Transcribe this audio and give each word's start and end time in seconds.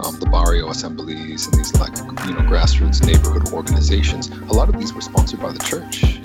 um, 0.00 0.18
the 0.20 0.26
barrio 0.26 0.68
assemblies 0.70 1.46
and 1.46 1.54
these 1.54 1.74
like 1.80 1.96
you 2.26 2.34
know 2.34 2.40
grassroots 2.40 3.04
neighborhood 3.04 3.52
organizations, 3.52 4.28
a 4.28 4.52
lot 4.52 4.68
of 4.68 4.78
these 4.78 4.92
were 4.92 5.00
sponsored 5.00 5.40
by 5.40 5.52
the 5.52 5.58
church. 5.58 6.20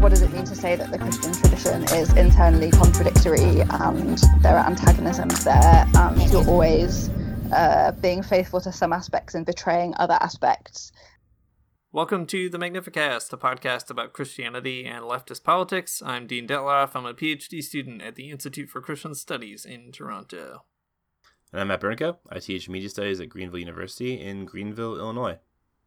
What 0.00 0.08
does 0.08 0.22
it 0.22 0.32
mean 0.32 0.44
to 0.44 0.54
say 0.56 0.74
that 0.74 0.90
the 0.90 0.98
Christian 0.98 1.32
tradition 1.32 1.84
is 1.96 2.12
internally 2.14 2.70
contradictory 2.70 3.60
and 3.60 4.18
there 4.40 4.56
are 4.56 4.66
antagonisms 4.66 5.44
there 5.44 5.86
and 5.94 6.32
you're 6.32 6.46
always 6.48 7.08
uh, 7.52 7.92
being 8.00 8.22
faithful 8.22 8.60
to 8.60 8.72
some 8.72 8.92
aspects 8.92 9.34
and 9.34 9.46
betraying 9.46 9.94
other 9.98 10.18
aspects? 10.20 10.90
Welcome 11.92 12.26
to 12.28 12.48
the 12.48 12.58
Magnificast, 12.58 13.32
a 13.32 13.36
podcast 13.36 13.90
about 13.90 14.14
Christianity 14.14 14.86
and 14.86 15.04
leftist 15.04 15.44
politics. 15.44 16.02
I'm 16.04 16.26
Dean 16.26 16.48
Detloff. 16.48 16.92
I'm 16.94 17.04
a 17.04 17.12
PhD 17.12 17.62
student 17.62 18.00
at 18.00 18.14
the 18.14 18.30
Institute 18.30 18.70
for 18.70 18.80
Christian 18.80 19.14
Studies 19.14 19.66
in 19.66 19.92
Toronto. 19.92 20.64
And 21.52 21.60
I'm 21.60 21.68
Matt 21.68 21.82
Bernico. 21.82 22.16
I 22.30 22.38
teach 22.38 22.70
media 22.70 22.88
studies 22.88 23.20
at 23.20 23.28
Greenville 23.28 23.58
University 23.58 24.18
in 24.18 24.46
Greenville, 24.46 24.96
Illinois. 24.96 25.38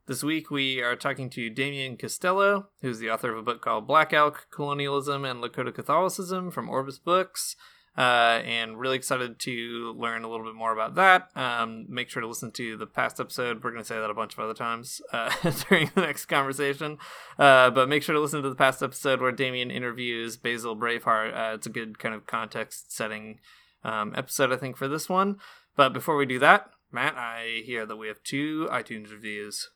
This 0.05 0.23
week 0.23 0.52
we 0.52 0.80
are 0.80 0.95
talking 0.95 1.27
to 1.31 1.49
Damian 1.49 1.97
Costello, 1.97 2.67
who's 2.81 2.99
the 2.99 3.09
author 3.09 3.31
of 3.31 3.39
a 3.39 3.41
book 3.41 3.61
called 3.61 3.88
Black 3.88 4.13
Elk 4.13 4.45
Colonialism 4.52 5.25
and 5.25 5.43
Lakota 5.43 5.73
Catholicism 5.73 6.52
from 6.52 6.69
Orbis 6.69 6.99
Books. 6.99 7.55
Uh, 7.97 8.41
and 8.45 8.77
really 8.77 8.97
excited 8.97 9.39
to 9.39 9.95
learn 9.97 10.23
a 10.23 10.30
little 10.30 10.45
bit 10.45 10.53
more 10.53 10.73
about 10.73 10.95
that. 10.95 11.30
Um, 11.36 11.86
make 11.89 12.09
sure 12.09 12.21
to 12.21 12.27
listen 12.27 12.52
to 12.52 12.77
the 12.77 12.86
past 12.86 13.19
episode. 13.19 13.63
We're 13.63 13.71
going 13.71 13.81
to 13.81 13.88
say 13.88 13.97
that 13.97 14.09
a 14.09 14.13
bunch 14.13 14.33
of 14.33 14.39
other 14.39 14.53
times 14.53 15.02
uh, 15.13 15.31
during 15.69 15.89
the 15.95 16.02
next 16.02 16.25
conversation. 16.25 16.99
Uh, 17.39 17.71
but 17.71 17.89
make 17.89 18.03
sure 18.03 18.13
to 18.13 18.21
listen 18.21 18.43
to 18.43 18.49
the 18.49 18.55
past 18.55 18.83
episode 18.83 19.21
where 19.21 19.31
Damian 19.31 19.71
interviews 19.71 20.38
Basil 20.38 20.75
Brave 20.75 21.05
Heart. 21.05 21.33
Uh, 21.33 21.52
it's 21.55 21.66
a 21.66 21.71
good 21.71 21.97
kind 21.97 22.13
of 22.13 22.27
context 22.27 22.91
setting 22.91 23.39
um, 23.86 24.14
episode, 24.17 24.52
I 24.52 24.58
think, 24.58 24.75
for 24.75 24.88
this 24.88 25.08
one. 25.08 25.38
But 25.75 25.94
before 25.94 26.17
we 26.17 26.25
do 26.25 26.39
that, 26.39 26.69
Matt, 26.91 27.16
I 27.16 27.61
hear 27.66 27.86
that 27.86 27.95
we 27.95 28.08
have 28.08 28.23
two 28.23 28.67
iTunes 28.72 29.11
reviews. 29.11 29.69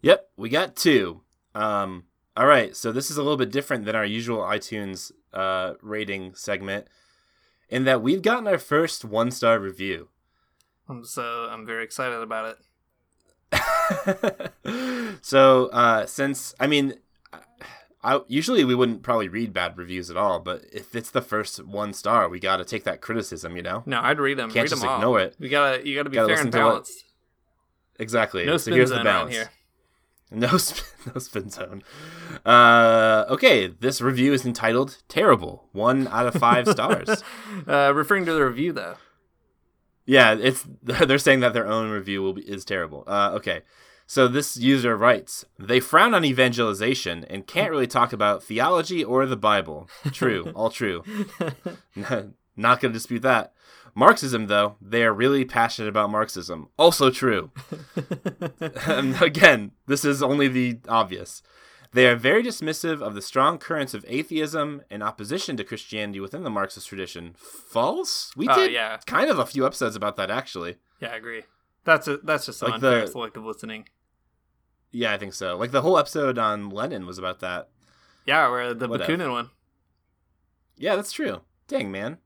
Yep, 0.00 0.30
we 0.36 0.48
got 0.48 0.74
two. 0.74 1.20
Um, 1.54 2.04
all 2.36 2.46
right, 2.46 2.74
so 2.74 2.90
this 2.90 3.10
is 3.10 3.16
a 3.16 3.22
little 3.22 3.36
bit 3.36 3.52
different 3.52 3.84
than 3.84 3.94
our 3.94 4.04
usual 4.04 4.38
iTunes 4.38 5.12
uh, 5.32 5.74
rating 5.82 6.34
segment 6.34 6.86
in 7.68 7.84
that 7.84 8.02
we've 8.02 8.22
gotten 8.22 8.46
our 8.46 8.58
first 8.58 9.04
one 9.04 9.30
star 9.30 9.58
review. 9.58 10.08
Um, 10.88 11.04
so 11.04 11.48
I'm 11.50 11.66
very 11.66 11.84
excited 11.84 12.20
about 12.20 12.56
it. 13.52 15.18
so 15.22 15.66
uh, 15.66 16.06
since 16.06 16.54
I 16.58 16.66
mean, 16.66 16.94
I, 18.04 18.20
usually 18.26 18.64
we 18.64 18.74
wouldn't 18.74 19.02
probably 19.02 19.28
read 19.28 19.52
bad 19.52 19.78
reviews 19.78 20.10
at 20.10 20.16
all, 20.16 20.40
but 20.40 20.64
if 20.72 20.94
it's 20.96 21.10
the 21.10 21.22
first 21.22 21.64
one 21.64 21.92
star, 21.92 22.28
we 22.28 22.40
got 22.40 22.56
to 22.56 22.64
take 22.64 22.84
that 22.84 23.00
criticism, 23.00 23.56
you 23.56 23.62
know. 23.62 23.84
No, 23.86 24.00
I'd 24.00 24.18
read 24.18 24.38
them. 24.38 24.48
Can't 24.50 24.64
read 24.64 24.70
just 24.70 24.82
them 24.82 24.92
ignore 24.92 25.20
all. 25.20 25.26
it. 25.26 25.36
You 25.38 25.48
gotta 25.48 25.86
you 25.86 25.94
gotta 25.94 26.10
be 26.10 26.16
gotta 26.16 26.34
fair 26.34 26.42
and 26.42 26.50
balanced. 26.50 27.04
Exactly. 27.98 28.44
No 28.44 28.56
so 28.56 28.72
here's 28.72 28.90
the 28.90 28.96
zone 28.96 29.04
balance. 29.04 29.34
here. 29.34 29.50
No, 30.34 30.56
spin, 30.56 30.84
no 31.14 31.18
spin 31.20 31.50
zone. 31.50 31.82
Uh, 32.46 33.26
okay, 33.28 33.66
this 33.66 34.00
review 34.00 34.32
is 34.32 34.46
entitled 34.46 35.02
"Terrible." 35.06 35.68
One 35.72 36.08
out 36.08 36.26
of 36.26 36.32
five 36.40 36.66
stars. 36.70 37.22
uh, 37.68 37.92
referring 37.94 38.24
to 38.24 38.32
the 38.32 38.42
review, 38.42 38.72
though. 38.72 38.94
Yeah, 40.06 40.34
it's 40.40 40.66
they're 40.82 41.18
saying 41.18 41.40
that 41.40 41.52
their 41.52 41.66
own 41.66 41.90
review 41.90 42.22
will 42.22 42.32
be, 42.32 42.40
is 42.50 42.64
terrible. 42.64 43.04
Uh, 43.06 43.32
okay, 43.34 43.60
so 44.12 44.28
this 44.28 44.58
user 44.58 44.94
writes, 44.94 45.46
"They 45.58 45.80
frown 45.80 46.12
on 46.12 46.22
evangelization 46.24 47.24
and 47.30 47.46
can't 47.46 47.70
really 47.70 47.86
talk 47.86 48.12
about 48.12 48.42
theology 48.44 49.02
or 49.02 49.24
the 49.24 49.38
Bible. 49.38 49.88
True, 50.12 50.52
all 50.54 50.68
true. 50.70 51.02
Not 52.56 52.80
going 52.80 52.92
to 52.92 52.98
dispute 52.98 53.22
that." 53.22 53.54
Marxism, 53.94 54.46
though, 54.48 54.76
they 54.80 55.02
are 55.04 55.12
really 55.14 55.44
passionate 55.44 55.88
about 55.88 56.10
Marxism. 56.10 56.68
Also 56.78 57.10
true. 57.10 57.50
again, 59.20 59.72
this 59.86 60.04
is 60.04 60.22
only 60.22 60.48
the 60.48 60.78
obvious. 60.88 61.42
They 61.92 62.06
are 62.06 62.16
very 62.16 62.42
dismissive 62.42 63.02
of 63.02 63.14
the 63.14 63.20
strong 63.22 63.58
currents 63.58 63.92
of 63.92 64.04
atheism 64.08 64.80
and 64.90 65.02
opposition 65.02 65.56
to 65.58 65.64
Christianity 65.64 66.20
within 66.20 66.42
the 66.42 66.48
Marxist 66.50 66.88
tradition. 66.88 67.34
False? 67.36 68.32
We 68.34 68.48
Oh, 68.48 68.54
did 68.56 68.72
yeah. 68.72 68.96
kind 69.06 69.30
of 69.30 69.38
a 69.38 69.44
few 69.46 69.66
episodes 69.66 69.94
about 69.94 70.16
that, 70.16 70.30
actually. 70.30 70.76
Yeah, 71.00 71.08
I 71.12 71.16
agree. 71.16 71.42
That's 71.84 72.08
a, 72.08 72.16
that's 72.18 72.46
just 72.46 72.62
Like 72.62 72.74
unfair 72.74 73.02
the- 73.02 73.08
selective 73.08 73.44
listening. 73.44 73.88
Yeah, 74.92 75.12
I 75.12 75.18
think 75.18 75.34
so. 75.34 75.56
Like 75.56 75.70
the 75.72 75.82
whole 75.82 75.98
episode 75.98 76.38
on 76.38 76.70
Lenin 76.70 77.06
was 77.06 77.18
about 77.18 77.40
that. 77.40 77.68
Yeah, 78.26 78.48
where 78.48 78.74
the 78.74 78.86
Whatever. 78.86 79.16
Bakunin 79.16 79.32
one. 79.32 79.50
Yeah, 80.76 80.96
that's 80.96 81.12
true. 81.12 81.40
Dang, 81.66 81.90
man. 81.90 82.18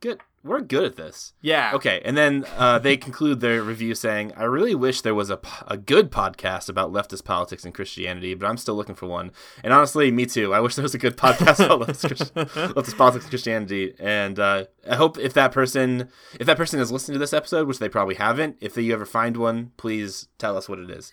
Good. 0.00 0.20
We're 0.42 0.62
good 0.62 0.84
at 0.84 0.96
this. 0.96 1.34
Yeah. 1.42 1.72
Okay, 1.74 2.00
and 2.02 2.16
then 2.16 2.46
uh, 2.56 2.78
they 2.78 2.96
conclude 2.96 3.40
their 3.40 3.62
review 3.62 3.94
saying, 3.94 4.32
"I 4.36 4.44
really 4.44 4.74
wish 4.74 5.02
there 5.02 5.14
was 5.14 5.28
a, 5.28 5.38
a 5.66 5.76
good 5.76 6.10
podcast 6.10 6.70
about 6.70 6.92
leftist 6.92 7.24
politics 7.24 7.62
and 7.66 7.74
Christianity, 7.74 8.32
but 8.32 8.46
I'm 8.46 8.56
still 8.56 8.74
looking 8.74 8.94
for 8.94 9.06
one." 9.06 9.32
And 9.62 9.74
honestly, 9.74 10.10
me 10.10 10.24
too. 10.24 10.54
I 10.54 10.60
wish 10.60 10.76
there 10.76 10.82
was 10.82 10.94
a 10.94 10.98
good 10.98 11.18
podcast 11.18 11.62
about 11.62 11.86
leftist, 11.86 12.06
Christ- 12.06 12.34
leftist 12.74 12.96
politics 12.96 13.26
and 13.26 13.30
Christianity. 13.30 13.94
And 13.98 14.38
uh, 14.38 14.64
I 14.88 14.96
hope 14.96 15.18
if 15.18 15.34
that 15.34 15.52
person, 15.52 16.08
if 16.38 16.46
that 16.46 16.56
person 16.56 16.78
has 16.78 16.90
listened 16.90 17.16
to 17.16 17.18
this 17.18 17.34
episode, 17.34 17.68
which 17.68 17.78
they 17.78 17.90
probably 17.90 18.14
haven't, 18.14 18.56
if 18.62 18.78
you 18.78 18.94
ever 18.94 19.04
find 19.04 19.36
one, 19.36 19.72
please 19.76 20.28
tell 20.38 20.56
us 20.56 20.70
what 20.70 20.78
it 20.78 20.90
is. 20.90 21.12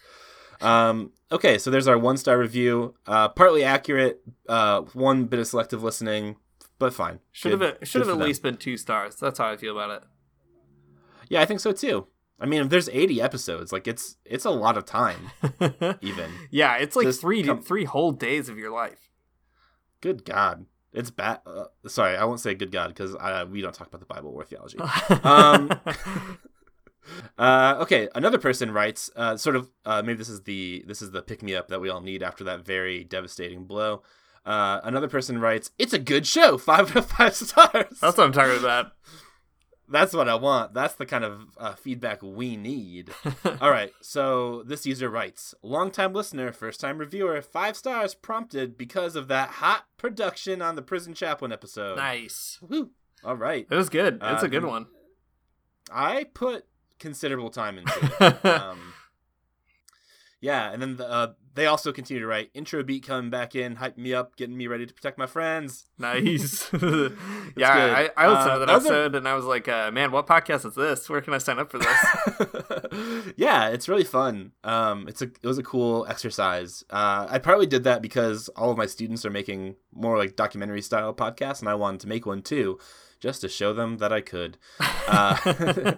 Um, 0.62 1.12
okay, 1.32 1.58
so 1.58 1.70
there's 1.72 1.88
our 1.88 1.98
one 1.98 2.18
star 2.18 2.38
review. 2.38 2.96
Uh, 3.06 3.30
partly 3.30 3.64
accurate. 3.64 4.22
Uh, 4.48 4.82
one 4.94 5.26
bit 5.26 5.40
of 5.40 5.48
selective 5.48 5.84
listening, 5.84 6.38
but 6.80 6.94
fine. 6.94 7.20
Should 7.32 7.52
have 7.52 7.60
Good- 7.60 7.80
been- 7.80 7.88
should 7.88 8.02
have 8.02 8.10
at 8.10 8.18
them. 8.18 8.28
least 8.28 8.42
been 8.44 8.58
two 8.58 8.78
stars. 8.78 9.16
That's 9.16 9.40
how 9.40 9.50
I 9.50 9.58
feel 9.58 9.78
about 9.78 9.92
it. 10.02 10.04
Yeah, 11.30 11.42
I 11.42 11.46
think 11.46 11.60
so 11.60 11.72
too. 11.72 12.08
I 12.40 12.46
mean, 12.46 12.62
if 12.62 12.70
there's 12.70 12.88
80 12.90 13.20
episodes, 13.22 13.72
like 13.72 13.88
it's 13.88 14.18
it's 14.24 14.46
a 14.46 14.50
lot 14.52 14.78
of 14.78 14.86
time. 14.86 15.32
Even 16.02 16.32
Yeah, 16.52 16.76
it's 16.78 16.96
like 16.96 17.06
Just 17.06 17.22
three 17.22 17.44
come- 17.44 17.62
three 17.64 17.86
whole 17.86 18.12
days 18.12 18.48
of 18.50 18.58
your 18.58 18.72
life. 18.72 19.10
good 20.02 20.24
God, 20.24 20.66
it's 20.94 21.10
bad. 21.10 21.42
Uh, 21.46 21.66
sorry, 21.88 22.16
I 22.16 22.24
won't 22.26 22.40
say 22.40 22.54
good 22.54 22.72
God 22.72 22.90
because 22.90 23.16
uh, 23.16 23.46
we 23.50 23.62
don't 23.62 23.74
talk 23.74 23.88
about 23.88 24.00
the 24.00 24.06
Bible 24.06 24.32
or 24.36 24.44
theology. 24.46 24.78
um, 25.24 25.72
uh, 27.38 27.78
okay, 27.82 28.10
another 28.16 28.38
person 28.38 28.72
writes, 28.72 29.10
uh, 29.16 29.38
sort 29.38 29.56
of, 29.56 29.70
uh, 29.86 30.02
maybe 30.02 30.18
this 30.18 30.30
is 30.30 30.44
the 30.44 30.84
this 30.88 31.02
is 31.02 31.12
the 31.12 31.22
pick 31.22 31.42
me 31.44 31.56
up 31.56 31.68
that 31.70 31.80
we 31.82 31.90
all 31.90 32.02
need 32.02 32.24
after 32.24 32.44
that 32.46 32.66
very 32.66 33.04
devastating 33.04 33.66
blow. 33.66 34.02
Uh, 34.46 34.80
another 34.84 35.08
person 35.10 35.40
writes, 35.40 35.72
"It's 35.78 35.94
a 35.94 36.00
good 36.00 36.26
show, 36.26 36.58
five 36.70 36.92
out 36.92 36.96
of 36.96 37.06
five 37.08 37.36
stars." 37.36 38.00
That's 38.02 38.18
what 38.18 38.20
I'm 38.20 38.32
talking 38.32 38.58
about. 38.60 38.94
That's 39.90 40.14
what 40.14 40.28
I 40.28 40.36
want. 40.36 40.74
That's 40.74 40.96
the 40.96 41.06
kind 41.06 41.24
of 41.24 41.42
uh, 41.58 41.76
feedback 41.76 42.22
we 42.22 42.58
need. 42.58 43.10
All 43.62 43.72
right. 43.72 43.94
So 44.02 44.64
this 44.64 44.86
user 44.86 45.10
writes, 45.10 45.56
longtime 45.64 46.12
listener, 46.12 46.52
first 46.52 46.82
time 46.82 46.98
reviewer, 46.98 47.42
five 47.42 47.78
stars 47.78 48.14
prompted 48.14 48.78
because 48.78 49.16
of 49.16 49.30
that 49.30 49.48
hot 49.50 49.86
production 49.96 50.62
on 50.62 50.76
the 50.76 50.82
Prison 50.82 51.14
Chaplain 51.14 51.54
episode. 51.54 51.96
Nice. 51.96 52.60
Woo. 52.62 52.90
All 53.24 53.38
right. 53.38 53.66
It 53.70 53.76
was 53.76 53.88
good. 53.88 54.16
It's 54.16 54.44
a 54.44 54.48
Uh, 54.48 54.50
good 54.50 54.66
one. 54.66 54.88
I 55.90 56.26
put 56.34 56.66
considerable 57.00 57.50
time 57.50 57.78
into 57.78 57.94
it. 58.22 58.46
um, 58.46 58.94
yeah, 60.40 60.72
and 60.72 60.82
then 60.82 60.98
the 60.98 61.10
uh, 61.10 61.34
they 61.56 61.66
also 61.66 61.92
continue 61.92 62.22
to 62.22 62.28
write 62.28 62.52
intro 62.54 62.84
beat 62.84 63.08
coming 63.08 63.32
back 63.32 63.56
in, 63.56 63.78
hyping 63.78 63.98
me 63.98 64.14
up, 64.14 64.36
getting 64.36 64.56
me 64.56 64.68
ready 64.68 64.86
to 64.86 64.94
protect 64.94 65.18
my 65.18 65.26
friends. 65.26 65.86
Nice. 65.98 66.70
yeah, 66.74 66.80
good. 67.52 67.60
I, 67.60 68.10
I 68.16 68.28
listened 68.28 68.52
Uh, 68.52 68.60
to 68.60 68.66
that 68.68 68.76
was 68.76 68.86
a- 68.86 68.90
episode 68.90 69.16
and 69.16 69.28
I 69.28 69.34
was 69.34 69.46
like, 69.46 69.68
uh, 69.68 69.90
man, 69.90 70.12
what 70.12 70.28
podcast 70.28 70.64
is 70.68 70.76
this? 70.76 71.10
Where 71.10 71.22
can 71.22 71.34
I 71.34 71.40
sign 71.40 71.58
up 71.58 71.72
for 71.72 71.80
this? 71.80 73.34
yeah, 73.36 73.70
it's 73.70 73.90
really 73.90 74.04
fun. 74.04 74.52
Um, 74.64 75.08
it's 75.08 75.24
a 75.24 75.26
it 75.26 75.44
was 75.46 75.58
a 75.58 75.64
cool 75.64 76.06
exercise. 76.08 76.84
Uh, 76.92 77.26
I 77.28 77.40
probably 77.40 77.66
did 77.66 77.84
that 77.86 78.04
because 78.04 78.48
all 78.50 78.70
of 78.70 78.78
my 78.78 78.86
students 78.86 79.26
are 79.26 79.32
making 79.32 79.76
more 79.92 80.18
like 80.20 80.36
documentary 80.36 80.84
style 80.84 81.16
podcasts, 81.16 81.62
and 81.62 81.70
I 81.70 81.74
wanted 81.74 82.02
to 82.02 82.08
make 82.08 82.28
one 82.28 82.44
too, 82.44 82.78
just 83.20 83.42
to 83.42 83.50
show 83.50 83.74
them 83.74 83.98
that 83.98 84.12
I 84.14 84.22
could. 84.22 84.58
Uh, 85.10 85.94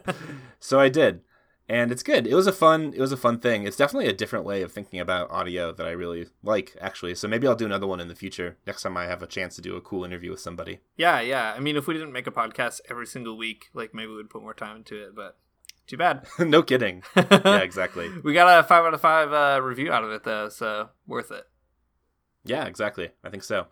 so 0.59 0.79
I 0.79 0.87
did, 0.87 1.21
and 1.67 1.91
it's 1.91 2.03
good. 2.03 2.27
It 2.27 2.35
was 2.35 2.45
a 2.45 2.51
fun 2.51 2.93
it 2.95 3.01
was 3.01 3.11
a 3.11 3.17
fun 3.17 3.39
thing. 3.39 3.63
It's 3.65 3.75
definitely 3.75 4.07
a 4.07 4.13
different 4.13 4.45
way 4.45 4.61
of 4.61 4.71
thinking 4.71 4.99
about 4.99 5.31
audio 5.31 5.71
that 5.71 5.87
I 5.87 5.89
really 5.89 6.27
like 6.43 6.77
actually. 6.79 7.15
So 7.15 7.27
maybe 7.27 7.47
I'll 7.47 7.55
do 7.55 7.65
another 7.65 7.87
one 7.87 7.99
in 7.99 8.07
the 8.07 8.13
future 8.15 8.57
next 8.67 8.83
time 8.83 8.95
I 8.97 9.05
have 9.05 9.23
a 9.23 9.27
chance 9.27 9.55
to 9.55 9.63
do 9.63 9.75
a 9.75 9.81
cool 9.81 10.03
interview 10.05 10.29
with 10.29 10.41
somebody. 10.41 10.81
yeah, 10.95 11.21
yeah. 11.21 11.55
I 11.57 11.59
mean, 11.59 11.75
if 11.75 11.87
we 11.87 11.95
didn't 11.95 12.11
make 12.13 12.27
a 12.27 12.31
podcast 12.31 12.81
every 12.87 13.07
single 13.07 13.35
week, 13.35 13.69
like 13.73 13.95
maybe 13.95 14.11
we'd 14.11 14.29
put 14.29 14.43
more 14.43 14.53
time 14.53 14.75
into 14.77 15.01
it, 15.01 15.15
but 15.15 15.39
too 15.87 15.97
bad. 15.97 16.27
no 16.39 16.61
kidding. 16.61 17.01
Yeah, 17.15 17.57
exactly. 17.61 18.11
we 18.23 18.33
got 18.33 18.59
a 18.59 18.61
five 18.61 18.85
out 18.85 18.93
of 18.93 19.01
five 19.01 19.33
uh, 19.33 19.59
review 19.59 19.91
out 19.91 20.03
of 20.03 20.11
it 20.11 20.23
though, 20.23 20.49
so 20.49 20.89
worth 21.07 21.31
it. 21.31 21.45
Yeah, 22.45 22.65
exactly. 22.65 23.09
I 23.23 23.29
think 23.31 23.41
so. 23.41 23.65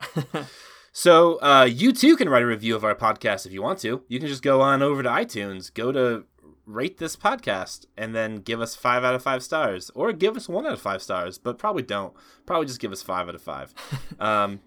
So 0.97 1.39
uh, 1.41 1.69
you 1.71 1.93
too 1.93 2.17
can 2.17 2.27
write 2.27 2.41
a 2.41 2.47
review 2.47 2.75
of 2.75 2.83
our 2.83 2.95
podcast 2.95 3.45
if 3.45 3.51
you 3.51 3.61
want 3.61 3.77
to. 3.81 4.01
You 4.07 4.17
can 4.17 4.27
just 4.27 4.41
go 4.41 4.61
on 4.61 4.81
over 4.81 5.03
to 5.03 5.09
iTunes, 5.09 5.71
go 5.71 5.91
to 5.91 6.23
rate 6.65 6.97
this 6.97 7.15
podcast, 7.15 7.85
and 7.95 8.15
then 8.15 8.37
give 8.37 8.59
us 8.59 8.73
five 8.73 9.03
out 9.03 9.13
of 9.13 9.21
five 9.21 9.43
stars, 9.43 9.91
or 9.93 10.11
give 10.11 10.35
us 10.35 10.49
one 10.49 10.65
out 10.65 10.73
of 10.73 10.81
five 10.81 11.03
stars. 11.03 11.37
But 11.37 11.59
probably 11.59 11.83
don't. 11.83 12.15
Probably 12.47 12.65
just 12.65 12.79
give 12.79 12.91
us 12.91 13.03
five 13.03 13.29
out 13.29 13.35
of 13.35 13.43
five. 13.43 13.75
um, 14.19 14.59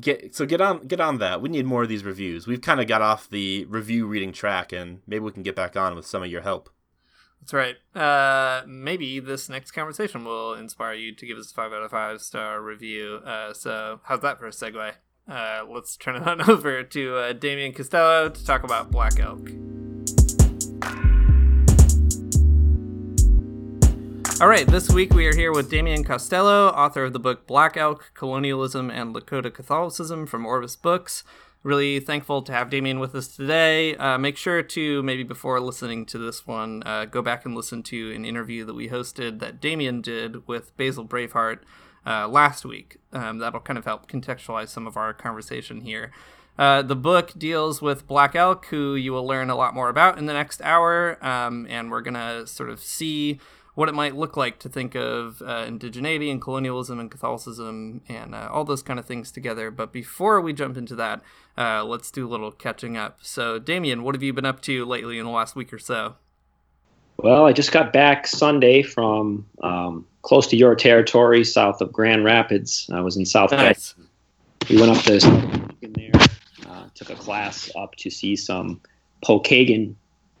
get 0.00 0.34
so 0.34 0.46
get 0.46 0.60
on 0.60 0.84
get 0.88 0.98
on 0.98 1.18
that. 1.18 1.40
We 1.40 1.48
need 1.48 1.64
more 1.64 1.84
of 1.84 1.88
these 1.88 2.02
reviews. 2.02 2.48
We've 2.48 2.60
kind 2.60 2.80
of 2.80 2.88
got 2.88 3.00
off 3.00 3.30
the 3.30 3.64
review 3.66 4.08
reading 4.08 4.32
track, 4.32 4.72
and 4.72 5.02
maybe 5.06 5.20
we 5.20 5.30
can 5.30 5.44
get 5.44 5.54
back 5.54 5.76
on 5.76 5.94
with 5.94 6.06
some 6.06 6.24
of 6.24 6.28
your 6.28 6.42
help. 6.42 6.70
That's 7.40 7.52
right. 7.52 7.76
Uh, 7.94 8.64
maybe 8.66 9.20
this 9.20 9.48
next 9.48 9.70
conversation 9.70 10.24
will 10.24 10.54
inspire 10.54 10.94
you 10.94 11.14
to 11.14 11.24
give 11.24 11.38
us 11.38 11.52
a 11.52 11.54
five 11.54 11.72
out 11.72 11.84
of 11.84 11.92
five 11.92 12.20
star 12.20 12.60
review. 12.60 13.20
Uh, 13.24 13.52
so, 13.52 14.00
how's 14.02 14.22
that 14.22 14.40
for 14.40 14.48
a 14.48 14.50
segue? 14.50 14.94
Uh, 15.28 15.62
let's 15.68 15.94
turn 15.96 16.16
it 16.16 16.22
on 16.26 16.48
over 16.48 16.82
to 16.82 17.16
uh, 17.16 17.32
Damian 17.34 17.72
Costello 17.72 18.30
to 18.30 18.44
talk 18.44 18.64
about 18.64 18.90
Black 18.90 19.20
Elk. 19.20 19.50
All 24.40 24.48
right, 24.48 24.66
this 24.66 24.88
week 24.88 25.12
we 25.12 25.26
are 25.26 25.34
here 25.34 25.52
with 25.52 25.68
Damian 25.68 26.04
Costello, 26.04 26.68
author 26.68 27.04
of 27.04 27.12
the 27.12 27.18
book 27.18 27.46
Black 27.46 27.76
Elk 27.76 28.12
Colonialism 28.14 28.88
and 28.88 29.14
Lakota 29.14 29.52
Catholicism 29.52 30.26
from 30.26 30.46
Orbis 30.46 30.76
Books. 30.76 31.24
Really 31.64 31.98
thankful 31.98 32.40
to 32.42 32.52
have 32.52 32.70
Damian 32.70 33.00
with 33.00 33.16
us 33.16 33.26
today. 33.28 33.96
Uh, 33.96 34.16
make 34.16 34.36
sure 34.36 34.62
to 34.62 35.02
maybe 35.02 35.24
before 35.24 35.60
listening 35.60 36.06
to 36.06 36.18
this 36.18 36.46
one, 36.46 36.84
uh, 36.86 37.04
go 37.04 37.20
back 37.20 37.44
and 37.44 37.54
listen 37.56 37.82
to 37.82 38.12
an 38.14 38.24
interview 38.24 38.64
that 38.64 38.74
we 38.74 38.88
hosted 38.88 39.40
that 39.40 39.60
Damian 39.60 40.00
did 40.00 40.46
with 40.46 40.74
Basil 40.76 41.02
Brave 41.02 41.32
Heart 41.32 41.64
uh, 42.06 42.28
last 42.28 42.64
week. 42.64 42.98
Um, 43.12 43.38
that'll 43.38 43.60
kind 43.60 43.78
of 43.78 43.84
help 43.84 44.10
contextualize 44.10 44.68
some 44.68 44.86
of 44.86 44.96
our 44.96 45.12
conversation 45.12 45.82
here. 45.82 46.12
Uh, 46.58 46.82
the 46.82 46.96
book 46.96 47.32
deals 47.38 47.80
with 47.80 48.06
Black 48.08 48.34
Elk, 48.34 48.66
who 48.66 48.96
you 48.96 49.12
will 49.12 49.26
learn 49.26 49.48
a 49.48 49.54
lot 49.54 49.74
more 49.74 49.88
about 49.88 50.18
in 50.18 50.26
the 50.26 50.32
next 50.32 50.60
hour, 50.62 51.24
um, 51.24 51.66
and 51.70 51.90
we're 51.90 52.00
gonna 52.00 52.46
sort 52.46 52.68
of 52.68 52.80
see 52.80 53.38
what 53.78 53.88
it 53.88 53.94
might 53.94 54.16
look 54.16 54.36
like 54.36 54.58
to 54.58 54.68
think 54.68 54.96
of 54.96 55.40
uh, 55.42 55.64
indigeneity 55.64 56.32
and 56.32 56.42
colonialism 56.42 56.98
and 56.98 57.12
Catholicism 57.12 58.00
and 58.08 58.34
uh, 58.34 58.48
all 58.50 58.64
those 58.64 58.82
kind 58.82 58.98
of 58.98 59.06
things 59.06 59.30
together. 59.30 59.70
But 59.70 59.92
before 59.92 60.40
we 60.40 60.52
jump 60.52 60.76
into 60.76 60.96
that, 60.96 61.22
uh, 61.56 61.84
let's 61.84 62.10
do 62.10 62.26
a 62.26 62.28
little 62.28 62.50
catching 62.50 62.96
up. 62.96 63.20
So, 63.22 63.60
Damian, 63.60 64.02
what 64.02 64.16
have 64.16 64.22
you 64.24 64.32
been 64.32 64.44
up 64.44 64.60
to 64.62 64.84
lately 64.84 65.20
in 65.20 65.26
the 65.26 65.30
last 65.30 65.54
week 65.54 65.72
or 65.72 65.78
so? 65.78 66.16
Well, 67.20 67.46
I 67.46 67.52
just 67.52 67.72
got 67.72 67.92
back 67.92 68.28
Sunday 68.28 68.82
from 68.82 69.44
um, 69.60 70.06
close 70.22 70.46
to 70.48 70.56
your 70.56 70.76
territory, 70.76 71.42
south 71.42 71.80
of 71.80 71.92
Grand 71.92 72.24
Rapids. 72.24 72.88
I 72.92 73.00
was 73.00 73.16
in 73.16 73.26
South 73.26 73.50
Nice. 73.50 73.96
We 74.70 74.78
went 74.78 74.92
up 74.92 75.02
to 75.04 75.16
in 75.82 75.92
there, 75.94 76.12
uh, 76.68 76.84
took 76.94 77.10
a 77.10 77.16
class 77.16 77.70
up 77.74 77.96
to 77.96 78.10
see 78.10 78.36
some 78.36 78.80
Pokagon 79.24 79.96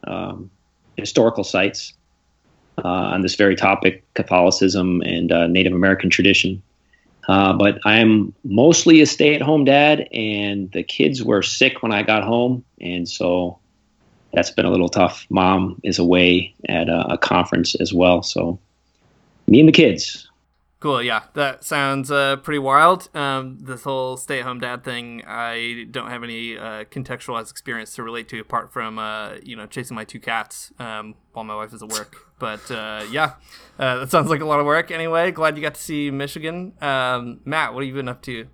um, 0.06 0.50
historical 0.96 1.42
sites 1.42 1.94
uh, 2.84 2.86
on 2.86 3.22
this 3.22 3.34
very 3.34 3.56
topic, 3.56 4.04
Catholicism 4.14 5.02
and 5.02 5.32
uh, 5.32 5.48
Native 5.48 5.72
American 5.72 6.10
tradition. 6.10 6.62
Uh, 7.26 7.54
but 7.54 7.80
I'm 7.84 8.32
mostly 8.44 9.00
a 9.00 9.06
stay-at-home 9.06 9.64
dad, 9.64 10.06
and 10.12 10.70
the 10.70 10.84
kids 10.84 11.24
were 11.24 11.42
sick 11.42 11.82
when 11.82 11.92
I 11.92 12.02
got 12.02 12.22
home, 12.22 12.64
and 12.80 13.08
so 13.08 13.58
that's 14.32 14.50
been 14.50 14.66
a 14.66 14.70
little 14.70 14.88
tough. 14.88 15.26
Mom 15.30 15.80
is 15.82 15.98
away 15.98 16.54
at 16.68 16.88
a, 16.88 17.14
a 17.14 17.18
conference 17.18 17.74
as 17.76 17.92
well, 17.92 18.22
so 18.22 18.58
me 19.46 19.60
and 19.60 19.68
the 19.68 19.72
kids. 19.72 20.28
Cool. 20.80 21.02
Yeah, 21.02 21.24
that 21.34 21.64
sounds 21.64 22.08
uh, 22.08 22.36
pretty 22.36 22.60
wild. 22.60 23.08
Um, 23.12 23.58
this 23.60 23.82
whole 23.82 24.16
stay-at-home 24.16 24.60
dad 24.60 24.84
thing, 24.84 25.24
I 25.26 25.86
don't 25.90 26.08
have 26.08 26.22
any 26.22 26.56
uh, 26.56 26.84
contextualized 26.84 27.50
experience 27.50 27.96
to 27.96 28.04
relate 28.04 28.28
to 28.28 28.38
apart 28.38 28.72
from 28.72 28.96
uh, 28.96 29.34
you 29.42 29.56
know 29.56 29.66
chasing 29.66 29.96
my 29.96 30.04
two 30.04 30.20
cats 30.20 30.72
um, 30.78 31.16
while 31.32 31.44
my 31.44 31.56
wife 31.56 31.74
is 31.74 31.82
at 31.82 31.88
work. 31.88 32.16
But 32.38 32.70
uh, 32.70 33.04
yeah, 33.10 33.32
uh, 33.76 33.98
that 33.98 34.10
sounds 34.12 34.30
like 34.30 34.40
a 34.40 34.44
lot 34.44 34.60
of 34.60 34.66
work. 34.66 34.92
Anyway, 34.92 35.32
glad 35.32 35.56
you 35.56 35.62
got 35.62 35.74
to 35.74 35.80
see 35.80 36.12
Michigan. 36.12 36.74
Um, 36.80 37.40
Matt, 37.44 37.74
what 37.74 37.82
have 37.82 37.88
you 37.88 37.94
been 37.94 38.08
up 38.08 38.22
to? 38.22 38.46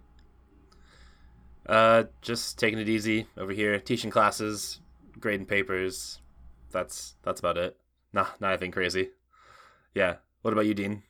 Uh, 1.66 2.04
just 2.22 2.58
taking 2.58 2.78
it 2.78 2.88
easy 2.88 3.26
over 3.36 3.52
here, 3.52 3.78
teaching 3.78 4.10
classes, 4.10 4.80
grading 5.24 5.46
papers. 5.46 6.20
That's 6.70 7.14
that's 7.22 7.40
about 7.40 7.56
it. 7.56 7.76
Nah, 8.12 8.26
not 8.38 8.50
anything 8.50 8.70
crazy. 8.70 9.08
Yeah. 9.94 10.16
What 10.42 10.52
about 10.52 10.66
you, 10.66 10.74
Dean? 10.74 11.02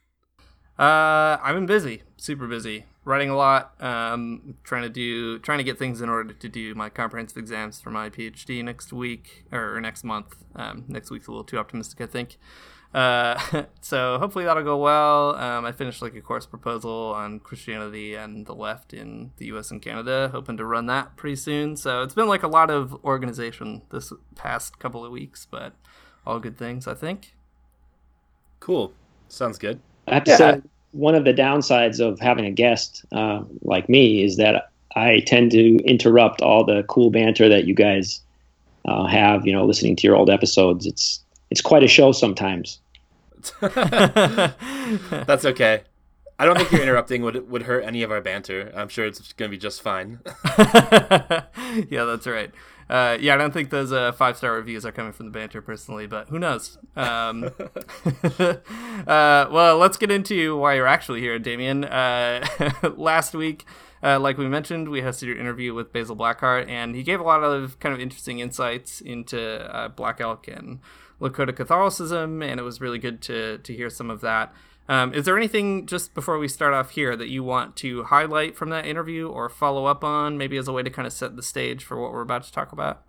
Uh, 0.78 1.36
I've 1.42 1.54
been 1.54 1.66
busy, 1.66 2.02
super 2.16 2.46
busy, 2.46 2.86
writing 3.04 3.28
a 3.28 3.36
lot. 3.36 3.74
Um, 3.82 4.54
trying 4.62 4.82
to 4.82 4.88
do, 4.88 5.38
trying 5.40 5.58
to 5.58 5.64
get 5.64 5.78
things 5.78 6.00
in 6.00 6.08
order 6.08 6.32
to 6.32 6.48
do 6.48 6.74
my 6.74 6.88
comprehensive 6.88 7.38
exams 7.38 7.80
for 7.80 7.90
my 7.90 8.08
PhD 8.08 8.62
next 8.64 8.92
week 8.92 9.44
or, 9.52 9.76
or 9.76 9.80
next 9.80 10.04
month. 10.04 10.36
Um, 10.54 10.84
next 10.88 11.10
week's 11.10 11.26
a 11.26 11.30
little 11.30 11.44
too 11.44 11.58
optimistic, 11.58 12.00
I 12.00 12.06
think. 12.06 12.38
Uh, 12.94 13.64
so 13.80 14.18
hopefully 14.18 14.44
that'll 14.44 14.62
go 14.62 14.76
well. 14.78 15.34
Um, 15.36 15.64
I 15.64 15.72
finished 15.72 16.00
like 16.00 16.14
a 16.14 16.20
course 16.20 16.46
proposal 16.46 17.12
on 17.14 17.40
Christianity 17.40 18.14
and 18.14 18.46
the 18.46 18.54
left 18.54 18.94
in 18.94 19.32
the 19.38 19.46
U.S. 19.46 19.70
and 19.70 19.82
Canada, 19.82 20.30
hoping 20.32 20.56
to 20.58 20.64
run 20.64 20.86
that 20.86 21.16
pretty 21.16 21.36
soon. 21.36 21.76
So 21.76 22.02
it's 22.02 22.14
been 22.14 22.28
like 22.28 22.42
a 22.44 22.48
lot 22.48 22.70
of 22.70 23.04
organization 23.04 23.82
this 23.90 24.12
past 24.36 24.78
couple 24.78 25.04
of 25.04 25.10
weeks, 25.10 25.46
but 25.50 25.72
all 26.26 26.38
good 26.38 26.56
things, 26.56 26.86
I 26.86 26.94
think. 26.94 27.34
Cool. 28.60 28.92
Sounds 29.28 29.58
good. 29.58 29.80
I 30.06 30.14
have 30.14 30.24
to 30.24 30.30
Yeah. 30.30 30.36
say, 30.36 30.60
one 30.92 31.16
of 31.16 31.24
the 31.24 31.34
downsides 31.34 31.98
of 32.00 32.20
having 32.20 32.46
a 32.46 32.50
guest 32.52 33.04
uh, 33.12 33.42
like 33.62 33.88
me 33.88 34.22
is 34.22 34.36
that 34.36 34.70
I 34.94 35.20
tend 35.26 35.50
to 35.50 35.78
interrupt 35.84 36.40
all 36.40 36.64
the 36.64 36.84
cool 36.84 37.10
banter 37.10 37.48
that 37.48 37.64
you 37.66 37.74
guys 37.74 38.20
uh, 38.84 39.06
have. 39.06 39.44
You 39.46 39.52
know, 39.52 39.64
listening 39.66 39.96
to 39.96 40.06
your 40.06 40.14
old 40.14 40.30
episodes, 40.30 40.86
it's 40.86 41.20
it's 41.50 41.60
quite 41.60 41.82
a 41.82 41.88
show 41.88 42.12
sometimes. 42.12 42.78
That's 43.60 45.44
okay. 45.44 45.82
I 46.38 46.44
don't 46.46 46.58
think 46.58 46.72
your 46.72 46.82
interrupting 46.82 47.22
would 47.22 47.48
would 47.48 47.62
hurt 47.62 47.84
any 47.84 48.02
of 48.02 48.10
our 48.10 48.20
banter. 48.20 48.72
I'm 48.74 48.88
sure 48.88 49.06
it's 49.06 49.32
going 49.34 49.50
to 49.50 49.56
be 49.56 49.60
just 49.60 49.82
fine. 49.82 50.18
yeah, 50.58 52.04
that's 52.04 52.26
right. 52.26 52.50
Uh, 52.90 53.16
yeah, 53.20 53.34
I 53.34 53.36
don't 53.36 53.52
think 53.54 53.70
those 53.70 53.92
uh, 53.92 54.12
five 54.12 54.36
star 54.36 54.52
reviews 54.52 54.84
are 54.84 54.92
coming 54.92 55.12
from 55.12 55.26
the 55.26 55.32
banter 55.32 55.62
personally, 55.62 56.06
but 56.06 56.28
who 56.28 56.38
knows? 56.38 56.76
Um, 56.96 57.44
uh, 58.38 59.46
well, 59.50 59.78
let's 59.78 59.96
get 59.96 60.10
into 60.10 60.56
why 60.56 60.74
you're 60.74 60.86
actually 60.86 61.20
here, 61.20 61.38
Damian. 61.38 61.84
Uh, 61.84 62.44
last 62.96 63.34
week, 63.34 63.64
uh, 64.02 64.20
like 64.20 64.36
we 64.36 64.46
mentioned, 64.46 64.88
we 64.88 65.00
hosted 65.00 65.28
your 65.28 65.38
interview 65.38 65.72
with 65.72 65.92
Basil 65.92 66.14
Brave 66.14 66.36
Heart, 66.36 66.68
and 66.68 66.94
he 66.94 67.02
gave 67.02 67.20
a 67.20 67.22
lot 67.22 67.42
of 67.42 67.78
kind 67.78 67.94
of 67.94 68.00
interesting 68.00 68.40
insights 68.40 69.00
into 69.00 69.40
uh, 69.74 69.88
Black 69.88 70.20
Elk 70.20 70.46
and 70.48 70.80
Lakota 71.20 71.54
Catholicism, 71.54 72.42
and 72.42 72.58
it 72.58 72.62
was 72.62 72.80
really 72.80 72.98
good 72.98 73.20
to 73.22 73.58
to 73.58 73.74
hear 73.74 73.90
some 73.90 74.10
of 74.10 74.20
that. 74.20 74.54
Um, 74.88 75.14
is 75.14 75.24
there 75.24 75.36
anything 75.36 75.86
just 75.86 76.14
before 76.14 76.38
we 76.38 76.46
start 76.46 76.74
off 76.74 76.90
here 76.90 77.16
that 77.16 77.28
you 77.28 77.42
want 77.42 77.74
to 77.76 78.04
highlight 78.04 78.54
from 78.54 78.68
that 78.70 78.84
interview 78.84 79.28
or 79.28 79.48
follow 79.48 79.86
up 79.86 80.04
on, 80.04 80.36
maybe 80.36 80.58
as 80.58 80.68
a 80.68 80.72
way 80.72 80.82
to 80.82 80.90
kind 80.90 81.06
of 81.06 81.12
set 81.12 81.36
the 81.36 81.42
stage 81.42 81.84
for 81.84 81.98
what 81.98 82.12
we're 82.12 82.20
about 82.20 82.42
to 82.44 82.52
talk 82.52 82.70
about? 82.70 83.02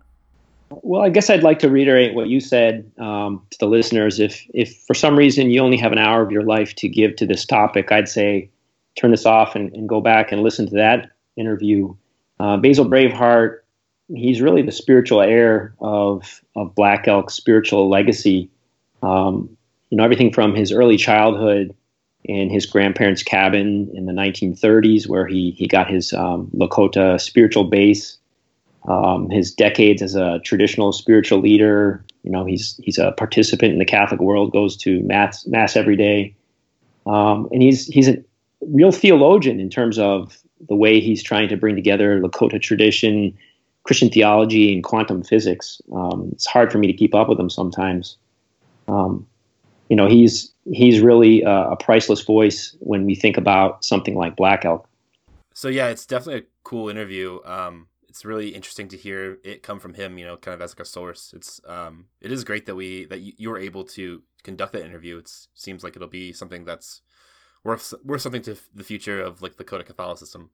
Well, 0.70 1.02
I 1.02 1.10
guess 1.10 1.28
I'd 1.28 1.42
like 1.42 1.58
to 1.60 1.68
reiterate 1.68 2.14
what 2.14 2.28
you 2.28 2.40
said 2.40 2.90
um, 2.98 3.46
to 3.50 3.58
the 3.58 3.66
listeners. 3.66 4.18
If 4.18 4.46
if 4.54 4.76
for 4.86 4.94
some 4.94 5.16
reason 5.16 5.50
you 5.50 5.60
only 5.60 5.76
have 5.76 5.92
an 5.92 5.98
hour 5.98 6.22
of 6.22 6.32
your 6.32 6.42
life 6.42 6.74
to 6.76 6.88
give 6.88 7.16
to 7.16 7.26
this 7.26 7.44
topic, 7.44 7.92
I'd 7.92 8.08
say 8.08 8.50
turn 8.96 9.10
this 9.10 9.26
off 9.26 9.54
and, 9.54 9.72
and 9.74 9.88
go 9.88 10.00
back 10.00 10.32
and 10.32 10.42
listen 10.42 10.66
to 10.68 10.74
that 10.76 11.10
interview. 11.36 11.94
Uh, 12.40 12.56
Basil 12.56 12.86
Brave 12.86 13.12
Heart, 13.12 13.65
he's 14.14 14.40
really 14.40 14.62
the 14.62 14.72
spiritual 14.72 15.20
heir 15.20 15.74
of 15.80 16.42
of 16.54 16.74
Black 16.74 17.08
Elk's 17.08 17.34
spiritual 17.34 17.88
legacy. 17.88 18.50
Um, 19.02 19.56
you 19.90 19.96
know, 19.96 20.04
everything 20.04 20.32
from 20.32 20.54
his 20.54 20.72
early 20.72 20.96
childhood 20.96 21.74
in 22.24 22.50
his 22.50 22.66
grandparents' 22.66 23.22
cabin 23.22 23.90
in 23.94 24.06
the 24.06 24.12
1930s, 24.12 25.08
where 25.08 25.26
he 25.26 25.52
he 25.52 25.66
got 25.66 25.90
his 25.90 26.12
um, 26.12 26.50
Lakota 26.54 27.20
spiritual 27.20 27.64
base. 27.64 28.18
Um, 28.88 29.30
his 29.30 29.52
decades 29.52 30.00
as 30.00 30.14
a 30.14 30.38
traditional 30.44 30.92
spiritual 30.92 31.40
leader. 31.40 32.04
You 32.22 32.30
know, 32.30 32.44
he's 32.44 32.78
he's 32.84 32.98
a 32.98 33.12
participant 33.12 33.72
in 33.72 33.80
the 33.80 33.84
Catholic 33.84 34.20
world, 34.20 34.52
goes 34.52 34.76
to 34.78 35.02
mass 35.02 35.44
mass 35.46 35.74
every 35.74 35.96
day, 35.96 36.36
um, 37.04 37.48
and 37.50 37.62
he's 37.62 37.86
he's 37.86 38.08
a 38.08 38.22
real 38.60 38.92
theologian 38.92 39.58
in 39.58 39.70
terms 39.70 39.98
of 39.98 40.38
the 40.68 40.76
way 40.76 41.00
he's 41.00 41.22
trying 41.22 41.48
to 41.48 41.56
bring 41.56 41.74
together 41.74 42.20
Lakota 42.20 42.60
tradition, 42.62 43.36
Christian 43.86 44.10
theology, 44.10 44.74
and 44.74 44.82
quantum 44.82 45.22
physics. 45.22 45.80
Um, 45.94 46.30
it's 46.32 46.46
hard 46.46 46.72
for 46.72 46.78
me 46.78 46.86
to 46.88 46.92
keep 46.92 47.14
up 47.14 47.28
with 47.28 47.38
him 47.38 47.48
sometimes. 47.48 48.16
Um, 48.88 49.26
you 49.88 49.96
know, 49.96 50.08
he's 50.08 50.52
he's 50.72 51.00
really 51.00 51.42
a, 51.42 51.70
a 51.70 51.76
priceless 51.76 52.22
voice 52.22 52.76
when 52.80 53.06
we 53.06 53.14
think 53.14 53.36
about 53.36 53.84
something 53.84 54.16
like 54.16 54.36
Black 54.36 54.64
Elk. 54.64 54.88
So 55.54 55.68
yeah, 55.68 55.88
it's 55.88 56.04
definitely 56.04 56.42
a 56.42 56.46
cool 56.64 56.88
interview. 56.88 57.38
Um, 57.44 57.88
it's 58.08 58.24
really 58.24 58.48
interesting 58.48 58.88
to 58.88 58.96
hear 58.96 59.38
it 59.44 59.62
come 59.62 59.78
from 59.78 59.94
him. 59.94 60.18
You 60.18 60.26
know, 60.26 60.36
kind 60.36 60.54
of 60.54 60.62
as 60.62 60.72
like 60.72 60.80
a 60.80 60.84
source. 60.84 61.32
It's 61.36 61.60
um, 61.66 62.06
it 62.20 62.32
is 62.32 62.44
great 62.44 62.66
that 62.66 62.74
we 62.74 63.04
that 63.06 63.20
you, 63.20 63.50
were 63.50 63.58
able 63.58 63.84
to 63.84 64.22
conduct 64.42 64.72
that 64.72 64.84
interview. 64.84 65.18
It 65.18 65.30
seems 65.54 65.84
like 65.84 65.94
it'll 65.94 66.08
be 66.08 66.32
something 66.32 66.64
that's 66.64 67.02
worth 67.62 67.94
worth 68.04 68.22
something 68.22 68.42
to 68.42 68.56
the 68.74 68.84
future 68.84 69.20
of 69.22 69.42
like 69.42 69.56
Lakota 69.56 69.84
Catholicism. 69.84 70.50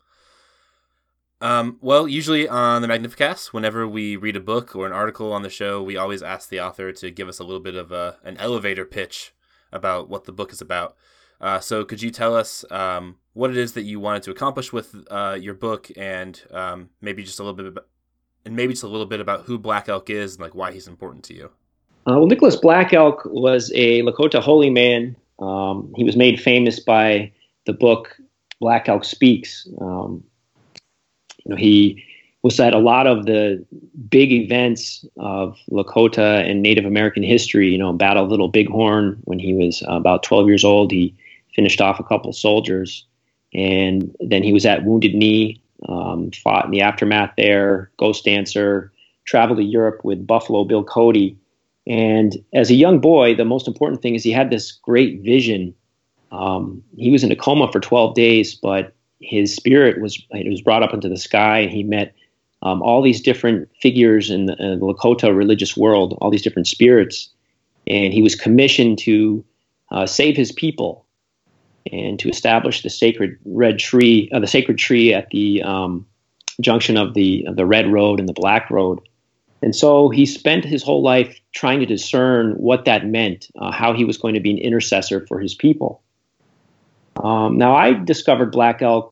Um, 1.42 1.78
well, 1.80 2.06
usually 2.06 2.48
on 2.48 2.82
the 2.82 2.88
Magnificast, 2.88 3.48
whenever 3.48 3.86
we 3.86 4.14
read 4.14 4.36
a 4.36 4.40
book 4.40 4.76
or 4.76 4.86
an 4.86 4.92
article 4.92 5.32
on 5.32 5.42
the 5.42 5.50
show, 5.50 5.82
we 5.82 5.96
always 5.96 6.22
ask 6.22 6.48
the 6.48 6.60
author 6.60 6.92
to 6.92 7.10
give 7.10 7.28
us 7.28 7.40
a 7.40 7.44
little 7.44 7.60
bit 7.60 7.74
of 7.74 7.90
a, 7.90 8.16
an 8.22 8.36
elevator 8.36 8.84
pitch 8.84 9.34
about 9.72 10.08
what 10.08 10.24
the 10.24 10.30
book 10.30 10.52
is 10.52 10.60
about. 10.60 10.96
Uh, 11.40 11.58
so, 11.58 11.84
could 11.84 12.00
you 12.00 12.12
tell 12.12 12.36
us 12.36 12.64
um, 12.70 13.16
what 13.32 13.50
it 13.50 13.56
is 13.56 13.72
that 13.72 13.82
you 13.82 13.98
wanted 13.98 14.22
to 14.22 14.30
accomplish 14.30 14.72
with 14.72 14.94
uh, 15.10 15.36
your 15.38 15.54
book, 15.54 15.90
and 15.96 16.40
um, 16.52 16.90
maybe 17.00 17.24
just 17.24 17.40
a 17.40 17.42
little 17.42 17.56
bit, 17.56 17.66
about, 17.66 17.88
and 18.44 18.54
maybe 18.54 18.72
just 18.72 18.84
a 18.84 18.88
little 18.88 19.06
bit 19.06 19.18
about 19.18 19.46
who 19.46 19.58
Black 19.58 19.88
Elk 19.88 20.10
is 20.10 20.34
and 20.34 20.42
like 20.42 20.54
why 20.54 20.70
he's 20.70 20.86
important 20.86 21.24
to 21.24 21.34
you? 21.34 21.46
Uh, 22.06 22.18
well, 22.18 22.26
Nicholas 22.26 22.54
Black 22.54 22.92
Elk 22.92 23.22
was 23.24 23.72
a 23.74 24.02
Lakota 24.02 24.40
holy 24.40 24.70
man. 24.70 25.16
Um, 25.40 25.92
he 25.96 26.04
was 26.04 26.14
made 26.14 26.40
famous 26.40 26.78
by 26.78 27.32
the 27.66 27.72
book 27.72 28.16
Black 28.60 28.88
Elk 28.88 29.04
Speaks. 29.04 29.66
Um, 29.80 30.22
you 31.44 31.50
know, 31.50 31.56
he 31.56 32.02
was 32.42 32.58
at 32.58 32.74
a 32.74 32.78
lot 32.78 33.06
of 33.06 33.26
the 33.26 33.64
big 34.08 34.32
events 34.32 35.04
of 35.18 35.56
Lakota 35.70 36.48
and 36.48 36.62
Native 36.62 36.84
American 36.84 37.22
history. 37.22 37.70
You 37.70 37.78
know, 37.78 37.92
Battle 37.92 38.24
of 38.24 38.30
Little 38.30 38.48
Bighorn 38.48 39.18
when 39.24 39.38
he 39.38 39.54
was 39.54 39.82
uh, 39.88 39.92
about 39.92 40.22
12 40.22 40.46
years 40.48 40.64
old. 40.64 40.90
He 40.90 41.14
finished 41.54 41.80
off 41.80 42.00
a 42.00 42.04
couple 42.04 42.32
soldiers, 42.32 43.06
and 43.54 44.14
then 44.20 44.42
he 44.42 44.52
was 44.52 44.66
at 44.66 44.84
Wounded 44.84 45.14
Knee, 45.14 45.62
um, 45.88 46.30
fought 46.32 46.64
in 46.64 46.70
the 46.70 46.80
aftermath 46.80 47.32
there. 47.36 47.90
Ghost 47.98 48.24
Dancer, 48.24 48.92
traveled 49.24 49.58
to 49.58 49.64
Europe 49.64 50.04
with 50.04 50.26
Buffalo 50.26 50.64
Bill 50.64 50.82
Cody, 50.82 51.36
and 51.86 52.42
as 52.52 52.70
a 52.70 52.74
young 52.74 53.00
boy, 53.00 53.34
the 53.34 53.44
most 53.44 53.66
important 53.66 54.02
thing 54.02 54.14
is 54.14 54.22
he 54.22 54.30
had 54.30 54.50
this 54.50 54.72
great 54.72 55.20
vision. 55.20 55.74
Um, 56.30 56.82
he 56.96 57.10
was 57.10 57.24
in 57.24 57.32
a 57.32 57.36
coma 57.36 57.70
for 57.70 57.80
12 57.80 58.14
days, 58.14 58.54
but 58.54 58.94
his 59.22 59.54
spirit 59.54 60.00
was 60.00 60.22
it 60.30 60.50
was 60.50 60.60
brought 60.60 60.82
up 60.82 60.92
into 60.92 61.08
the 61.08 61.16
sky, 61.16 61.60
and 61.60 61.70
he 61.70 61.82
met 61.82 62.14
um, 62.62 62.82
all 62.82 63.02
these 63.02 63.20
different 63.20 63.68
figures 63.80 64.30
in 64.30 64.46
the, 64.46 64.56
in 64.62 64.78
the, 64.78 64.86
Lakota 64.86 65.34
religious 65.34 65.76
world, 65.76 66.16
all 66.20 66.30
these 66.30 66.42
different 66.42 66.68
spirits, 66.68 67.28
and 67.86 68.12
he 68.12 68.22
was 68.22 68.34
commissioned 68.34 68.98
to 68.98 69.44
uh, 69.90 70.06
save 70.06 70.36
his 70.36 70.52
people 70.52 71.06
and 71.90 72.18
to 72.20 72.28
establish 72.28 72.82
the 72.82 72.90
sacred 72.90 73.36
red 73.44 73.78
tree, 73.78 74.30
uh, 74.32 74.38
the 74.38 74.46
sacred 74.46 74.78
tree 74.78 75.12
at 75.12 75.28
the 75.30 75.62
um, 75.62 76.06
junction 76.60 76.96
of 76.96 77.14
the 77.14 77.44
of 77.46 77.56
the 77.56 77.66
red 77.66 77.90
road 77.90 78.20
and 78.20 78.28
the 78.28 78.34
black 78.34 78.70
road. 78.70 79.00
And 79.62 79.76
so 79.76 80.08
he 80.08 80.26
spent 80.26 80.64
his 80.64 80.82
whole 80.82 81.02
life 81.02 81.40
trying 81.52 81.78
to 81.80 81.86
discern 81.86 82.54
what 82.54 82.84
that 82.84 83.06
meant, 83.06 83.48
uh, 83.60 83.70
how 83.70 83.92
he 83.92 84.04
was 84.04 84.18
going 84.18 84.34
to 84.34 84.40
be 84.40 84.50
an 84.50 84.58
intercessor 84.58 85.24
for 85.28 85.38
his 85.38 85.54
people. 85.54 86.02
Um, 87.22 87.58
now, 87.58 87.74
I 87.76 87.92
discovered 87.92 88.50
Black 88.50 88.82
Elk 88.82 89.11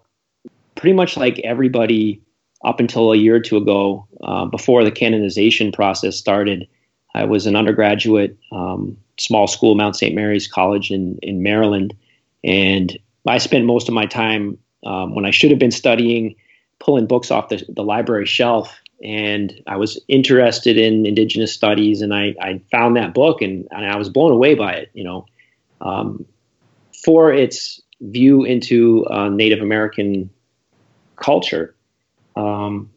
pretty 0.80 0.94
much 0.94 1.18
like 1.18 1.38
everybody 1.40 2.22
up 2.64 2.80
until 2.80 3.12
a 3.12 3.16
year 3.16 3.36
or 3.36 3.40
two 3.40 3.58
ago, 3.58 4.06
uh, 4.22 4.46
before 4.46 4.82
the 4.82 4.90
canonization 4.90 5.70
process 5.70 6.16
started. 6.16 6.66
I 7.14 7.24
was 7.24 7.46
an 7.46 7.54
undergraduate, 7.54 8.38
um, 8.50 8.96
small 9.18 9.46
school, 9.46 9.74
Mount 9.74 9.96
St. 9.96 10.14
Mary's 10.14 10.48
College 10.48 10.90
in, 10.90 11.18
in 11.22 11.42
Maryland. 11.42 11.94
And 12.42 12.98
I 13.26 13.36
spent 13.36 13.66
most 13.66 13.88
of 13.88 13.94
my 13.94 14.06
time 14.06 14.56
um, 14.86 15.14
when 15.14 15.26
I 15.26 15.30
should 15.30 15.50
have 15.50 15.58
been 15.58 15.70
studying, 15.70 16.34
pulling 16.78 17.06
books 17.06 17.30
off 17.30 17.50
the, 17.50 17.62
the 17.68 17.82
library 17.82 18.24
shelf. 18.24 18.80
And 19.04 19.62
I 19.66 19.76
was 19.76 20.02
interested 20.08 20.78
in 20.78 21.04
Indigenous 21.04 21.52
studies, 21.52 22.00
and 22.00 22.14
I, 22.14 22.34
I 22.40 22.60
found 22.70 22.96
that 22.96 23.12
book, 23.12 23.42
and, 23.42 23.68
and 23.70 23.84
I 23.84 23.96
was 23.96 24.08
blown 24.08 24.32
away 24.32 24.54
by 24.54 24.72
it. 24.72 24.90
You 24.94 25.04
know, 25.04 25.26
um, 25.82 26.24
for 27.04 27.32
its 27.32 27.80
view 28.00 28.44
into 28.44 29.06
uh, 29.10 29.28
Native 29.28 29.60
American 29.60 30.30
culture. 31.20 31.74
Um, 32.36 32.90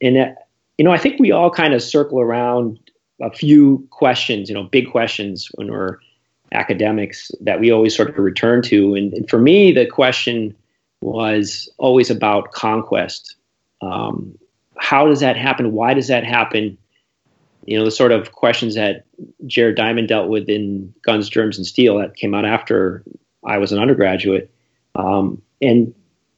and, 0.00 0.16
that, 0.16 0.48
you 0.76 0.84
know, 0.84 0.92
I 0.92 0.98
think 0.98 1.18
we 1.18 1.32
all 1.32 1.50
kind 1.50 1.72
of 1.72 1.82
circle 1.82 2.20
around 2.20 2.78
a 3.20 3.30
few 3.30 3.86
questions, 3.90 4.48
you 4.48 4.54
know, 4.54 4.64
big 4.64 4.90
questions 4.90 5.48
when 5.54 5.70
we're 5.70 5.98
academics 6.52 7.30
that 7.40 7.60
we 7.60 7.70
always 7.70 7.96
sort 7.96 8.08
of 8.08 8.18
return 8.18 8.62
to. 8.62 8.94
And, 8.94 9.12
and 9.12 9.28
for 9.28 9.38
me, 9.38 9.72
the 9.72 9.86
question 9.86 10.54
was 11.00 11.68
always 11.78 12.10
about 12.10 12.52
conquest. 12.52 13.36
Um, 13.80 14.38
how 14.76 15.06
does 15.06 15.20
that 15.20 15.36
happen? 15.36 15.72
Why 15.72 15.94
does 15.94 16.08
that 16.08 16.24
happen? 16.24 16.78
You 17.66 17.78
know, 17.78 17.84
the 17.84 17.90
sort 17.90 18.12
of 18.12 18.32
questions 18.32 18.74
that 18.74 19.04
Jared 19.46 19.76
Diamond 19.76 20.08
dealt 20.08 20.28
with 20.28 20.48
in 20.48 20.92
Guns, 21.02 21.28
Germs, 21.28 21.56
and 21.56 21.66
Steel 21.66 21.98
that 21.98 22.16
came 22.16 22.34
out 22.34 22.44
after 22.44 23.02
I 23.44 23.58
was 23.58 23.72
an 23.72 23.78
undergraduate. 23.78 24.50
Um, 24.94 25.40
and, 25.60 25.94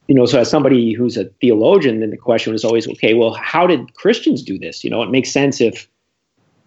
you 0.07 0.15
know, 0.15 0.25
so 0.25 0.39
as 0.39 0.49
somebody 0.49 0.93
who's 0.93 1.17
a 1.17 1.25
theologian, 1.41 1.99
then 1.99 2.11
the 2.11 2.17
question 2.17 2.53
was 2.53 2.63
always, 2.63 2.87
okay, 2.87 3.13
well, 3.13 3.33
how 3.33 3.67
did 3.67 3.93
Christians 3.95 4.41
do 4.41 4.57
this? 4.57 4.83
You 4.83 4.89
know, 4.89 5.03
it 5.03 5.09
makes 5.09 5.31
sense 5.31 5.59
if, 5.59 5.87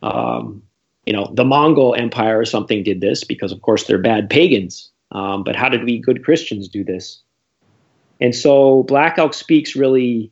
um, 0.03 0.63
you 1.07 1.13
know, 1.13 1.31
the 1.35 1.45
Mongol 1.45 1.95
Empire 1.95 2.39
or 2.39 2.45
something 2.45 2.83
did 2.83 3.01
this 3.01 3.25
because, 3.25 3.51
of 3.51 3.63
course, 3.63 3.85
they're 3.85 3.99
bad 3.99 4.29
pagans. 4.29 4.91
Um, 5.13 5.43
but 5.43 5.57
how 5.57 5.69
did 5.69 5.85
we 5.85 5.99
good 5.99 6.25
Christians 6.25 6.69
do 6.69 6.85
this? 6.85 7.23
And 8.21 8.35
so 8.35 8.83
Black 8.85 9.19
Elk 9.19 9.33
Speaks 9.33 9.75
really 9.75 10.31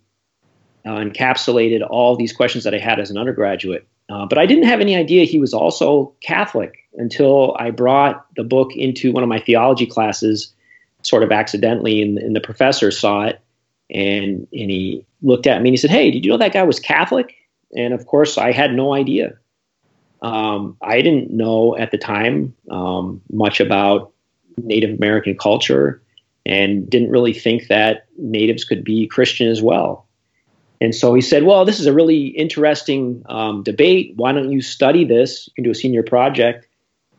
uh, 0.85 0.97
encapsulated 0.97 1.81
all 1.89 2.17
these 2.17 2.33
questions 2.33 2.65
that 2.65 2.75
I 2.75 2.79
had 2.79 3.01
as 3.01 3.11
an 3.11 3.17
undergraduate. 3.17 3.89
Uh, 4.11 4.27
but 4.27 4.39
I 4.39 4.47
didn't 4.47 4.65
have 4.65 4.81
any 4.81 4.97
idea 4.97 5.25
he 5.25 5.39
was 5.39 5.53
also 5.53 6.15
Catholic 6.21 6.77
until 6.97 7.57
I 7.59 7.71
brought 7.71 8.27
the 8.37 8.45
book 8.45 8.75
into 8.75 9.13
one 9.13 9.23
of 9.23 9.29
my 9.29 9.39
theology 9.39 9.87
classes, 9.87 10.55
sort 11.03 11.23
of 11.23 11.33
accidentally, 11.33 12.03
and, 12.03 12.19
and 12.19 12.35
the 12.35 12.41
professor 12.41 12.91
saw 12.91 13.25
it, 13.25 13.41
and 13.91 14.47
and 14.53 14.71
he 14.71 15.05
looked 15.23 15.47
at 15.47 15.63
me 15.63 15.69
and 15.71 15.75
he 15.75 15.77
said, 15.77 15.91
"Hey, 15.91 16.11
did 16.11 16.25
you 16.25 16.31
know 16.31 16.39
that 16.39 16.53
guy 16.53 16.63
was 16.63 16.81
Catholic?" 16.81 17.35
And 17.77 17.93
of 17.95 18.07
course, 18.07 18.39
I 18.39 18.53
had 18.53 18.73
no 18.73 18.95
idea. 18.95 19.37
Um, 20.23 20.77
I 20.83 21.01
didn't 21.01 21.31
know 21.31 21.77
at 21.77 21.91
the 21.91 21.99
time 21.99 22.55
um, 22.71 23.21
much 23.31 23.61
about 23.61 24.13
Native 24.57 24.97
American 24.97 25.37
culture, 25.37 26.03
and 26.45 26.89
didn't 26.89 27.11
really 27.11 27.33
think 27.33 27.69
that 27.69 28.07
natives 28.17 28.65
could 28.65 28.85
be 28.85 29.07
Christian 29.07 29.49
as 29.49 29.63
well. 29.63 30.09
And 30.81 30.95
so 30.95 31.15
he 31.15 31.21
said, 31.21 31.45
Well, 31.45 31.65
this 31.65 31.81
is 31.81 31.87
a 31.87 31.93
really 31.93 32.29
interesting 32.29 33.23
um, 33.29 33.63
debate. 33.63 34.13
Why 34.17 34.33
don't 34.33 34.53
you 34.53 34.63
study 34.63 35.05
this? 35.05 35.49
You 35.49 35.55
can 35.55 35.65
do 35.65 35.71
a 35.71 35.75
senior 35.75 36.03
project 36.03 36.67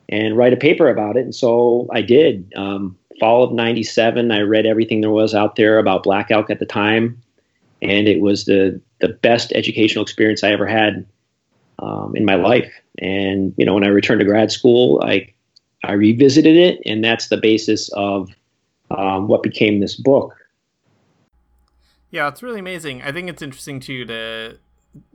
and 0.08 0.36
write 0.36 0.52
a 0.52 0.56
paper 0.56 0.88
about 0.88 1.16
it. 1.16 1.20
And 1.20 1.34
so 1.34 1.88
I 1.92 2.02
did. 2.02 2.52
Um, 2.56 2.96
fall 3.20 3.44
of 3.44 3.52
97, 3.52 4.32
I 4.32 4.40
read 4.40 4.66
everything 4.66 5.00
there 5.00 5.10
was 5.10 5.34
out 5.34 5.56
there 5.56 5.78
about 5.78 6.02
Black 6.02 6.30
Elk 6.30 6.50
at 6.50 6.58
the 6.58 6.66
time. 6.66 7.22
And 7.82 8.08
it 8.08 8.20
was 8.20 8.46
the, 8.46 8.80
the 9.00 9.08
best 9.08 9.52
educational 9.52 10.02
experience 10.02 10.42
I 10.42 10.50
ever 10.50 10.66
had 10.66 11.06
um, 11.78 12.14
in 12.16 12.24
my 12.24 12.34
life. 12.34 12.72
And, 12.98 13.54
you 13.56 13.64
know, 13.64 13.74
when 13.74 13.84
I 13.84 13.88
returned 13.88 14.20
to 14.20 14.26
grad 14.26 14.50
school, 14.50 15.00
I, 15.04 15.32
I 15.84 15.92
revisited 15.92 16.56
it. 16.56 16.80
And 16.84 17.04
that's 17.04 17.28
the 17.28 17.36
basis 17.36 17.88
of 17.92 18.30
um, 18.90 19.28
what 19.28 19.42
became 19.42 19.80
this 19.80 19.94
book. 19.94 20.34
Yeah, 22.10 22.28
it's 22.28 22.42
really 22.42 22.60
amazing. 22.60 23.02
I 23.02 23.12
think 23.12 23.28
it's 23.28 23.42
interesting 23.42 23.80
too 23.80 24.04
to 24.06 24.58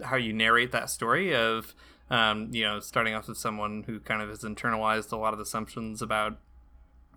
how 0.04 0.16
you 0.16 0.34
narrate 0.34 0.72
that 0.72 0.90
story 0.90 1.36
of 1.36 1.76
um, 2.10 2.50
you 2.52 2.64
know 2.64 2.80
starting 2.80 3.14
off 3.14 3.28
with 3.28 3.38
someone 3.38 3.84
who 3.86 4.00
kind 4.00 4.22
of 4.22 4.30
has 4.30 4.44
internalized 4.44 5.12
a 5.12 5.18
lot 5.18 5.34
of 5.34 5.40
assumptions 5.40 6.02
about 6.02 6.40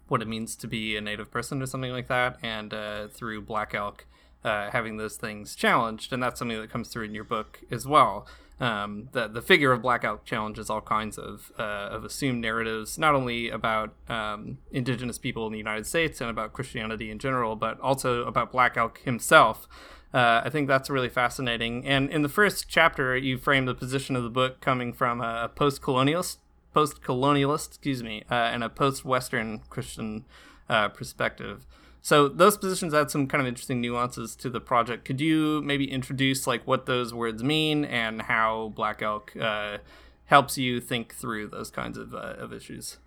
what 0.09 0.23
it 0.23 0.29
means 0.29 0.57
to 0.57 0.67
be 0.67 0.97
a 0.97 1.00
native 1.00 1.31
person 1.31 1.62
or 1.62 1.67
something 1.67 1.93
like 1.93 2.09
that, 2.09 2.38
and 2.43 2.75
uh, 2.75 3.09
through 3.09 3.43
Black 3.43 3.75
Elk 3.75 4.07
uh, 4.45 4.71
having 4.71 4.97
those 4.97 5.17
things 5.17 5.55
challenged, 5.55 6.12
and 6.12 6.23
that's 6.23 6.38
something 6.38 6.61
that 6.61 6.71
comes 6.71 6.88
through 6.88 7.05
in 7.05 7.15
your 7.15 7.25
book 7.25 7.61
as 7.71 7.87
well. 7.87 8.27
um, 8.61 9.09
the 9.12 9.29
the 9.29 9.43
figure 9.43 9.73
of 9.73 9.83
Black 9.83 10.05
Elk 10.05 10.25
challenges 10.25 10.69
all 10.69 10.81
kinds 10.81 11.19
of 11.19 11.53
uh, 11.59 11.62
of 11.62 12.05
assumed 12.05 12.41
narratives, 12.41 12.99
not 12.99 13.15
only 13.15 13.49
about 13.49 13.95
um, 14.09 14.59
indigenous 14.73 15.19
people 15.19 15.47
in 15.47 15.53
the 15.53 15.59
United 15.59 15.87
States 15.87 16.21
and 16.21 16.29
about 16.31 16.53
Christianity 16.53 17.11
in 17.11 17.19
general, 17.19 17.55
but 17.57 17.81
also 17.81 18.25
about 18.25 18.50
Black 18.50 18.77
Elk 18.77 18.99
himself. 19.05 19.69
Uh, 20.12 20.41
I 20.43 20.49
think 20.50 20.69
that's 20.69 20.88
really 20.88 21.11
fascinating. 21.11 21.87
And 21.87 22.11
in 22.11 22.23
the 22.23 22.31
first 22.31 22.67
chapter, 22.69 23.17
you 23.17 23.37
frame 23.37 23.67
the 23.67 23.75
position 23.75 24.17
of 24.17 24.23
the 24.23 24.31
book 24.31 24.61
coming 24.61 24.95
from 24.95 25.21
a 25.21 25.50
post-colonialist, 25.55 26.38
post-colonialist, 26.73 27.69
excuse 27.69 28.03
me, 28.03 28.23
uh, 28.31 28.35
and 28.35 28.63
a 28.63 28.69
post-Western 28.69 29.61
Christian 29.71 30.25
uh, 30.69 30.89
perspective. 30.89 31.67
So 32.01 32.29
those 32.29 32.57
positions 32.57 32.95
add 32.95 33.11
some 33.11 33.27
kind 33.27 33.41
of 33.41 33.47
interesting 33.47 33.81
nuances 33.81 34.37
to 34.37 34.51
the 34.51 34.61
project. 34.61 35.05
Could 35.05 35.21
you 35.21 35.61
maybe 35.63 35.91
introduce 35.91 36.47
like 36.47 36.67
what 36.67 36.87
those 36.87 37.13
words 37.13 37.43
mean 37.43 37.85
and 37.85 38.23
how 38.23 38.73
Black 38.75 39.03
Elk 39.03 39.37
uh, 39.37 39.79
helps 40.27 40.57
you 40.57 40.81
think 40.81 41.15
through 41.15 41.49
those 41.49 41.71
kinds 41.71 41.99
of, 41.99 42.15
uh, 42.15 42.35
of 42.39 42.53
issues? 42.53 42.99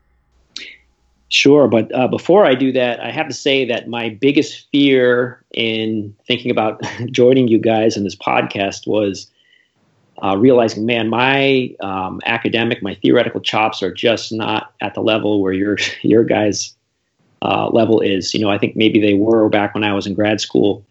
Sure, 1.29 1.69
but 1.69 1.93
uh, 1.95 2.09
before 2.09 2.45
I 2.45 2.55
do 2.55 2.73
that, 2.73 2.99
I 2.99 3.09
have 3.09 3.29
to 3.29 3.33
say 3.33 3.63
that 3.65 3.87
my 3.87 4.09
biggest 4.09 4.67
fear 4.69 5.43
in 5.53 6.13
thinking 6.27 6.51
about 6.51 6.83
joining 7.11 7.47
you 7.47 7.57
guys 7.57 7.95
in 7.95 8.03
this 8.03 8.17
podcast 8.17 8.85
was 8.85 9.31
uh, 10.23 10.37
realizing, 10.37 10.85
man, 10.85 11.09
my 11.09 11.75
um, 11.79 12.21
academic, 12.25 12.83
my 12.83 12.95
theoretical 12.95 13.41
chops 13.41 13.81
are 13.81 13.91
just 13.91 14.31
not 14.31 14.73
at 14.81 14.93
the 14.93 15.01
level 15.01 15.41
where 15.41 15.53
your 15.53 15.77
your 16.01 16.23
guys' 16.23 16.75
uh, 17.41 17.69
level 17.69 17.99
is. 18.01 18.33
You 18.33 18.41
know, 18.41 18.49
I 18.49 18.57
think 18.57 18.75
maybe 18.75 19.01
they 19.01 19.13
were 19.13 19.49
back 19.49 19.73
when 19.73 19.83
I 19.83 19.93
was 19.93 20.05
in 20.05 20.13
grad 20.13 20.39
school, 20.39 20.85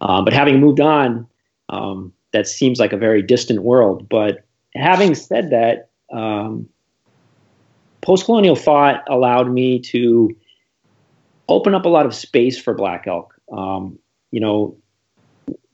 uh, 0.00 0.22
but 0.22 0.32
having 0.32 0.60
moved 0.60 0.80
on, 0.80 1.26
um, 1.70 2.12
that 2.32 2.46
seems 2.46 2.78
like 2.78 2.92
a 2.92 2.98
very 2.98 3.22
distant 3.22 3.62
world. 3.62 4.08
But 4.08 4.44
having 4.74 5.14
said 5.14 5.50
that, 5.50 5.88
um, 6.12 6.68
post-colonial 8.02 8.56
thought 8.56 9.02
allowed 9.08 9.50
me 9.50 9.78
to 9.78 10.36
open 11.48 11.74
up 11.74 11.86
a 11.86 11.88
lot 11.88 12.04
of 12.04 12.14
space 12.14 12.58
for 12.60 12.74
black 12.74 13.06
elk. 13.06 13.34
Um, 13.50 13.98
you 14.30 14.40
know, 14.40 14.76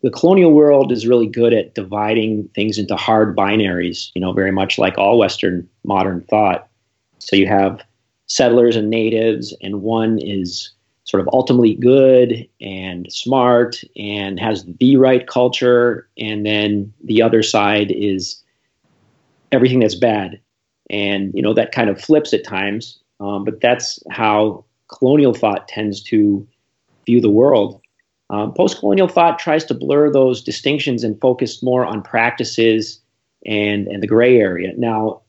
the 0.03 0.11
colonial 0.11 0.53
world 0.53 0.93
is 0.93 1.07
really 1.07 1.27
good 1.27 1.53
at 1.53 1.75
dividing 1.75 2.49
things 2.55 2.79
into 2.79 2.97
hard 2.97 3.37
binaries, 3.37 4.11
you 4.15 4.21
know, 4.21 4.33
very 4.33 4.51
much 4.51 4.79
like 4.79 4.97
all 4.97 5.19
Western 5.19 5.69
modern 5.85 6.23
thought. 6.23 6.69
So 7.19 7.37
you 7.37 7.47
have 7.47 7.83
settlers 8.27 8.77
and 8.77 8.89
natives, 8.89 9.55
and 9.61 9.83
one 9.83 10.19
is 10.19 10.71
sort 11.05 11.21
of 11.21 11.29
ultimately 11.33 11.75
good 11.75 12.49
and 12.61 13.13
smart 13.13 13.83
and 13.97 14.39
has 14.39 14.65
the 14.79 14.97
right 14.97 15.27
culture, 15.27 16.09
and 16.17 16.47
then 16.47 16.93
the 17.05 17.21
other 17.21 17.43
side 17.43 17.91
is 17.91 18.43
everything 19.53 19.81
that's 19.81 19.97
bad. 19.97 20.41
And, 20.89 21.33
you 21.35 21.43
know, 21.43 21.53
that 21.55 21.73
kind 21.73 21.91
of 21.91 22.01
flips 22.01 22.33
at 22.33 22.45
times, 22.45 22.99
um, 23.21 23.45
but 23.45 23.61
that's 23.61 24.01
how 24.11 24.65
colonial 24.89 25.35
thought 25.35 25.69
tends 25.69 26.03
to 26.05 26.47
view 27.07 27.21
the 27.21 27.31
world. 27.31 27.80
Um, 28.31 28.55
Post 28.55 28.79
colonial 28.79 29.09
thought 29.09 29.39
tries 29.39 29.65
to 29.67 29.75
blur 29.75 30.11
those 30.11 30.41
distinctions 30.41 31.03
and 31.03 31.21
focus 31.21 31.63
more 31.63 31.85
on 31.85 32.01
practices 32.01 33.01
and, 33.45 33.89
and 33.89 34.03
the 34.03 34.07
gray 34.07 34.39
area. 34.39 34.73
Now, 34.77 35.23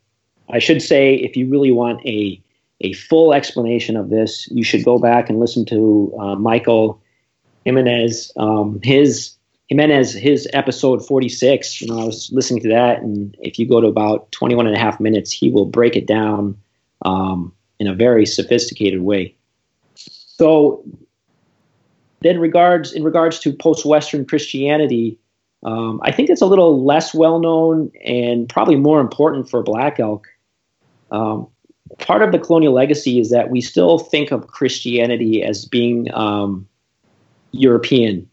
I 0.49 0.59
should 0.59 0.81
say, 0.81 1.15
if 1.15 1.35
you 1.35 1.49
really 1.49 1.71
want 1.71 2.05
a, 2.05 2.41
a 2.81 2.93
full 2.93 3.33
explanation 3.33 3.97
of 3.97 4.09
this, 4.09 4.47
you 4.51 4.63
should 4.63 4.85
go 4.85 4.99
back 4.99 5.29
and 5.29 5.39
listen 5.39 5.65
to 5.65 6.15
uh, 6.19 6.35
Michael 6.35 7.01
Jimenez, 7.65 8.31
um, 8.37 8.79
his 8.83 9.35
Jimenez, 9.69 10.13
his 10.13 10.47
episode 10.53 11.05
46. 11.05 11.81
You 11.81 11.87
know, 11.87 12.01
I 12.01 12.03
was 12.03 12.29
listening 12.31 12.61
to 12.63 12.69
that, 12.69 13.01
and 13.01 13.35
if 13.39 13.57
you 13.57 13.67
go 13.67 13.81
to 13.81 13.87
about 13.87 14.31
21 14.31 14.67
and 14.67 14.75
a 14.75 14.79
half 14.79 14.99
minutes, 14.99 15.31
he 15.31 15.49
will 15.49 15.65
break 15.65 15.95
it 15.95 16.05
down 16.05 16.57
um, 17.03 17.53
in 17.79 17.87
a 17.87 17.95
very 17.95 18.25
sophisticated 18.25 19.01
way. 19.01 19.33
So 19.95 20.83
then 22.21 22.39
regards 22.39 22.93
in 22.93 23.03
regards 23.03 23.39
to 23.39 23.51
post-Western 23.51 24.25
Christianity, 24.25 25.17
um, 25.63 25.99
I 26.03 26.11
think 26.11 26.29
it's 26.29 26.41
a 26.41 26.45
little 26.45 26.83
less 26.83 27.13
well 27.13 27.39
known 27.39 27.91
and 28.05 28.47
probably 28.47 28.75
more 28.75 28.99
important 28.99 29.49
for 29.49 29.61
Black 29.61 29.99
Elk. 29.99 30.27
Um, 31.11 31.47
part 31.99 32.21
of 32.21 32.31
the 32.31 32.39
colonial 32.39 32.73
legacy 32.73 33.19
is 33.19 33.29
that 33.31 33.49
we 33.49 33.59
still 33.59 33.99
think 33.99 34.31
of 34.31 34.47
Christianity 34.47 35.43
as 35.43 35.65
being 35.65 36.13
um, 36.13 36.67
European, 37.51 38.29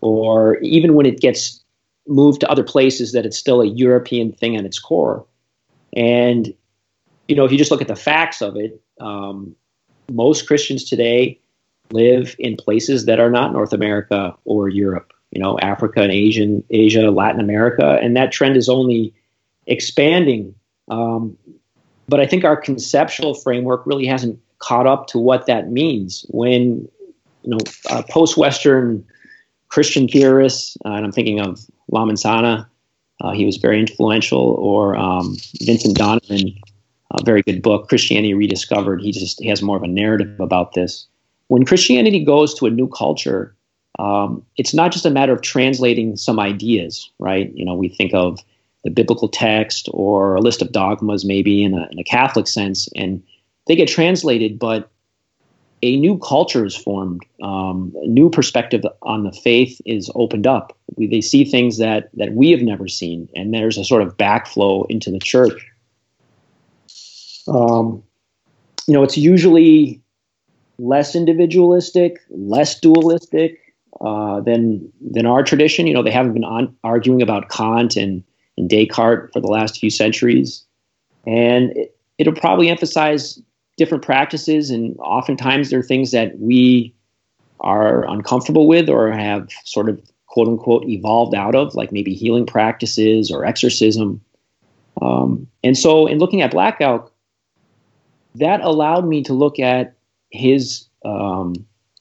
or 0.00 0.58
even 0.58 0.94
when 0.94 1.06
it 1.06 1.20
gets 1.20 1.62
moved 2.06 2.40
to 2.40 2.50
other 2.50 2.62
places, 2.62 3.12
that 3.12 3.26
it's 3.26 3.36
still 3.36 3.60
a 3.60 3.66
European 3.66 4.32
thing 4.32 4.56
at 4.56 4.64
its 4.64 4.78
core. 4.78 5.26
And 5.94 6.54
you 7.28 7.34
know, 7.34 7.44
if 7.44 7.50
you 7.50 7.58
just 7.58 7.70
look 7.70 7.82
at 7.82 7.88
the 7.88 7.96
facts 7.96 8.40
of 8.40 8.56
it, 8.56 8.80
um, 9.00 9.56
most 10.12 10.46
Christians 10.46 10.84
today 10.84 11.40
live 11.92 12.34
in 12.38 12.56
places 12.56 13.06
that 13.06 13.20
are 13.20 13.30
not 13.30 13.52
North 13.52 13.72
America 13.72 14.34
or 14.44 14.68
Europe, 14.68 15.12
you 15.30 15.40
know, 15.40 15.58
Africa 15.60 16.02
and 16.02 16.12
Asian, 16.12 16.64
Asia, 16.70 17.10
Latin 17.10 17.40
America, 17.40 17.98
and 18.02 18.16
that 18.16 18.32
trend 18.32 18.56
is 18.56 18.68
only 18.68 19.14
expanding. 19.66 20.54
Um, 20.88 21.36
but 22.08 22.20
I 22.20 22.26
think 22.26 22.44
our 22.44 22.56
conceptual 22.56 23.34
framework 23.34 23.86
really 23.86 24.06
hasn't 24.06 24.38
caught 24.58 24.86
up 24.86 25.06
to 25.08 25.18
what 25.18 25.46
that 25.46 25.70
means 25.70 26.24
when, 26.28 26.88
you 27.42 27.50
know, 27.50 27.58
uh, 27.90 28.02
post-Western 28.08 29.04
Christian 29.68 30.08
theorists, 30.08 30.76
uh, 30.84 30.90
and 30.90 31.04
I'm 31.04 31.12
thinking 31.12 31.40
of 31.40 31.60
Lamin 31.90 32.16
Sanneh, 32.16 32.66
uh, 33.20 33.32
he 33.32 33.44
was 33.44 33.56
very 33.56 33.80
influential, 33.80 34.56
or 34.58 34.96
um, 34.96 35.36
Vincent 35.62 35.96
Donovan, 35.96 36.54
a 37.12 37.24
very 37.24 37.42
good 37.42 37.62
book, 37.62 37.88
Christianity 37.88 38.34
Rediscovered. 38.34 39.00
He 39.00 39.10
just 39.10 39.40
he 39.40 39.48
has 39.48 39.62
more 39.62 39.76
of 39.76 39.82
a 39.82 39.88
narrative 39.88 40.38
about 40.38 40.74
this 40.74 41.06
when 41.48 41.64
Christianity 41.64 42.24
goes 42.24 42.54
to 42.54 42.66
a 42.66 42.70
new 42.70 42.88
culture, 42.88 43.54
um, 43.98 44.44
it's 44.56 44.74
not 44.74 44.92
just 44.92 45.06
a 45.06 45.10
matter 45.10 45.32
of 45.32 45.42
translating 45.42 46.16
some 46.16 46.38
ideas, 46.38 47.10
right? 47.18 47.52
You 47.54 47.64
know, 47.64 47.74
we 47.74 47.88
think 47.88 48.12
of 48.14 48.40
the 48.84 48.90
biblical 48.90 49.28
text 49.28 49.88
or 49.92 50.36
a 50.36 50.40
list 50.40 50.62
of 50.62 50.72
dogmas, 50.72 51.24
maybe 51.24 51.62
in 51.62 51.74
a, 51.74 51.88
in 51.90 51.98
a 51.98 52.04
Catholic 52.04 52.46
sense, 52.46 52.88
and 52.94 53.22
they 53.66 53.74
get 53.74 53.88
translated, 53.88 54.58
but 54.58 54.90
a 55.82 55.96
new 55.96 56.18
culture 56.18 56.64
is 56.64 56.76
formed. 56.76 57.22
Um, 57.42 57.92
a 58.02 58.06
new 58.06 58.30
perspective 58.30 58.82
on 59.02 59.24
the 59.24 59.32
faith 59.32 59.80
is 59.84 60.10
opened 60.14 60.46
up. 60.46 60.76
We, 60.96 61.06
they 61.06 61.20
see 61.20 61.44
things 61.44 61.78
that 61.78 62.10
that 62.14 62.32
we 62.32 62.50
have 62.50 62.62
never 62.62 62.88
seen, 62.88 63.28
and 63.34 63.52
there's 63.52 63.76
a 63.76 63.84
sort 63.84 64.02
of 64.02 64.16
backflow 64.16 64.86
into 64.88 65.10
the 65.10 65.18
church. 65.18 65.66
Um, 67.48 68.02
you 68.86 68.94
know, 68.94 69.02
it's 69.02 69.18
usually 69.18 70.00
less 70.78 71.14
individualistic, 71.14 72.20
less 72.30 72.78
dualistic 72.78 73.74
uh, 74.00 74.40
than 74.40 74.92
than 75.00 75.26
our 75.26 75.42
tradition. 75.42 75.86
You 75.86 75.94
know, 75.94 76.02
they 76.02 76.10
haven't 76.10 76.34
been 76.34 76.44
on, 76.44 76.74
arguing 76.84 77.22
about 77.22 77.48
Kant 77.48 77.96
and, 77.96 78.22
and 78.56 78.68
Descartes 78.68 79.32
for 79.32 79.40
the 79.40 79.48
last 79.48 79.78
few 79.78 79.90
centuries, 79.90 80.64
and 81.26 81.70
it, 81.76 81.96
it'll 82.18 82.34
probably 82.34 82.68
emphasize 82.68 83.40
different 83.76 84.04
practices, 84.04 84.70
and 84.70 84.96
oftentimes 84.98 85.70
there 85.70 85.80
are 85.80 85.84
things 85.84 86.10
that 86.10 86.38
we 86.38 86.94
are 87.60 88.08
uncomfortable 88.08 88.68
with 88.68 88.88
or 88.88 89.10
have 89.10 89.48
sort 89.64 89.88
of 89.88 90.00
quote 90.26 90.48
unquote 90.48 90.84
evolved 90.86 91.34
out 91.34 91.54
of, 91.54 91.74
like 91.74 91.92
maybe 91.92 92.14
healing 92.14 92.44
practices 92.46 93.30
or 93.30 93.44
exorcism. 93.44 94.20
Um, 95.00 95.46
and 95.64 95.76
so, 95.76 96.06
in 96.06 96.18
looking 96.18 96.42
at 96.42 96.50
Black 96.50 96.80
Elk, 96.80 97.12
that 98.34 98.60
allowed 98.60 99.06
me 99.06 99.22
to 99.24 99.32
look 99.32 99.58
at 99.58 99.95
his 100.30 100.86
um, 101.04 101.54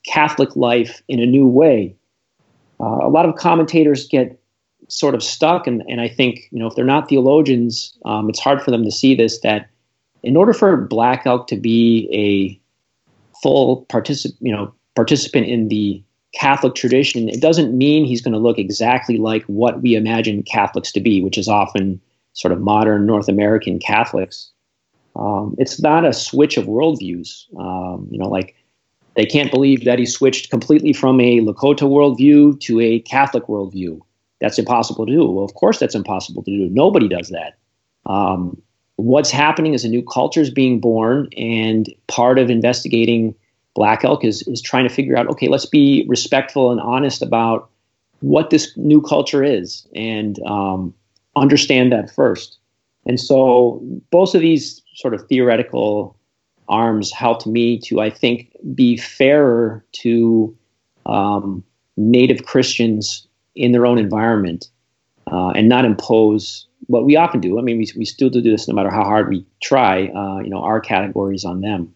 Catholic 0.05 0.55
life 0.55 1.01
in 1.07 1.19
a 1.19 1.25
new 1.25 1.47
way. 1.47 1.95
Uh, 2.79 2.99
a 3.01 3.09
lot 3.09 3.27
of 3.27 3.35
commentators 3.35 4.07
get 4.07 4.39
sort 4.88 5.15
of 5.15 5.23
stuck, 5.23 5.67
and, 5.67 5.83
and 5.88 6.01
I 6.01 6.07
think 6.07 6.47
you 6.51 6.59
know 6.59 6.67
if 6.67 6.75
they're 6.75 6.85
not 6.85 7.09
theologians, 7.09 7.97
um, 8.05 8.29
it's 8.29 8.39
hard 8.39 8.61
for 8.61 8.71
them 8.71 8.83
to 8.83 8.91
see 8.91 9.15
this. 9.15 9.39
That 9.41 9.69
in 10.23 10.35
order 10.35 10.53
for 10.53 10.75
Black 10.77 11.25
Elk 11.25 11.47
to 11.47 11.55
be 11.55 12.09
a 12.11 12.59
full 13.41 13.85
particip- 13.85 14.38
you 14.39 14.51
know, 14.51 14.73
participant 14.95 15.47
in 15.47 15.67
the 15.69 16.03
Catholic 16.33 16.75
tradition, 16.75 17.29
it 17.29 17.41
doesn't 17.41 17.77
mean 17.77 18.05
he's 18.05 18.21
going 18.21 18.33
to 18.33 18.39
look 18.39 18.59
exactly 18.59 19.17
like 19.17 19.43
what 19.43 19.81
we 19.81 19.95
imagine 19.95 20.43
Catholics 20.43 20.91
to 20.93 20.99
be, 20.99 21.23
which 21.23 21.38
is 21.38 21.47
often 21.47 22.01
sort 22.33 22.51
of 22.51 22.59
modern 22.59 23.05
North 23.05 23.29
American 23.29 23.79
Catholics. 23.79 24.51
Um, 25.15 25.56
it's 25.58 25.82
not 25.82 26.06
a 26.06 26.13
switch 26.13 26.58
of 26.58 26.65
worldviews. 26.65 27.45
Um, 27.58 28.08
you 28.12 28.19
know, 28.19 28.30
like 28.30 28.56
they 29.15 29.25
can't 29.25 29.51
believe 29.51 29.86
that 29.86 29.99
he 29.99 30.06
switched 30.06 30.49
completely 30.49 30.93
from 30.93 31.19
a 31.21 31.39
Lakota 31.39 31.84
worldview 31.84 32.60
to 32.62 32.82
a 32.82 32.99
Catholic 33.01 33.45
worldview. 33.45 33.99
That's 34.41 34.60
impossible 34.60 35.06
to 35.06 35.12
do. 35.12 35.30
Well, 35.30 35.45
of 35.45 35.54
course, 35.56 35.80
that's 35.80 35.95
impossible 35.95 36.43
to 36.43 36.51
do. 36.51 36.69
Nobody 36.73 37.08
does 37.08 37.30
that. 37.30 37.58
Um, 38.06 38.62
what's 38.97 39.32
happening 39.32 39.73
is 39.73 39.86
a 39.86 39.89
new 39.89 40.04
culture 40.04 40.41
is 40.41 40.49
being 40.49 40.80
born, 40.80 41.30
and 41.38 41.89
part 42.08 42.38
of 42.38 42.49
investigating 42.49 43.34
Black 43.73 44.04
Elk 44.04 44.23
is 44.23 44.41
is 44.47 44.62
trying 44.62 44.88
to 44.88 44.93
figure 44.93 45.17
out. 45.17 45.28
Okay, 45.28 45.47
let's 45.47 45.65
be 45.65 46.06
respectful 46.08 46.71
and 46.71 46.82
honest 46.82 47.21
about 47.21 47.69
what 48.19 48.49
this 48.49 48.75
new 48.75 49.01
culture 49.01 49.43
is, 49.43 49.88
and 49.95 50.39
um, 50.45 50.93
understand 51.36 51.91
that 51.91 52.12
first. 52.12 52.58
And 53.06 53.19
so 53.19 53.82
both 54.12 54.36
of 54.36 54.41
these 54.41 54.82
sort 54.95 55.13
of 55.13 55.27
theoretical 55.27 56.17
arms 56.67 57.12
helped 57.12 57.45
me 57.45 57.77
to, 57.79 58.01
I 58.01 58.10
think, 58.10 58.51
be 58.73 58.97
fairer 58.97 59.86
to 60.03 60.58
um, 61.05 61.63
native 61.95 62.45
Christians 62.45 63.27
in 63.55 63.71
their 63.71 63.86
own 63.86 63.97
environment 63.97 64.69
uh, 65.31 65.49
and 65.49 65.69
not 65.69 65.86
impose 65.86 66.67
what 66.88 67.05
we 67.05 67.15
often 67.15 67.39
do. 67.39 67.60
I 67.60 67.62
mean, 67.62 67.77
we, 67.77 67.88
we 67.97 68.05
still 68.05 68.29
do 68.29 68.41
this 68.41 68.67
no 68.67 68.73
matter 68.73 68.89
how 68.89 69.03
hard 69.03 69.29
we 69.29 69.45
try, 69.62 70.08
uh, 70.08 70.39
you 70.39 70.49
know, 70.49 70.63
our 70.63 70.79
categories 70.79 71.45
on 71.45 71.62
them. 71.62 71.93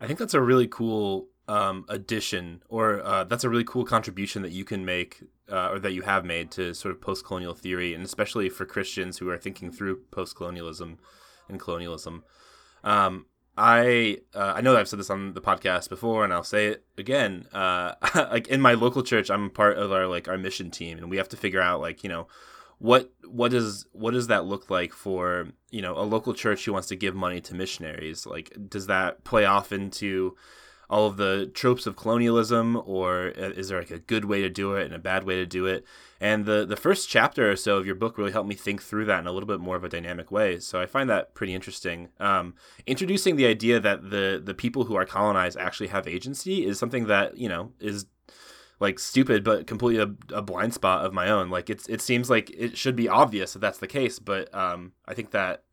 I 0.00 0.06
think 0.06 0.18
that's 0.18 0.34
a 0.34 0.40
really 0.40 0.66
cool 0.66 1.26
um, 1.48 1.84
addition, 1.88 2.62
or 2.68 3.02
uh, 3.02 3.24
that's 3.24 3.44
a 3.44 3.48
really 3.48 3.64
cool 3.64 3.84
contribution 3.84 4.42
that 4.42 4.52
you 4.52 4.64
can 4.64 4.84
make, 4.84 5.22
uh, 5.50 5.70
or 5.70 5.78
that 5.78 5.92
you 5.92 6.02
have 6.02 6.24
made 6.24 6.50
to 6.52 6.74
sort 6.74 6.94
of 6.94 7.00
post-colonial 7.00 7.54
theory, 7.54 7.94
and 7.94 8.04
especially 8.04 8.48
for 8.48 8.64
Christians 8.66 9.18
who 9.18 9.28
are 9.30 9.38
thinking 9.38 9.72
through 9.72 10.02
post-colonialism 10.10 10.98
and 11.48 11.60
colonialism. 11.60 12.24
Um, 12.84 13.26
I 13.56 14.18
uh, 14.34 14.54
I 14.56 14.60
know 14.60 14.76
I've 14.76 14.88
said 14.88 15.00
this 15.00 15.10
on 15.10 15.34
the 15.34 15.40
podcast 15.40 15.88
before, 15.88 16.22
and 16.22 16.32
I'll 16.32 16.44
say 16.44 16.68
it 16.68 16.84
again. 16.96 17.46
Uh, 17.52 17.94
like 18.14 18.46
in 18.48 18.60
my 18.60 18.74
local 18.74 19.02
church, 19.02 19.30
I'm 19.30 19.50
part 19.50 19.76
of 19.76 19.90
our 19.90 20.06
like 20.06 20.28
our 20.28 20.38
mission 20.38 20.70
team, 20.70 20.98
and 20.98 21.10
we 21.10 21.16
have 21.16 21.28
to 21.30 21.36
figure 21.36 21.60
out 21.60 21.80
like 21.80 22.04
you 22.04 22.08
know 22.08 22.28
what 22.78 23.10
what 23.24 23.50
does 23.50 23.86
what 23.92 24.12
does 24.12 24.28
that 24.28 24.44
look 24.44 24.70
like 24.70 24.92
for 24.92 25.48
you 25.70 25.82
know 25.82 25.98
a 25.98 26.02
local 26.02 26.32
church 26.32 26.64
who 26.64 26.72
wants 26.72 26.88
to 26.88 26.96
give 26.96 27.14
money 27.14 27.40
to 27.42 27.54
missionaries? 27.54 28.26
Like, 28.26 28.56
does 28.68 28.86
that 28.86 29.24
play 29.24 29.44
off 29.44 29.72
into 29.72 30.36
all 30.90 31.06
of 31.06 31.18
the 31.18 31.50
tropes 31.52 31.86
of 31.86 31.96
colonialism, 31.96 32.80
or 32.86 33.28
is 33.28 33.68
there 33.68 33.78
like 33.78 33.90
a 33.90 33.98
good 33.98 34.24
way 34.24 34.40
to 34.40 34.48
do 34.48 34.74
it 34.74 34.86
and 34.86 34.94
a 34.94 34.98
bad 34.98 35.24
way 35.24 35.36
to 35.36 35.44
do 35.44 35.66
it? 35.66 35.84
And 36.20 36.46
the 36.46 36.64
the 36.64 36.76
first 36.76 37.08
chapter 37.08 37.50
or 37.50 37.56
so 37.56 37.76
of 37.76 37.86
your 37.86 37.94
book 37.94 38.16
really 38.16 38.32
helped 38.32 38.48
me 38.48 38.54
think 38.54 38.82
through 38.82 39.04
that 39.04 39.20
in 39.20 39.26
a 39.26 39.32
little 39.32 39.46
bit 39.46 39.60
more 39.60 39.76
of 39.76 39.84
a 39.84 39.88
dynamic 39.88 40.30
way. 40.30 40.58
So 40.60 40.80
I 40.80 40.86
find 40.86 41.10
that 41.10 41.34
pretty 41.34 41.54
interesting. 41.54 42.08
Um, 42.18 42.54
introducing 42.86 43.36
the 43.36 43.46
idea 43.46 43.78
that 43.80 44.10
the 44.10 44.40
the 44.42 44.54
people 44.54 44.84
who 44.84 44.96
are 44.96 45.04
colonized 45.04 45.58
actually 45.58 45.88
have 45.88 46.08
agency 46.08 46.64
is 46.64 46.78
something 46.78 47.06
that 47.06 47.36
you 47.36 47.48
know 47.48 47.72
is 47.80 48.06
like 48.80 48.98
stupid 48.98 49.44
but 49.44 49.66
completely 49.66 50.02
a, 50.02 50.36
a, 50.36 50.42
blind 50.42 50.72
spot 50.72 51.04
of 51.04 51.12
my 51.12 51.28
own 51.28 51.50
like 51.50 51.68
it's 51.68 51.88
it 51.88 52.00
seems 52.00 52.30
like 52.30 52.48
it 52.50 52.76
should 52.78 52.94
be 52.94 53.08
obvious 53.08 53.52
that 53.52 53.58
that's 53.58 53.78
the 53.78 53.88
case 53.88 54.20
but 54.20 54.52
um, 54.54 54.92
i 55.06 55.14
think 55.14 55.32
that 55.32 55.64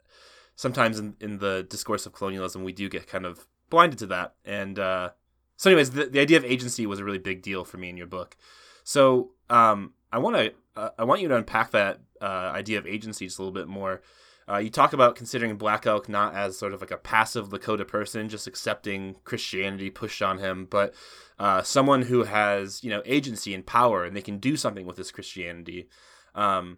sometimes 0.55 0.97
in, 0.97 1.15
in 1.19 1.37
the 1.37 1.65
discourse 1.69 2.07
of 2.07 2.13
colonialism 2.13 2.63
we 2.63 2.73
do 2.73 2.89
get 2.89 3.05
kind 3.05 3.25
of 3.25 3.45
blinded 3.75 3.99
to 3.99 4.07
that. 4.07 4.35
And 4.45 4.79
uh, 4.79 5.09
so, 5.57 5.69
anyways, 5.69 5.91
the, 5.91 6.05
the 6.05 6.21
idea 6.21 6.37
of 6.37 6.45
agency 6.45 6.85
was 6.85 6.99
a 6.99 7.03
really 7.03 7.17
big 7.17 7.41
deal 7.41 7.65
for 7.65 7.77
me 7.77 7.89
in 7.89 7.97
your 7.97 8.07
book. 8.07 8.37
So 8.85 9.31
um, 9.49 9.93
I 10.13 10.19
want 10.19 10.37
to 10.37 10.53
uh, 10.77 10.89
I 10.97 11.03
want 11.03 11.21
you 11.21 11.27
to 11.27 11.35
unpack 11.35 11.71
that 11.71 11.99
uh, 12.21 12.51
idea 12.55 12.77
of 12.77 12.87
agency 12.87 13.25
just 13.25 13.37
a 13.37 13.41
little 13.41 13.53
bit 13.53 13.67
more. 13.67 14.01
Uh, 14.47 14.57
you 14.57 14.69
talk 14.69 14.93
about 14.93 15.15
considering 15.15 15.57
Black 15.57 15.85
Elk 15.85 16.07
not 16.07 16.35
as 16.35 16.57
sort 16.57 16.73
of 16.73 16.79
like 16.79 16.91
a 16.91 16.97
passive 16.97 17.49
Lakota 17.49 17.85
person, 17.85 18.29
just 18.29 18.47
accepting 18.47 19.15
Christianity 19.25 19.89
pushed 19.89 20.21
on 20.21 20.37
him, 20.37 20.67
but 20.69 20.93
uh, 21.37 21.63
someone 21.63 22.03
who 22.03 22.23
has 22.23 22.81
you 22.81 22.89
know 22.89 23.01
agency 23.05 23.53
and 23.53 23.65
power, 23.65 24.05
and 24.05 24.15
they 24.15 24.21
can 24.21 24.37
do 24.37 24.55
something 24.55 24.85
with 24.85 24.95
this 24.95 25.11
Christianity, 25.11 25.89
um, 26.33 26.77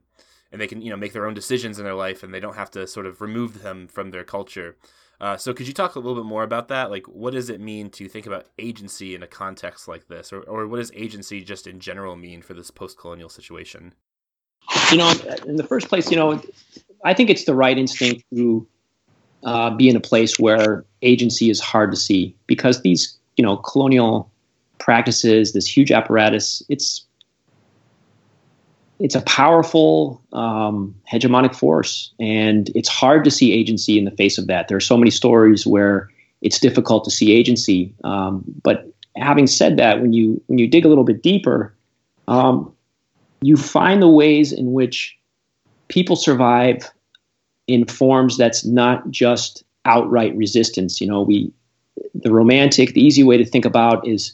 and 0.52 0.60
they 0.60 0.68
can 0.68 0.82
you 0.82 0.90
know 0.90 0.98
make 0.98 1.14
their 1.14 1.28
own 1.28 1.36
decisions 1.36 1.78
in 1.78 1.86
their 1.86 1.94
life, 1.94 2.24
and 2.24 2.34
they 2.34 2.40
don't 2.40 2.56
have 2.56 2.72
to 2.72 2.88
sort 2.88 3.06
of 3.06 3.22
remove 3.22 3.62
them 3.62 3.88
from 3.88 4.10
their 4.10 4.24
culture. 4.24 4.78
Uh, 5.20 5.36
so 5.36 5.54
could 5.54 5.68
you 5.68 5.74
talk 5.74 5.96
a 5.96 6.00
little 6.00 6.16
bit 6.16 6.28
more 6.28 6.44
about 6.44 6.68
that? 6.68 6.92
Like, 6.92 7.08
what 7.08 7.34
does 7.34 7.50
it 7.50 7.60
mean 7.60 7.90
to 7.92 8.08
think 8.08 8.28
about 8.28 8.46
agency 8.60 9.16
in 9.16 9.24
a 9.24 9.28
context 9.28 9.88
like 9.88 10.08
this, 10.08 10.32
or, 10.32 10.42
or 10.42 10.68
what 10.68 10.78
does 10.78 10.92
agency 10.94 11.44
just 11.44 11.66
in 11.66 11.80
general 11.80 12.16
mean 12.16 12.42
for 12.42 12.54
this 12.54 12.70
post-colonial 12.70 13.30
situation? 13.30 13.94
You 14.92 14.98
know, 14.98 15.12
in 15.48 15.56
the 15.56 15.64
first 15.64 15.90
place, 15.90 16.12
you 16.12 16.18
know, 16.18 16.40
I 17.04 17.14
think 17.14 17.30
it's 17.30 17.46
the 17.46 17.56
right 17.56 17.78
instinct 17.78 18.26
to 18.36 18.68
uh, 19.44 19.72
be 19.72 19.90
in 19.90 19.96
a 19.96 20.02
place 20.02 20.38
where 20.38 20.86
agency 21.02 21.50
is 21.50 21.60
hard 21.60 21.90
to 21.92 21.98
see 21.98 22.36
because 22.46 22.82
these, 22.82 23.18
you 23.38 23.44
know, 23.44 23.58
colonial 23.58 24.30
practices, 24.78 25.54
this 25.54 25.66
huge 25.66 25.92
apparatus, 25.92 26.62
it's 26.70 27.07
it's 29.00 29.16
a 29.16 29.22
powerful 29.22 30.22
um, 30.34 30.96
hegemonic 31.12 31.56
force, 31.56 32.14
and 32.20 32.70
it's 32.76 32.90
hard 32.90 33.24
to 33.26 33.32
see 33.32 33.54
agency 33.54 33.98
in 33.98 34.06
the 34.06 34.12
face 34.12 34.38
of 34.38 34.48
that. 34.48 34.68
There 34.68 34.78
are 34.78 34.82
so 34.82 34.98
many 34.98 35.12
stories 35.12 35.68
where 35.68 36.10
it's 36.42 36.60
difficult 36.60 37.04
to 37.06 37.12
see 37.12 37.32
agency. 37.32 37.94
Um, 38.04 38.44
but 38.64 38.92
having 39.16 39.48
said 39.48 39.78
that, 39.78 40.02
when 40.02 40.14
you 40.14 40.42
when 40.48 40.58
you 40.58 40.68
dig 40.68 40.86
a 40.86 40.88
little 40.88 41.04
bit 41.04 41.22
deeper, 41.22 41.76
um, 42.28 42.74
you 43.42 43.56
find 43.56 44.02
the 44.02 44.10
ways 44.10 44.52
in 44.52 44.74
which 44.74 45.18
people 45.90 46.16
survive 46.16 46.90
in 47.68 47.86
forms 47.86 48.38
that's 48.38 48.66
not 48.66 49.10
just 49.12 49.64
outright 49.86 50.36
resistance. 50.36 51.00
You 51.00 51.08
know, 51.08 51.22
we 51.22 51.52
the 52.16 52.32
romantic, 52.32 52.94
the 52.94 53.06
easy 53.06 53.24
way 53.24 53.38
to 53.38 53.46
think 53.46 53.66
about 53.66 54.08
is 54.08 54.34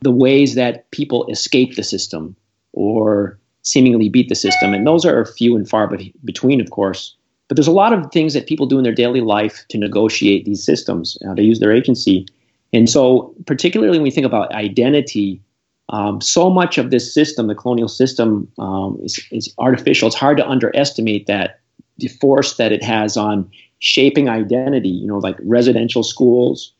the 0.00 0.10
ways 0.10 0.54
that 0.56 0.90
people 0.90 1.26
escape 1.28 1.74
the 1.74 1.82
system 1.82 2.36
or 2.72 3.38
seemingly 3.66 4.08
beat 4.08 4.28
the 4.28 4.34
system. 4.34 4.72
And 4.72 4.86
those 4.86 5.04
are 5.04 5.24
few 5.26 5.56
and 5.56 5.68
far 5.68 5.92
between, 6.24 6.60
of 6.60 6.70
course. 6.70 7.16
But 7.48 7.56
there's 7.56 7.66
a 7.66 7.72
lot 7.72 7.92
of 7.92 8.10
things 8.12 8.32
that 8.34 8.46
people 8.46 8.66
do 8.66 8.78
in 8.78 8.84
their 8.84 8.94
daily 8.94 9.20
life 9.20 9.64
to 9.68 9.78
negotiate 9.78 10.44
these 10.44 10.64
systems, 10.64 11.18
uh, 11.28 11.34
to 11.34 11.42
use 11.42 11.58
their 11.58 11.72
agency. 11.72 12.26
And 12.72 12.88
so, 12.88 13.34
particularly 13.46 13.90
when 13.90 14.02
we 14.02 14.10
think 14.10 14.26
about 14.26 14.52
identity, 14.52 15.40
um, 15.88 16.20
so 16.20 16.48
much 16.48 16.78
of 16.78 16.90
this 16.90 17.12
system, 17.12 17.48
the 17.48 17.54
colonial 17.54 17.88
system, 17.88 18.50
um, 18.58 18.98
is, 19.02 19.20
is 19.30 19.52
artificial. 19.58 20.06
It's 20.06 20.16
hard 20.16 20.36
to 20.38 20.48
underestimate 20.48 21.26
that 21.26 21.60
the 21.98 22.08
force 22.08 22.56
that 22.56 22.72
it 22.72 22.82
has 22.84 23.16
on 23.16 23.50
shaping 23.80 24.28
identity. 24.28 24.88
You 24.88 25.08
know, 25.08 25.18
like 25.18 25.36
residential 25.42 26.02
schools, 26.04 26.72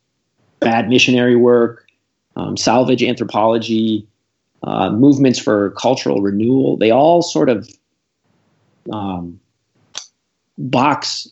bad 0.60 0.88
missionary 0.88 1.36
work, 1.36 1.86
um, 2.36 2.56
salvage 2.56 3.02
anthropology, 3.02 4.06
uh, 4.62 4.90
movements 4.90 5.38
for 5.38 5.70
cultural 5.72 6.20
renewal, 6.20 6.76
they 6.76 6.90
all 6.90 7.22
sort 7.22 7.48
of 7.48 7.68
um, 8.92 9.38
box 10.58 11.28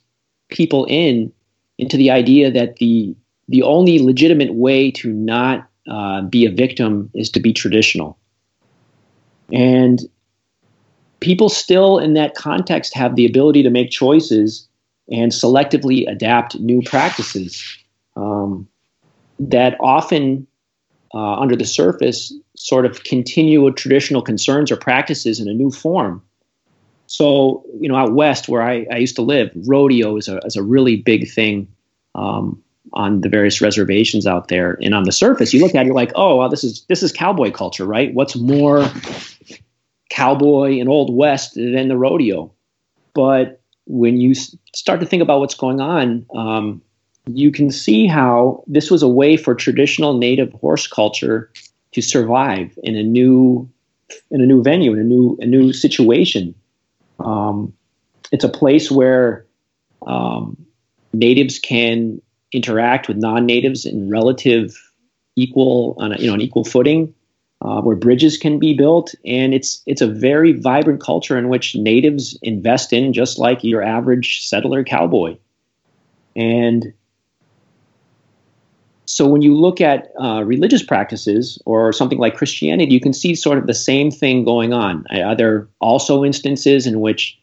people 0.49 0.87
in 0.89 1.33
into 1.79 1.97
the 1.97 2.11
idea 2.11 2.51
that 2.51 2.77
the 2.77 3.15
the 3.49 3.63
only 3.63 3.99
legitimate 3.99 4.55
way 4.55 4.91
to 4.91 5.13
not 5.13 5.69
uh, 5.91 6.23
be 6.23 6.47
a 6.47 6.51
victim 6.51 7.11
is 7.15 7.31
to 7.31 7.41
be 7.41 7.53
traditional. 7.53 8.19
And 9.53 10.01
people 11.21 11.49
still, 11.49 11.99
in 11.99 12.15
that 12.15 12.35
context, 12.35 12.95
have 12.95 13.17
the 13.17 13.27
ability 13.27 13.63
to 13.63 13.71
make 13.71 13.91
choices 13.91 14.67
and 15.11 15.33
selectively 15.33 16.09
adapt 16.11 16.59
new 16.61 16.81
practices 16.83 17.63
um, 18.17 18.67
that 19.39 19.77
often, 19.81 20.47
uh, 21.13 21.39
under 21.39 21.57
the 21.57 21.67
surface, 21.67 22.33
sort 22.57 22.87
of 22.87 23.05
continue 23.05 23.71
traditional 23.73 24.23
concerns 24.23 24.71
or 24.71 24.77
practices 24.77 25.41
in 25.41 25.49
a 25.49 25.55
new 25.55 25.71
form. 25.71 26.23
So, 27.07 27.65
you 27.81 27.89
know, 27.89 27.97
out 27.97 28.15
west 28.15 28.49
where 28.49 28.63
I, 28.63 28.87
I 28.91 28.97
used 28.97 29.17
to 29.17 29.23
live, 29.23 29.51
rodeo 29.67 30.17
is 30.17 30.29
a, 30.29 30.39
is 30.39 30.57
a 30.57 30.63
really 30.63 30.97
big 30.97 31.31
thing 31.31 31.69
um, 32.15 32.63
on 32.93 33.21
the 33.21 33.29
various 33.29 33.61
reservations 33.61 34.27
out 34.27 34.49
there. 34.49 34.79
And 34.81 34.95
on 34.95 35.05
the 35.05 35.13
surface, 35.13 35.53
you 35.53 35.61
look 35.61 35.75
at 35.75 35.83
it, 35.83 35.87
you're 35.87 35.95
like, 35.95 36.13
oh, 36.15 36.37
well, 36.37 36.49
this 36.49 36.65
is 36.65 36.85
this 36.89 37.03
is 37.03 37.13
cowboy 37.13 37.51
culture, 37.51 37.85
right? 37.85 38.15
What's 38.15 38.37
more 38.37 38.87
cowboy 40.11 40.79
and 40.79 40.89
old 40.89 41.15
west 41.15 41.55
than 41.55 41.89
the 41.89 41.97
rodeo? 41.97 42.53
But 43.15 43.61
when 43.87 44.21
you 44.21 44.35
start 44.35 45.01
to 45.01 45.07
think 45.07 45.23
about 45.23 45.41
what's 45.41 45.55
going 45.55 45.81
on, 45.81 46.27
um, 46.35 46.83
you 47.27 47.51
can 47.51 47.71
see 47.71 48.07
how 48.07 48.65
this 48.67 48.91
was 48.91 49.03
a 49.03 49.09
way 49.09 49.37
for 49.37 49.55
traditional 49.55 50.17
native 50.17 50.53
horse 50.53 50.87
culture 50.87 51.51
to 51.95 52.03
survive 52.03 52.79
in 52.83 52.97
a 52.97 53.03
new 53.03 53.69
in 54.31 54.41
a 54.41 54.47
new 54.47 54.63
venue 54.63 54.93
in 54.93 54.99
a 54.99 55.05
new 55.05 55.39
a 55.41 55.47
new 55.47 55.73
situation. 55.73 56.55
Um, 57.21 57.73
it's 58.33 58.45
a 58.45 58.49
place 58.49 58.91
where 58.91 59.47
um, 60.07 60.67
natives 61.13 61.59
can 61.59 62.21
interact 62.53 63.09
with 63.09 63.17
non-natives 63.17 63.87
in 63.87 64.11
relative 64.11 64.77
equal 65.37 65.97
on 65.99 66.13
a, 66.13 66.19
you 66.19 66.27
know 66.27 66.35
an 66.35 66.41
equal 66.41 66.65
footing, 66.65 67.15
uh, 67.63 67.81
where 67.81 67.97
bridges 67.97 68.37
can 68.37 68.59
be 68.59 68.75
built, 68.75 69.15
and 69.25 69.55
it's 69.55 69.83
it's 69.87 70.03
a 70.03 70.07
very 70.07 70.53
vibrant 70.53 71.01
culture 71.01 71.39
in 71.39 71.49
which 71.49 71.75
natives 71.75 72.39
invest 72.43 72.93
in 72.93 73.13
just 73.13 73.39
like 73.39 73.65
your 73.65 73.83
average 73.83 74.47
settler 74.47 74.85
cowboy, 74.85 75.37
and 76.37 76.93
so 79.15 79.29
when 79.29 79.43
you 79.43 79.55
look 79.55 79.81
at 79.81 80.09
uh, 80.21 80.43
religious 80.43 80.83
practices 80.83 81.63
or 81.67 81.93
something 81.93 82.19
like 82.19 82.35
Christianity, 82.35 82.93
you 82.93 82.99
can 82.99 83.13
see 83.13 83.37
sort 83.37 83.59
of 83.59 83.69
the 83.69 83.73
same 83.73 84.11
thing 84.11 84.45
going 84.45 84.73
on. 84.73 85.05
Are 85.13 85.37
there 85.37 85.69
also 85.81 86.25
instances 86.25 86.85
in 86.85 86.99
which 86.99 87.39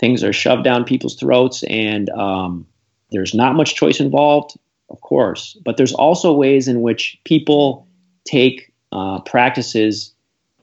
things 0.00 0.24
are 0.24 0.32
shoved 0.32 0.64
down 0.64 0.82
people's 0.82 1.14
throats 1.14 1.62
and 1.70 2.10
um, 2.10 2.66
there's 3.12 3.32
not 3.32 3.54
much 3.54 3.76
choice 3.76 4.00
involved? 4.00 4.58
Of 4.90 5.02
course. 5.02 5.56
But 5.64 5.76
there's 5.76 5.92
also 5.92 6.32
ways 6.32 6.66
in 6.66 6.82
which 6.82 7.16
people 7.22 7.86
take 8.24 8.72
uh, 8.90 9.20
practices 9.20 10.12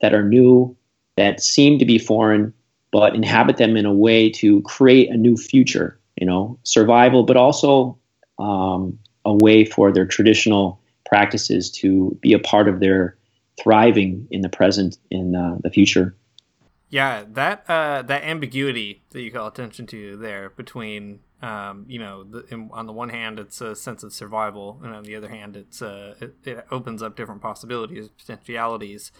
that 0.02 0.12
are 0.12 0.22
new, 0.22 0.76
that 1.16 1.40
seem 1.40 1.78
to 1.78 1.86
be 1.86 1.98
foreign, 1.98 2.52
but 2.90 3.14
inhabit 3.14 3.56
them 3.56 3.74
in 3.74 3.86
a 3.86 3.94
way 3.94 4.28
to 4.32 4.60
create 4.64 5.08
a 5.08 5.16
new 5.16 5.38
future. 5.38 5.98
You 6.20 6.26
know, 6.26 6.58
survival, 6.64 7.22
but 7.22 7.38
also 7.38 7.96
um, 8.38 8.98
a 9.24 9.34
way 9.34 9.64
for 9.64 9.92
their 9.92 10.06
traditional 10.06 10.80
practices 11.06 11.70
to 11.70 12.16
be 12.20 12.32
a 12.32 12.38
part 12.38 12.68
of 12.68 12.80
their 12.80 13.16
thriving 13.60 14.26
in 14.30 14.40
the 14.40 14.48
present 14.48 14.98
in 15.10 15.34
uh, 15.34 15.58
the 15.62 15.70
future. 15.70 16.14
Yeah, 16.88 17.24
that 17.32 17.64
uh, 17.68 18.02
that 18.02 18.24
ambiguity 18.24 19.02
that 19.10 19.22
you 19.22 19.30
call 19.30 19.46
attention 19.46 19.86
to 19.88 20.16
there 20.16 20.50
between 20.50 21.20
um, 21.40 21.84
you 21.88 21.98
know 21.98 22.24
the, 22.24 22.44
in, 22.50 22.70
on 22.72 22.86
the 22.86 22.92
one 22.92 23.08
hand 23.08 23.38
it's 23.38 23.60
a 23.60 23.74
sense 23.74 24.02
of 24.02 24.12
survival 24.12 24.80
and 24.82 24.94
on 24.94 25.04
the 25.04 25.16
other 25.16 25.28
hand 25.28 25.56
it's 25.56 25.82
uh, 25.82 26.14
it, 26.20 26.34
it 26.44 26.66
opens 26.70 27.02
up 27.02 27.16
different 27.16 27.40
possibilities 27.40 28.08
potentialities 28.08 29.10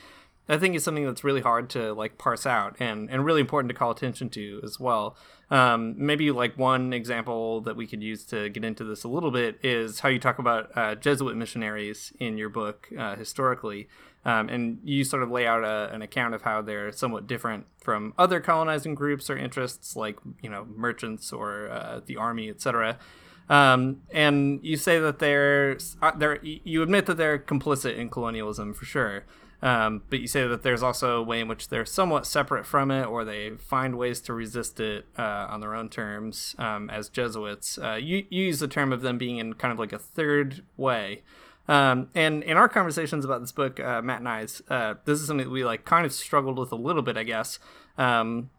I 0.53 0.59
think 0.59 0.75
is 0.75 0.85
something 0.85 1.07
that's 1.07 1.25
really 1.25 1.41
hard 1.41 1.71
to 1.71 1.95
like 1.95 2.19
parse 2.19 2.45
out 2.45 2.77
and, 2.79 3.11
and 3.11 3.25
really 3.25 3.41
important 3.41 3.71
to 3.71 3.75
call 3.75 3.91
attention 3.91 4.29
to 4.31 4.61
as 4.63 4.79
well. 4.79 5.17
Um, 5.51 5.95
maybe 5.97 6.31
like 6.31 6.59
one 6.59 6.93
example 6.93 7.63
that 7.63 7.75
we 7.75 7.87
could 7.87 8.03
use 8.03 8.25
to 8.27 8.51
get 8.51 8.63
into 8.65 8.85
this 8.85 9.03
a 9.05 9.09
little 9.09 9.31
bit 9.31 9.59
is 9.63 10.01
how 10.01 10.11
you 10.11 10.19
talk 10.19 10.39
about 10.39 10.71
uh, 10.77 10.95
Jesuit 10.95 11.37
missionaries 11.37 12.13
in 12.21 12.37
your 12.37 12.51
book 12.51 12.89
uh, 12.99 13.17
historically. 13.17 13.89
Um, 14.25 14.49
and 14.51 14.79
you 14.85 15.05
sort 15.05 15.23
of 15.23 15.31
lay 15.31 15.47
out 15.47 15.65
a, 15.65 15.93
an 15.93 16.03
account 16.03 16.35
of 16.35 16.43
how 16.43 16.63
they're 16.63 16.93
somewhat 16.93 17.27
different 17.27 17.67
from 17.79 18.13
other 18.19 18.39
colonizing 18.41 18.95
groups 18.95 19.31
or 19.31 19.37
interests 19.37 19.97
like, 19.97 20.19
you 20.43 20.51
know, 20.51 20.67
merchants 20.77 21.33
or 21.33 21.71
uh, 21.71 22.01
the 22.05 22.17
army, 22.17 22.49
etc. 22.49 22.99
Um, 23.49 24.03
and 24.13 24.61
you 24.63 24.77
say 24.77 24.99
that 25.01 25.19
they're, 25.19 25.79
uh, 26.01 26.13
they're, 26.17 26.39
you 26.43 26.83
admit 26.83 27.07
that 27.07 27.17
they're 27.17 27.39
complicit 27.39 27.97
in 27.97 28.11
colonialism 28.11 28.75
for 28.75 28.85
sure. 28.85 29.25
Um, 29.63 30.03
but 30.11 30.19
you 30.19 30.27
say 30.27 30.47
that 30.47 30.65
there's 30.65 30.83
also 30.83 31.19
a 31.19 31.23
way 31.23 31.41
in 31.41 31.47
which 31.47 31.69
they're 31.69 31.87
somewhat 31.87 32.27
separate 32.27 32.67
from 32.67 32.91
it, 32.91 33.05
or 33.05 33.25
they 33.25 33.51
find 33.51 33.97
ways 33.97 34.21
to 34.23 34.33
resist 34.33 34.81
it 34.81 35.07
uh, 35.17 35.47
on 35.49 35.61
their 35.61 35.75
own 35.75 35.89
terms 35.89 36.57
um, 36.59 36.91
as 36.91 37.09
Jesuits. 37.09 37.79
Uh, 37.79 37.95
you, 37.95 38.25
you, 38.29 38.47
use 38.47 38.59
the 38.59 38.67
term 38.67 38.93
of 38.93 39.03
them 39.03 39.19
being 39.19 39.39
in 39.39 39.55
kind 39.55 39.71
of 39.71 39.79
like 39.79 39.93
a 39.93 39.99
third 39.99 40.65
way. 40.77 41.23
Um, 41.69 42.09
and 42.15 42.43
in 42.43 42.57
our 42.57 42.69
conversations 42.69 43.25
about 43.25 43.41
this 43.41 43.53
book, 43.53 43.79
uh, 43.79 44.03
Matt 44.03 44.19
and 44.19 44.29
I, 44.29 44.47
uh, 44.69 44.95
this 45.05 45.21
is 45.21 45.29
something 45.29 45.47
that 45.47 45.53
we 45.53 45.65
like 45.65 45.85
kind 45.85 46.05
of 46.05 46.13
struggled 46.13 46.59
with 46.59 46.73
a 46.73 46.77
little 46.77 47.03
bit, 47.03 47.17
I 47.17 47.23
guess. 47.23 47.61
Um, 47.97 48.51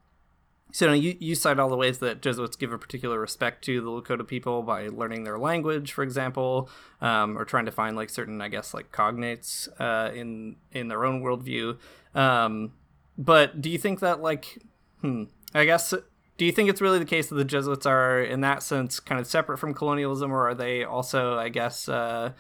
so 0.74 0.92
you, 0.92 1.16
you 1.20 1.36
cite 1.36 1.60
all 1.60 1.70
the 1.70 1.78
ways 1.78 2.00
that 2.00 2.24
Jesuits 2.24 2.56
give 2.56 2.74
a 2.74 2.80
particular 2.80 3.20
respect 3.20 3.64
to 3.66 3.80
the 3.80 3.90
Lakota 3.92 4.28
people 4.28 4.64
by 4.64 4.88
learning 4.88 5.24
their 5.24 5.38
language, 5.38 5.94
for 5.94 6.02
example, 6.02 6.68
um, 7.00 7.38
or 7.38 7.46
trying 7.46 7.66
to 7.66 7.72
find 7.72 7.96
like 7.96 8.10
certain, 8.10 8.42
I 8.42 8.48
guess, 8.48 8.74
like 8.74 8.92
cognates 8.92 9.70
uh, 9.80 10.12
in 10.14 10.56
in 10.72 10.88
their 10.88 11.06
own 11.06 11.22
worldview. 11.22 11.78
Um, 12.16 12.74
but 13.20 13.62
do 13.62 13.70
you 13.70 13.78
think 13.78 14.00
that 14.00 14.24
like, 14.24 14.64
hmm, 15.02 15.26
I 15.54 15.66
guess, 15.66 15.94
do 16.38 16.46
you 16.46 16.52
think 16.52 16.72
it's 16.72 16.82
really 16.82 16.98
the 16.98 17.06
case 17.06 17.30
that 17.30 17.36
the 17.36 17.46
Jesuits 17.46 17.86
are 17.86 18.20
in 18.20 18.42
that 18.42 18.64
sense 18.64 19.00
kind 19.00 19.22
of 19.22 19.28
separate 19.28 19.60
from 19.60 19.76
colonialism, 19.76 20.32
or 20.32 20.50
are 20.50 20.56
they 20.56 20.84
also, 20.84 21.38
I 21.38 21.50
guess, 21.50 21.88
uh, 21.88 22.32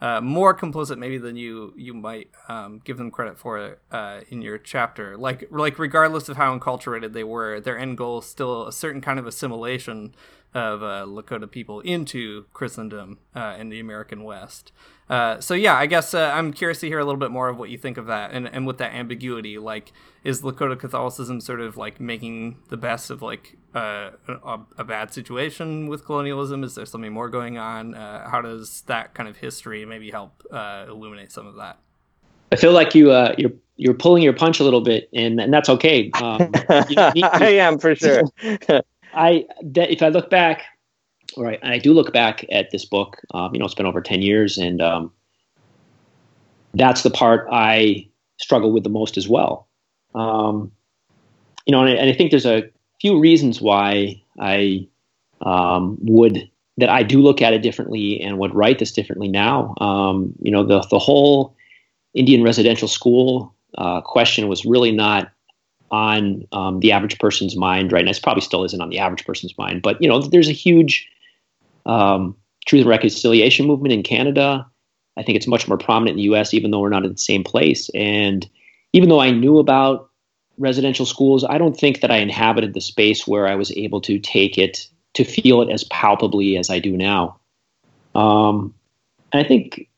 uh, 0.00 0.20
more 0.20 0.56
complicit 0.56 0.98
maybe 0.98 1.18
than 1.18 1.36
you 1.36 1.74
you 1.76 1.92
might 1.92 2.30
um, 2.48 2.80
give 2.84 2.98
them 2.98 3.10
credit 3.10 3.38
for 3.38 3.78
uh, 3.90 4.20
in 4.28 4.42
your 4.42 4.58
chapter. 4.58 5.16
Like 5.16 5.48
like 5.50 5.78
regardless 5.78 6.28
of 6.28 6.36
how 6.36 6.56
enculturated 6.56 7.12
they 7.12 7.24
were, 7.24 7.60
their 7.60 7.78
end 7.78 7.98
goal 7.98 8.18
is 8.20 8.26
still 8.26 8.66
a 8.66 8.72
certain 8.72 9.00
kind 9.00 9.18
of 9.18 9.26
assimilation 9.26 10.14
of 10.54 10.82
uh, 10.82 11.04
Lakota 11.06 11.50
people 11.50 11.80
into 11.80 12.46
Christendom 12.52 13.18
uh, 13.34 13.56
in 13.58 13.68
the 13.68 13.80
American 13.80 14.24
West. 14.24 14.72
Uh, 15.10 15.40
so 15.40 15.54
yeah, 15.54 15.74
I 15.74 15.86
guess 15.86 16.14
uh, 16.14 16.32
I'm 16.34 16.52
curious 16.52 16.80
to 16.80 16.86
hear 16.86 16.98
a 16.98 17.04
little 17.04 17.18
bit 17.18 17.30
more 17.30 17.48
of 17.48 17.58
what 17.58 17.70
you 17.70 17.78
think 17.78 17.96
of 17.96 18.06
that, 18.06 18.30
and 18.32 18.46
and 18.46 18.66
with 18.66 18.78
that 18.78 18.94
ambiguity, 18.94 19.58
like 19.58 19.92
is 20.22 20.42
Lakota 20.42 20.78
Catholicism 20.78 21.40
sort 21.40 21.60
of 21.60 21.76
like 21.76 22.00
making 22.00 22.58
the 22.68 22.76
best 22.76 23.10
of 23.10 23.20
like 23.20 23.57
uh, 23.74 24.10
a, 24.26 24.60
a, 24.78 24.84
bad 24.84 25.12
situation 25.12 25.88
with 25.88 26.04
colonialism? 26.04 26.64
Is 26.64 26.74
there 26.74 26.86
something 26.86 27.12
more 27.12 27.28
going 27.28 27.58
on? 27.58 27.94
Uh, 27.94 28.28
how 28.28 28.40
does 28.40 28.82
that 28.82 29.14
kind 29.14 29.28
of 29.28 29.36
history 29.36 29.84
maybe 29.84 30.10
help 30.10 30.42
uh, 30.50 30.86
illuminate 30.88 31.30
some 31.32 31.46
of 31.46 31.56
that? 31.56 31.78
I 32.50 32.56
feel 32.56 32.72
like 32.72 32.94
you 32.94 33.10
you're 33.36 33.52
you're 33.76 33.94
pulling 33.94 34.22
your 34.22 34.32
punch 34.32 34.58
a 34.58 34.64
little 34.64 34.80
bit, 34.80 35.08
and 35.12 35.40
and 35.40 35.52
that's 35.52 35.68
okay. 35.68 36.10
Um, 36.22 36.50
I 36.70 37.58
am 37.60 37.78
for 37.78 37.94
sure. 37.94 38.22
I 39.14 39.44
if 39.62 40.02
I 40.02 40.08
look 40.08 40.30
back 40.30 40.64
Right, 41.36 41.58
and 41.62 41.72
I 41.72 41.78
do 41.78 41.92
look 41.92 42.12
back 42.12 42.44
at 42.50 42.70
this 42.70 42.84
book. 42.84 43.20
Um, 43.34 43.54
you 43.54 43.58
know, 43.58 43.66
it's 43.66 43.74
been 43.74 43.86
over 43.86 44.00
ten 44.00 44.22
years, 44.22 44.56
and 44.56 44.80
um, 44.80 45.12
that's 46.74 47.02
the 47.02 47.10
part 47.10 47.46
I 47.52 48.08
struggle 48.38 48.72
with 48.72 48.82
the 48.82 48.90
most 48.90 49.16
as 49.16 49.28
well. 49.28 49.68
Um, 50.14 50.72
you 51.66 51.72
know, 51.72 51.80
and 51.80 51.90
I, 51.90 51.92
and 51.92 52.10
I, 52.10 52.14
think 52.14 52.30
there's 52.30 52.46
a 52.46 52.64
few 53.00 53.18
reasons 53.18 53.60
why 53.60 54.22
I 54.38 54.88
um, 55.40 55.98
would 56.00 56.50
that 56.78 56.88
I 56.88 57.02
do 57.02 57.20
look 57.20 57.42
at 57.42 57.52
it 57.52 57.62
differently 57.62 58.20
and 58.20 58.38
would 58.38 58.54
write 58.54 58.78
this 58.78 58.92
differently 58.92 59.28
now. 59.28 59.74
Um, 59.80 60.32
you 60.40 60.50
know, 60.50 60.64
the 60.64 60.80
the 60.90 60.98
whole 60.98 61.56
Indian 62.14 62.42
residential 62.42 62.88
school 62.88 63.54
uh, 63.76 64.00
question 64.00 64.48
was 64.48 64.64
really 64.64 64.92
not 64.92 65.30
on 65.90 66.46
um, 66.52 66.80
the 66.80 66.92
average 66.92 67.18
person's 67.18 67.56
mind 67.56 67.92
right 67.92 68.04
now. 68.04 68.10
It 68.10 68.20
probably 68.22 68.42
still 68.42 68.64
isn't 68.64 68.80
on 68.80 68.90
the 68.90 68.98
average 68.98 69.24
person's 69.24 69.56
mind, 69.58 69.82
but 69.82 70.00
you 70.02 70.08
know, 70.08 70.20
there's 70.20 70.48
a 70.48 70.52
huge 70.52 71.08
um, 71.86 72.36
truth 72.66 72.82
and 72.82 72.90
reconciliation 72.90 73.66
movement 73.66 73.92
in 73.92 74.02
Canada. 74.02 74.66
I 75.16 75.22
think 75.22 75.36
it's 75.36 75.46
much 75.48 75.66
more 75.66 75.78
prominent 75.78 76.12
in 76.12 76.16
the 76.18 76.22
U.S., 76.24 76.54
even 76.54 76.70
though 76.70 76.80
we're 76.80 76.90
not 76.90 77.04
in 77.04 77.10
the 77.10 77.18
same 77.18 77.42
place. 77.42 77.90
And 77.94 78.48
even 78.92 79.08
though 79.08 79.20
I 79.20 79.30
knew 79.30 79.58
about 79.58 80.07
residential 80.58 81.06
schools, 81.06 81.44
I 81.44 81.58
don't 81.58 81.78
think 81.78 82.00
that 82.00 82.10
I 82.10 82.18
inhabited 82.18 82.74
the 82.74 82.80
space 82.80 83.26
where 83.26 83.46
I 83.46 83.54
was 83.54 83.70
able 83.72 84.00
to 84.02 84.18
take 84.18 84.58
it 84.58 84.86
to 85.14 85.24
feel 85.24 85.62
it 85.62 85.70
as 85.70 85.84
palpably 85.84 86.56
as 86.56 86.70
I 86.70 86.78
do 86.78 86.96
now. 86.96 87.38
Um, 88.14 88.74
and 89.32 89.44
I 89.44 89.48
think, 89.48 89.88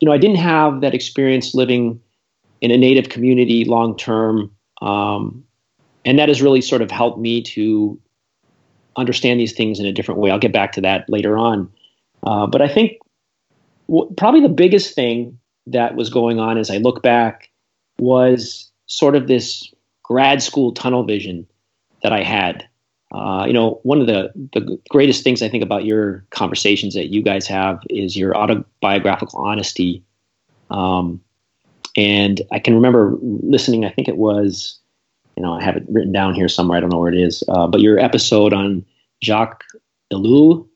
you 0.00 0.06
know, 0.06 0.12
I 0.12 0.18
didn't 0.18 0.36
have 0.36 0.80
that 0.80 0.94
experience 0.94 1.54
living 1.54 2.00
in 2.60 2.70
a 2.70 2.76
native 2.76 3.08
community 3.08 3.64
long 3.64 3.96
term. 3.96 4.50
Um, 4.82 5.44
and 6.04 6.18
that 6.18 6.28
has 6.28 6.42
really 6.42 6.60
sort 6.60 6.82
of 6.82 6.90
helped 6.90 7.18
me 7.18 7.42
to 7.42 8.00
understand 8.96 9.38
these 9.38 9.52
things 9.52 9.78
in 9.78 9.86
a 9.86 9.92
different 9.92 10.20
way. 10.20 10.30
I'll 10.30 10.38
get 10.38 10.52
back 10.52 10.72
to 10.72 10.80
that 10.80 11.08
later 11.08 11.38
on. 11.38 11.70
Uh, 12.24 12.46
but 12.46 12.60
I 12.60 12.68
think 12.68 12.98
w- 13.88 14.12
probably 14.16 14.40
the 14.40 14.48
biggest 14.48 14.94
thing 14.94 15.38
that 15.66 15.94
was 15.94 16.10
going 16.10 16.40
on 16.40 16.58
as 16.58 16.70
I 16.70 16.78
look 16.78 17.02
back 17.02 17.48
was 17.98 18.70
sort 18.86 19.14
of 19.14 19.28
this 19.28 19.72
grad 20.08 20.42
school 20.42 20.72
tunnel 20.72 21.04
vision 21.04 21.46
that 22.02 22.12
I 22.12 22.22
had. 22.22 22.66
Uh, 23.12 23.44
you 23.46 23.52
know, 23.52 23.80
one 23.84 24.00
of 24.00 24.06
the, 24.06 24.30
the 24.52 24.78
greatest 24.90 25.24
things 25.24 25.42
I 25.42 25.48
think 25.48 25.62
about 25.62 25.84
your 25.84 26.24
conversations 26.30 26.94
that 26.94 27.08
you 27.08 27.22
guys 27.22 27.46
have 27.46 27.80
is 27.88 28.16
your 28.16 28.36
autobiographical 28.36 29.38
honesty. 29.38 30.02
Um, 30.70 31.20
and 31.96 32.42
I 32.52 32.58
can 32.58 32.74
remember 32.74 33.16
listening, 33.22 33.86
I 33.86 33.90
think 33.90 34.08
it 34.08 34.18
was 34.18 34.78
you 35.38 35.44
know, 35.44 35.52
I 35.52 35.62
have 35.62 35.76
it 35.76 35.84
written 35.88 36.10
down 36.10 36.34
here 36.34 36.48
somewhere. 36.48 36.78
I 36.78 36.80
don't 36.80 36.90
know 36.90 36.98
where 36.98 37.12
it 37.12 37.20
is. 37.20 37.44
Uh, 37.46 37.68
but 37.68 37.80
your 37.80 38.00
episode 38.00 38.52
on 38.52 38.84
Jacques 39.22 39.62
Ellul. 40.12 40.66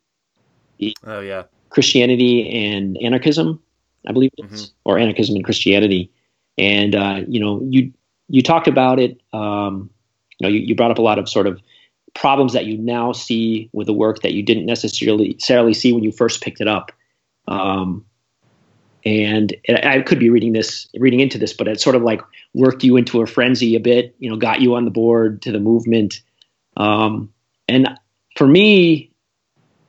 Oh 1.05 1.19
yeah. 1.19 1.43
Christianity 1.71 2.49
and 2.49 2.97
anarchism, 3.03 3.61
I 4.07 4.13
believe 4.13 4.31
it's, 4.39 4.67
mm-hmm. 4.67 4.73
or 4.85 4.99
anarchism 4.99 5.35
and 5.35 5.45
Christianity. 5.45 6.13
And 6.59 6.95
uh, 6.95 7.23
you 7.27 7.41
know, 7.41 7.61
you 7.69 7.93
you 8.33 8.43
talked 8.43 8.67
about 8.67 8.99
it. 8.99 9.21
Um, 9.35 9.91
you 10.39 10.49
know, 10.49 10.53
you, 10.53 10.61
you 10.61 10.75
brought 10.75 10.91
up 10.91 10.99
a 10.99 11.03
lot 11.03 11.19
of 11.19 11.29
sort 11.29 11.47
of 11.47 11.61
problems 12.15 12.55
that 12.55 12.65
you 12.65 12.79
now 12.79 13.13
see 13.13 13.69
with 13.73 13.87
the 13.87 13.93
work 13.93 14.23
that 14.23 14.33
you 14.33 14.43
didn't 14.43 14.65
necessarily 14.65 15.29
necessarily 15.29 15.75
see 15.75 15.93
when 15.93 16.03
you 16.03 16.11
first 16.11 16.43
picked 16.43 16.61
it 16.61 16.67
up. 16.67 16.93
Um, 17.47 18.07
and 19.05 19.55
I 19.69 20.01
could 20.01 20.19
be 20.19 20.31
reading 20.31 20.55
this, 20.55 20.89
reading 20.95 21.21
into 21.21 21.37
this, 21.37 21.53
but 21.53 21.69
it 21.69 21.79
sort 21.81 21.95
of 21.95 22.03
like 22.03 22.23
worked 22.55 22.85
you 22.85 22.97
into 22.97 23.21
a 23.21 23.27
frenzy 23.27 23.77
a 23.77 23.81
bit, 23.81 24.15
you 24.19 24.31
know, 24.31 24.37
got 24.37 24.63
you 24.63 24.77
on 24.77 24.87
the 24.87 24.91
board 24.91 25.43
to 25.43 25.53
the 25.53 25.61
movement. 25.61 26.23
Um, 26.77 27.33
and 27.69 27.89
for 28.37 28.47
me, 28.47 29.11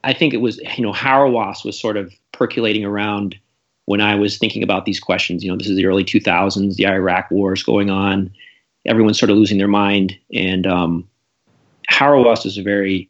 I 0.04 0.14
think 0.14 0.34
it 0.34 0.42
was, 0.42 0.58
you 0.78 0.84
know, 0.84 0.92
Hauerwas 0.92 1.64
was 1.64 1.80
sort 1.80 1.96
of 1.96 2.14
percolating 2.34 2.84
around 2.84 3.38
when 3.86 4.02
I 4.02 4.16
was 4.16 4.38
thinking 4.38 4.64
about 4.64 4.86
these 4.86 5.00
questions. 5.00 5.44
You 5.44 5.52
know, 5.52 5.58
this 5.58 5.68
is 5.68 5.76
the 5.76 5.86
early 5.86 6.04
2000s, 6.04 6.76
the 6.76 6.88
Iraq 6.88 7.30
war 7.32 7.54
is 7.54 7.64
going 7.64 7.90
on, 7.90 8.32
everyone's 8.86 9.20
sort 9.20 9.30
of 9.30 9.38
losing 9.38 9.58
their 9.58 9.68
mind, 9.68 10.18
and 10.34 10.66
um, 10.66 11.10
Hauerwas 11.92 12.46
is 12.46 12.58
a 12.58 12.64
very 12.64 13.10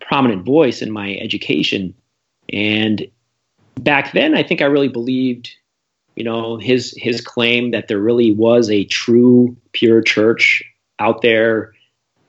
prominent 0.00 0.44
voice 0.44 0.82
in 0.82 0.90
my 0.90 1.16
education, 1.16 1.94
and 2.52 3.06
back 3.80 4.12
then, 4.12 4.34
I 4.34 4.42
think 4.42 4.62
I 4.62 4.66
really 4.66 4.88
believed, 4.88 5.50
you 6.14 6.24
know, 6.24 6.56
his 6.58 6.94
his 6.96 7.20
claim 7.20 7.70
that 7.70 7.88
there 7.88 8.00
really 8.00 8.32
was 8.32 8.70
a 8.70 8.84
true 8.84 9.56
pure 9.72 10.02
church 10.02 10.62
out 10.98 11.22
there, 11.22 11.72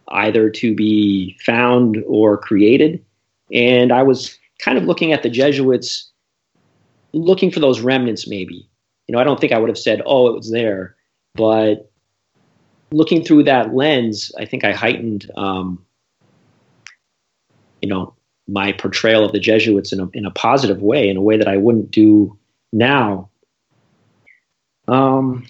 either 0.09 0.49
to 0.49 0.75
be 0.75 1.37
found 1.43 2.03
or 2.07 2.37
created. 2.37 3.03
And 3.51 3.91
I 3.91 4.03
was 4.03 4.37
kind 4.59 4.77
of 4.77 4.85
looking 4.85 5.13
at 5.13 5.23
the 5.23 5.29
Jesuits, 5.29 6.11
looking 7.13 7.51
for 7.51 7.59
those 7.59 7.79
remnants, 7.81 8.27
maybe. 8.27 8.69
You 9.07 9.13
know, 9.13 9.19
I 9.19 9.23
don't 9.23 9.39
think 9.39 9.53
I 9.53 9.57
would 9.57 9.69
have 9.69 9.77
said, 9.77 10.01
"Oh, 10.05 10.27
it 10.27 10.35
was 10.35 10.51
there," 10.51 10.95
but 11.35 11.89
looking 12.91 13.23
through 13.23 13.43
that 13.43 13.73
lens, 13.73 14.31
I 14.37 14.45
think 14.45 14.63
I 14.63 14.71
heightened, 14.71 15.29
um, 15.35 15.85
you 17.81 17.89
know, 17.89 18.13
my 18.47 18.71
portrayal 18.71 19.25
of 19.25 19.33
the 19.33 19.39
Jesuits 19.39 19.91
in 19.91 19.99
a, 19.99 20.09
in 20.13 20.25
a 20.25 20.31
positive 20.31 20.81
way, 20.81 21.09
in 21.09 21.17
a 21.17 21.21
way 21.21 21.37
that 21.37 21.47
I 21.47 21.57
wouldn't 21.57 21.91
do 21.91 22.37
now. 22.71 23.29
Um, 24.87 25.45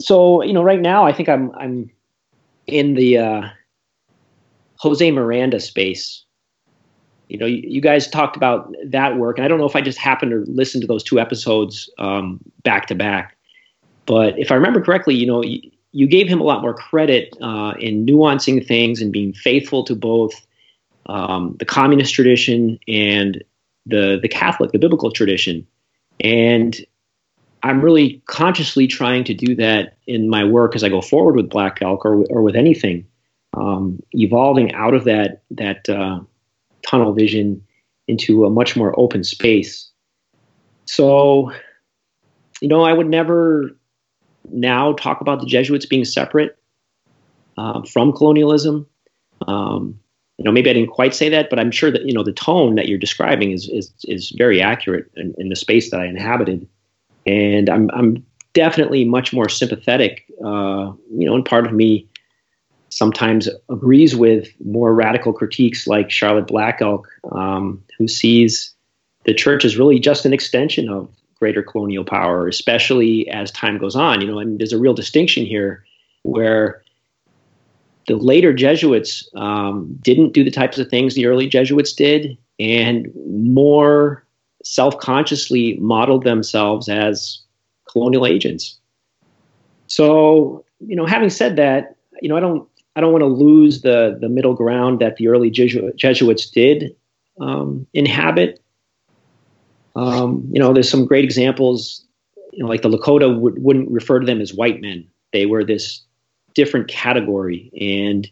so 0.00 0.42
you 0.42 0.52
know, 0.52 0.62
right 0.62 0.80
now 0.80 1.04
I 1.04 1.12
think 1.12 1.28
I'm 1.28 1.52
I'm 1.56 1.90
in 2.66 2.94
the 2.94 3.18
uh, 3.18 3.42
Jose 4.78 5.10
Miranda 5.10 5.60
space. 5.60 6.24
You 7.28 7.38
know, 7.38 7.46
you, 7.46 7.62
you, 7.64 7.80
guys 7.80 8.08
talked 8.08 8.36
about 8.36 8.74
that 8.86 9.16
work, 9.16 9.38
and 9.38 9.44
I 9.44 9.48
don't 9.48 9.58
know 9.58 9.66
if 9.66 9.76
I 9.76 9.80
just 9.80 9.98
happened 9.98 10.30
to 10.30 10.50
listen 10.50 10.80
to 10.80 10.86
those 10.86 11.02
two 11.02 11.20
episodes 11.20 11.90
um, 11.98 12.40
back 12.62 12.86
to 12.86 12.94
back, 12.94 13.36
but 14.06 14.38
if 14.38 14.50
I 14.50 14.54
remember 14.54 14.80
correctly, 14.80 15.14
you 15.14 15.26
know, 15.26 15.42
you, 15.42 15.60
you 15.92 16.06
gave 16.06 16.28
him 16.28 16.40
a 16.40 16.44
lot 16.44 16.62
more 16.62 16.74
credit 16.74 17.36
uh, 17.40 17.74
in 17.78 18.06
nuancing 18.06 18.66
things 18.66 19.02
and 19.02 19.12
being 19.12 19.32
faithful 19.32 19.84
to 19.84 19.94
both 19.94 20.46
um, 21.06 21.56
the 21.58 21.64
communist 21.64 22.14
tradition 22.14 22.78
and 22.88 23.42
the 23.86 24.18
the 24.20 24.28
Catholic, 24.28 24.72
the 24.72 24.78
biblical 24.78 25.10
tradition, 25.10 25.66
and 26.20 26.84
I'm 27.62 27.80
really 27.80 28.22
consciously 28.26 28.86
trying 28.86 29.24
to 29.24 29.34
do 29.34 29.54
that 29.56 29.96
in 30.06 30.28
my 30.28 30.44
work 30.44 30.74
as 30.74 30.84
I 30.84 30.88
go 30.88 31.00
forward 31.00 31.36
with 31.36 31.50
Black 31.50 31.82
Elk 31.82 32.04
or, 32.04 32.24
or 32.26 32.42
with 32.42 32.56
anything, 32.56 33.06
um, 33.54 34.00
evolving 34.12 34.72
out 34.74 34.94
of 34.94 35.04
that 35.04 35.42
that 35.50 35.88
uh, 35.88 36.20
tunnel 36.88 37.12
vision 37.12 37.62
into 38.06 38.44
a 38.44 38.50
much 38.50 38.76
more 38.76 38.98
open 38.98 39.22
space. 39.22 39.90
So, 40.86 41.52
you 42.60 42.68
know, 42.68 42.82
I 42.82 42.92
would 42.92 43.08
never 43.08 43.70
now 44.50 44.94
talk 44.94 45.20
about 45.20 45.40
the 45.40 45.46
Jesuits 45.46 45.86
being 45.86 46.04
separate 46.04 46.58
uh, 47.58 47.82
from 47.82 48.12
colonialism. 48.12 48.86
Um, 49.46 50.00
you 50.38 50.44
know, 50.44 50.52
maybe 50.52 50.70
I 50.70 50.72
didn't 50.72 50.90
quite 50.90 51.14
say 51.14 51.28
that, 51.28 51.50
but 51.50 51.58
I'm 51.58 51.70
sure 51.70 51.90
that 51.90 52.06
you 52.06 52.12
know 52.12 52.22
the 52.22 52.32
tone 52.32 52.76
that 52.76 52.88
you're 52.88 52.98
describing 52.98 53.50
is 53.50 53.68
is 53.68 53.92
is 54.04 54.30
very 54.38 54.62
accurate 54.62 55.10
in, 55.16 55.34
in 55.36 55.48
the 55.48 55.56
space 55.56 55.90
that 55.90 56.00
I 56.00 56.06
inhabited 56.06 56.66
and 57.28 57.68
I'm 57.68 57.90
I'm 57.92 58.24
definitely 58.54 59.04
much 59.04 59.32
more 59.32 59.48
sympathetic. 59.48 60.24
Uh, 60.44 60.92
you 61.12 61.26
know, 61.26 61.34
and 61.34 61.44
part 61.44 61.66
of 61.66 61.72
me 61.72 62.08
sometimes 62.90 63.48
agrees 63.68 64.16
with 64.16 64.48
more 64.64 64.94
radical 64.94 65.32
critiques 65.32 65.86
like 65.86 66.10
Charlotte 66.10 66.46
Black 66.46 66.80
Elk, 66.80 67.08
um, 67.32 67.82
who 67.98 68.08
sees 68.08 68.74
the 69.24 69.34
church 69.34 69.64
as 69.64 69.76
really 69.76 69.98
just 69.98 70.24
an 70.24 70.32
extension 70.32 70.88
of 70.88 71.08
greater 71.38 71.62
colonial 71.62 72.04
power, 72.04 72.48
especially 72.48 73.28
as 73.28 73.50
time 73.52 73.78
goes 73.78 73.94
on. 73.94 74.20
You 74.20 74.26
know, 74.26 74.38
and 74.38 74.58
there's 74.58 74.72
a 74.72 74.78
real 74.78 74.94
distinction 74.94 75.44
here 75.44 75.84
where 76.22 76.82
the 78.06 78.16
later 78.16 78.52
Jesuits 78.52 79.28
um, 79.34 79.96
didn't 80.00 80.32
do 80.32 80.42
the 80.42 80.50
types 80.50 80.78
of 80.78 80.88
things 80.88 81.14
the 81.14 81.26
early 81.26 81.46
Jesuits 81.46 81.92
did, 81.92 82.36
and 82.58 83.12
more 83.26 84.24
self 84.64 84.98
consciously 84.98 85.76
modeled 85.76 86.24
themselves 86.24 86.88
as 86.88 87.40
colonial 87.90 88.26
agents. 88.26 88.76
So, 89.86 90.64
you 90.80 90.96
know, 90.96 91.06
having 91.06 91.30
said 91.30 91.56
that, 91.56 91.96
you 92.20 92.28
know, 92.28 92.36
I 92.36 92.40
don't 92.40 92.68
I 92.98 93.00
don't 93.00 93.12
want 93.12 93.22
to 93.22 93.28
lose 93.28 93.82
the 93.82 94.18
the 94.20 94.28
middle 94.28 94.54
ground 94.54 94.98
that 94.98 95.18
the 95.18 95.28
early 95.28 95.50
Jesu- 95.50 95.92
Jesuits 95.94 96.50
did 96.50 96.96
um, 97.40 97.86
inhabit. 97.94 98.60
Um, 99.94 100.48
you 100.50 100.58
know, 100.58 100.72
there's 100.72 100.90
some 100.90 101.06
great 101.06 101.22
examples. 101.22 102.04
You 102.52 102.64
know, 102.64 102.68
like 102.68 102.82
the 102.82 102.88
Lakota 102.88 103.38
would, 103.38 103.62
wouldn't 103.62 103.88
refer 103.88 104.18
to 104.18 104.26
them 104.26 104.40
as 104.40 104.52
white 104.52 104.80
men; 104.80 105.06
they 105.32 105.46
were 105.46 105.62
this 105.62 106.02
different 106.54 106.88
category. 106.88 107.70
And 107.80 108.28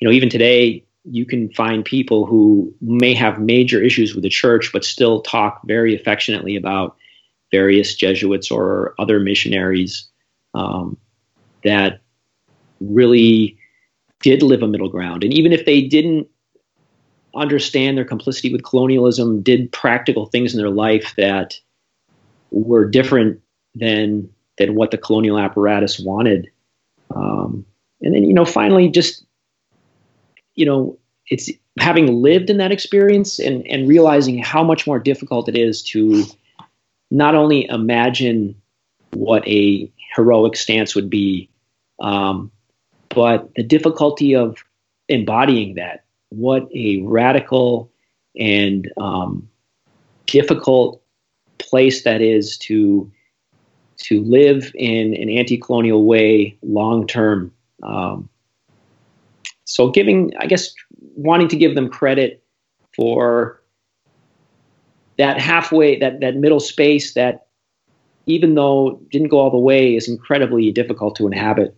you 0.00 0.06
know, 0.06 0.12
even 0.12 0.28
today, 0.28 0.84
you 1.04 1.24
can 1.24 1.50
find 1.54 1.82
people 1.82 2.26
who 2.26 2.74
may 2.82 3.14
have 3.14 3.40
major 3.40 3.82
issues 3.82 4.14
with 4.14 4.22
the 4.22 4.28
church, 4.28 4.70
but 4.70 4.84
still 4.84 5.22
talk 5.22 5.62
very 5.64 5.96
affectionately 5.96 6.56
about 6.56 6.94
various 7.50 7.94
Jesuits 7.94 8.50
or 8.50 8.94
other 8.98 9.18
missionaries 9.18 10.06
um, 10.52 10.98
that 11.64 12.02
really 12.80 13.56
did 14.22 14.42
live 14.42 14.62
a 14.62 14.68
middle 14.68 14.88
ground. 14.88 15.24
And 15.24 15.32
even 15.32 15.52
if 15.52 15.64
they 15.66 15.82
didn't 15.82 16.28
understand 17.34 17.96
their 17.96 18.04
complicity 18.04 18.52
with 18.52 18.64
colonialism, 18.64 19.42
did 19.42 19.72
practical 19.72 20.26
things 20.26 20.52
in 20.52 20.58
their 20.58 20.70
life 20.70 21.14
that 21.16 21.58
were 22.50 22.84
different 22.84 23.40
than 23.74 24.28
than 24.58 24.74
what 24.74 24.90
the 24.90 24.98
colonial 24.98 25.38
apparatus 25.38 25.98
wanted. 25.98 26.50
Um, 27.14 27.64
and 28.02 28.14
then, 28.14 28.24
you 28.24 28.34
know, 28.34 28.44
finally, 28.44 28.88
just 28.88 29.24
you 30.54 30.66
know, 30.66 30.98
it's 31.28 31.50
having 31.78 32.20
lived 32.22 32.50
in 32.50 32.58
that 32.58 32.72
experience 32.72 33.38
and, 33.38 33.66
and 33.66 33.88
realizing 33.88 34.38
how 34.38 34.62
much 34.62 34.86
more 34.86 34.98
difficult 34.98 35.48
it 35.48 35.56
is 35.56 35.82
to 35.82 36.24
not 37.10 37.34
only 37.34 37.66
imagine 37.66 38.60
what 39.12 39.46
a 39.46 39.90
heroic 40.14 40.56
stance 40.56 40.94
would 40.94 41.08
be, 41.08 41.48
um, 42.00 42.50
but 43.14 43.50
the 43.56 43.62
difficulty 43.62 44.34
of 44.34 44.64
embodying 45.08 45.74
that. 45.74 46.04
What 46.30 46.68
a 46.74 47.02
radical 47.02 47.90
and 48.38 48.90
um, 48.96 49.48
difficult 50.26 51.02
place 51.58 52.04
that 52.04 52.20
is 52.20 52.56
to 52.58 53.10
to 53.98 54.22
live 54.22 54.72
in 54.74 55.14
an 55.14 55.28
anti-colonial 55.28 56.04
way 56.06 56.56
long 56.62 57.06
term. 57.06 57.52
Um, 57.82 58.30
so 59.64 59.90
giving, 59.90 60.32
I 60.38 60.46
guess, 60.46 60.72
wanting 61.16 61.48
to 61.48 61.56
give 61.56 61.74
them 61.74 61.90
credit 61.90 62.42
for 62.96 63.60
that 65.18 65.38
halfway, 65.38 65.98
that 65.98 66.20
that 66.20 66.36
middle 66.36 66.60
space 66.60 67.14
that, 67.14 67.46
even 68.26 68.54
though 68.54 69.00
didn't 69.10 69.28
go 69.28 69.38
all 69.38 69.50
the 69.50 69.58
way, 69.58 69.96
is 69.96 70.08
incredibly 70.08 70.72
difficult 70.72 71.14
to 71.16 71.26
inhabit. 71.26 71.76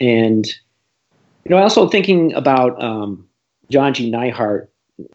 And 0.00 0.46
you 1.44 1.50
know, 1.50 1.58
also 1.58 1.88
thinking 1.88 2.32
about 2.34 2.82
um, 2.82 3.26
John 3.70 3.94
G. 3.94 4.10
Neihardt, 4.10 4.68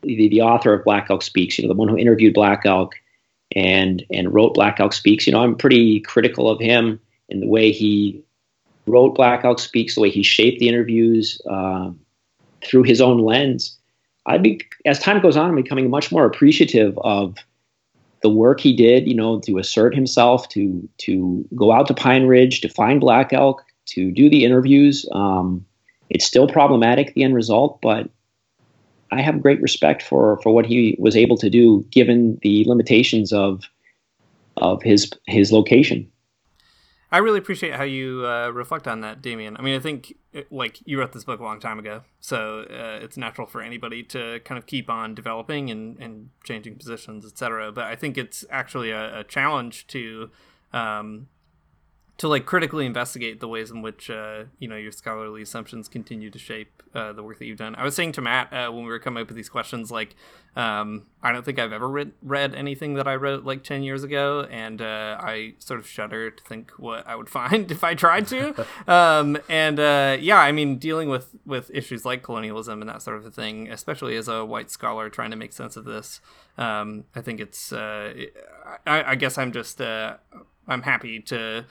the, 0.03 0.29
the 0.29 0.41
author 0.41 0.73
of 0.73 0.83
Black 0.83 1.07
Elk 1.09 1.21
Speaks, 1.21 1.57
you 1.57 1.63
know, 1.63 1.73
the 1.73 1.77
one 1.77 1.87
who 1.87 1.97
interviewed 1.97 2.33
Black 2.33 2.65
Elk 2.65 2.95
and 3.55 4.05
and 4.11 4.33
wrote 4.33 4.53
Black 4.53 4.79
Elk 4.79 4.93
Speaks. 4.93 5.27
You 5.27 5.33
know, 5.33 5.43
I'm 5.43 5.55
pretty 5.55 5.99
critical 6.01 6.49
of 6.49 6.59
him 6.59 6.99
in 7.29 7.39
the 7.39 7.47
way 7.47 7.71
he 7.71 8.21
wrote 8.87 9.15
Black 9.15 9.43
Elk 9.43 9.59
Speaks, 9.59 9.95
the 9.95 10.01
way 10.01 10.09
he 10.09 10.23
shaped 10.23 10.59
the 10.59 10.67
interviews 10.67 11.41
uh, 11.49 11.91
through 12.63 12.83
his 12.83 13.01
own 13.01 13.19
lens, 13.19 13.77
I'd 14.25 14.43
be 14.43 14.61
as 14.85 14.99
time 14.99 15.21
goes 15.21 15.35
on, 15.35 15.49
I'm 15.49 15.55
becoming 15.55 15.89
much 15.89 16.11
more 16.11 16.25
appreciative 16.25 16.97
of 16.99 17.37
the 18.21 18.29
work 18.29 18.59
he 18.59 18.75
did. 18.75 19.07
You 19.07 19.15
know, 19.15 19.39
to 19.41 19.57
assert 19.57 19.95
himself, 19.95 20.47
to 20.49 20.87
to 20.99 21.45
go 21.55 21.71
out 21.71 21.87
to 21.87 21.93
Pine 21.93 22.27
Ridge, 22.27 22.61
to 22.61 22.69
find 22.69 22.99
Black 22.99 23.33
Elk, 23.33 23.63
to 23.87 24.11
do 24.11 24.29
the 24.29 24.45
interviews. 24.45 25.05
Um, 25.11 25.65
it's 26.09 26.25
still 26.25 26.47
problematic 26.47 27.13
the 27.13 27.23
end 27.23 27.35
result, 27.35 27.79
but 27.81 28.09
I 29.11 29.21
have 29.21 29.41
great 29.41 29.61
respect 29.61 30.01
for 30.01 30.39
for 30.41 30.53
what 30.53 30.65
he 30.65 30.95
was 30.99 31.15
able 31.15 31.37
to 31.37 31.49
do 31.49 31.85
given 31.91 32.39
the 32.41 32.65
limitations 32.65 33.33
of 33.33 33.63
of 34.57 34.81
his 34.83 35.11
his 35.27 35.51
location. 35.51 36.11
I 37.13 37.17
really 37.17 37.39
appreciate 37.39 37.73
how 37.73 37.83
you 37.83 38.25
uh, 38.25 38.51
reflect 38.51 38.87
on 38.87 39.01
that, 39.01 39.21
Damian. 39.21 39.57
I 39.57 39.61
mean, 39.61 39.75
I 39.75 39.79
think 39.79 40.15
it, 40.31 40.49
like 40.49 40.79
you 40.85 40.97
wrote 40.97 41.11
this 41.11 41.25
book 41.25 41.41
a 41.41 41.43
long 41.43 41.59
time 41.59 41.77
ago, 41.77 42.03
so 42.21 42.61
uh, 42.61 43.03
it's 43.03 43.17
natural 43.17 43.47
for 43.47 43.61
anybody 43.61 44.01
to 44.03 44.39
kind 44.45 44.57
of 44.57 44.65
keep 44.65 44.89
on 44.89 45.13
developing 45.13 45.69
and, 45.69 45.97
and 45.99 46.29
changing 46.45 46.75
positions, 46.75 47.25
etc. 47.25 47.73
But 47.73 47.83
I 47.83 47.97
think 47.97 48.17
it's 48.17 48.45
actually 48.49 48.91
a, 48.91 49.19
a 49.19 49.23
challenge 49.25 49.87
to 49.87 50.29
um, 50.71 51.27
to 52.21 52.27
like 52.27 52.45
critically 52.45 52.85
investigate 52.85 53.39
the 53.39 53.47
ways 53.47 53.71
in 53.71 53.81
which 53.81 54.07
uh, 54.07 54.43
you 54.59 54.67
know 54.67 54.75
your 54.75 54.91
scholarly 54.91 55.41
assumptions 55.41 55.87
continue 55.87 56.29
to 56.29 56.37
shape 56.37 56.83
uh, 56.93 57.11
the 57.11 57.23
work 57.23 57.39
that 57.39 57.47
you've 57.47 57.57
done. 57.57 57.73
I 57.73 57.83
was 57.83 57.95
saying 57.95 58.11
to 58.11 58.21
Matt 58.21 58.53
uh, 58.53 58.69
when 58.69 58.83
we 58.83 58.91
were 58.91 58.99
coming 58.99 59.23
up 59.23 59.27
with 59.27 59.35
these 59.35 59.49
questions, 59.49 59.89
like 59.89 60.15
um, 60.55 61.07
I 61.23 61.31
don't 61.31 61.43
think 61.43 61.57
I've 61.57 61.73
ever 61.73 61.89
read, 61.89 62.11
read 62.21 62.53
anything 62.53 62.93
that 62.93 63.07
I 63.07 63.15
wrote 63.15 63.43
like 63.43 63.63
ten 63.63 63.81
years 63.81 64.03
ago, 64.03 64.47
and 64.51 64.83
uh, 64.83 65.17
I 65.19 65.55
sort 65.57 65.79
of 65.79 65.87
shudder 65.87 66.29
to 66.29 66.43
think 66.43 66.73
what 66.77 67.07
I 67.07 67.15
would 67.15 67.27
find 67.39 67.71
if 67.71 67.83
I 67.83 67.95
tried 67.95 68.27
to. 68.27 68.67
um, 68.87 69.39
and 69.49 69.79
uh, 69.79 70.17
yeah, 70.19 70.37
I 70.37 70.51
mean, 70.51 70.77
dealing 70.77 71.09
with 71.09 71.35
with 71.43 71.71
issues 71.73 72.05
like 72.05 72.21
colonialism 72.21 72.81
and 72.81 72.89
that 72.89 73.01
sort 73.01 73.17
of 73.17 73.25
a 73.25 73.31
thing, 73.31 73.67
especially 73.67 74.15
as 74.15 74.27
a 74.27 74.45
white 74.45 74.69
scholar 74.69 75.09
trying 75.09 75.31
to 75.31 75.37
make 75.37 75.53
sense 75.53 75.75
of 75.75 75.85
this, 75.85 76.21
um, 76.59 77.05
I 77.15 77.21
think 77.21 77.39
it's. 77.39 77.73
Uh, 77.73 78.13
I, 78.85 79.11
I, 79.13 79.15
guess 79.15 79.39
I'm 79.39 79.51
just. 79.51 79.81
I'm 80.67 80.83
happy 80.83 81.19
to 81.21 81.65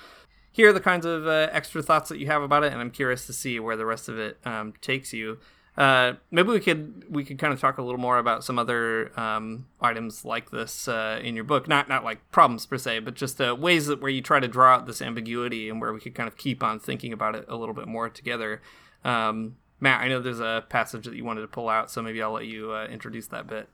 hear 0.53 0.73
the 0.73 0.81
kinds 0.81 1.07
of 1.07 1.27
uh, 1.27 1.49
extra 1.53 1.83
thoughts 1.83 2.09
that 2.09 2.19
you 2.19 2.27
have 2.27 2.43
about 2.43 2.65
it, 2.65 2.73
and 2.73 2.81
I'm 2.81 2.91
curious 2.91 3.27
to 3.27 3.33
see 3.33 3.61
where 3.61 3.77
the 3.77 3.87
rest 3.87 4.09
of 4.09 4.19
it 4.19 4.39
um, 4.45 4.75
takes 4.81 5.13
you. 5.13 5.39
Uh, 5.77 6.15
maybe 6.31 6.49
we 6.51 6.61
could 6.61 7.05
we 7.09 7.25
could 7.25 7.39
kind 7.39 7.53
of 7.53 7.61
talk 7.61 7.79
a 7.79 7.83
little 7.83 8.01
more 8.01 8.19
about 8.19 8.45
some 8.45 8.59
other 8.59 9.19
um, 9.19 9.67
items 9.81 10.25
like 10.25 10.51
this 10.51 10.89
uh, 10.89 11.21
in 11.23 11.35
your 11.35 11.45
book. 11.45 11.69
Not 11.69 11.89
not 11.89 12.05
like 12.05 12.31
problems 12.33 12.67
per 12.67 12.77
se, 12.77 13.01
but 13.01 13.15
just 13.15 13.41
uh, 13.41 13.57
ways 13.59 13.87
that 13.87 14.01
where 14.03 14.11
you 14.11 14.21
try 14.21 14.41
to 14.41 14.49
draw 14.49 14.75
out 14.75 14.87
this 14.87 15.01
ambiguity 15.01 15.69
and 15.71 15.81
where 15.81 15.93
we 15.93 16.01
could 16.01 16.15
kind 16.15 16.27
of 16.27 16.37
keep 16.37 16.63
on 16.63 16.81
thinking 16.81 17.13
about 17.13 17.37
it 17.37 17.45
a 17.49 17.57
little 17.57 17.75
bit 17.75 17.87
more 17.87 18.09
together. 18.09 18.61
Um, 19.05 19.57
Matt, 19.79 20.03
I 20.03 20.09
know 20.09 20.21
there's 20.21 20.41
a 20.41 20.65
passage 20.69 21.07
that 21.07 21.15
you 21.15 21.25
wanted 21.25 21.43
to 21.43 21.49
pull 21.49 21.69
out, 21.69 21.91
so 21.91 22.03
maybe 22.03 22.21
I'll 22.21 22.33
let 22.33 22.47
you 22.47 22.73
uh, 22.73 22.87
introduce 22.87 23.29
that 23.29 23.47
bit. 23.47 23.69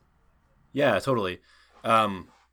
Yeah, 0.73 0.99
totally. 1.01 1.41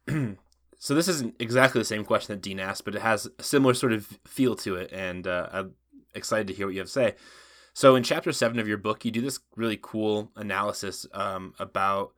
So 0.84 0.94
this 0.94 1.08
isn't 1.08 1.36
exactly 1.40 1.80
the 1.80 1.86
same 1.86 2.04
question 2.04 2.36
that 2.36 2.42
Dean 2.42 2.60
asked, 2.60 2.84
but 2.84 2.94
it 2.94 3.02
has 3.02 3.30
a 3.40 3.44
similar 3.44 3.74
sort 3.74 3.94
of 3.94 4.20
feel 4.28 4.54
to 4.58 4.76
it, 4.76 4.92
and 4.92 5.26
uh, 5.26 5.48
I'm 5.54 5.76
excited 6.14 6.48
to 6.48 6.54
hear 6.54 6.66
what 6.66 6.74
you 6.74 6.82
have 6.82 6.90
to 6.90 6.92
say. 6.92 7.16
So 7.74 7.96
in 7.96 8.04
chapter 8.04 8.34
seven 8.34 8.60
of 8.60 8.68
your 8.68 8.78
book, 8.78 9.06
you 9.06 9.12
do 9.12 9.22
this 9.22 9.40
really 9.56 9.80
cool 9.82 10.34
analysis 10.36 11.06
um, 11.14 11.54
about, 11.58 12.12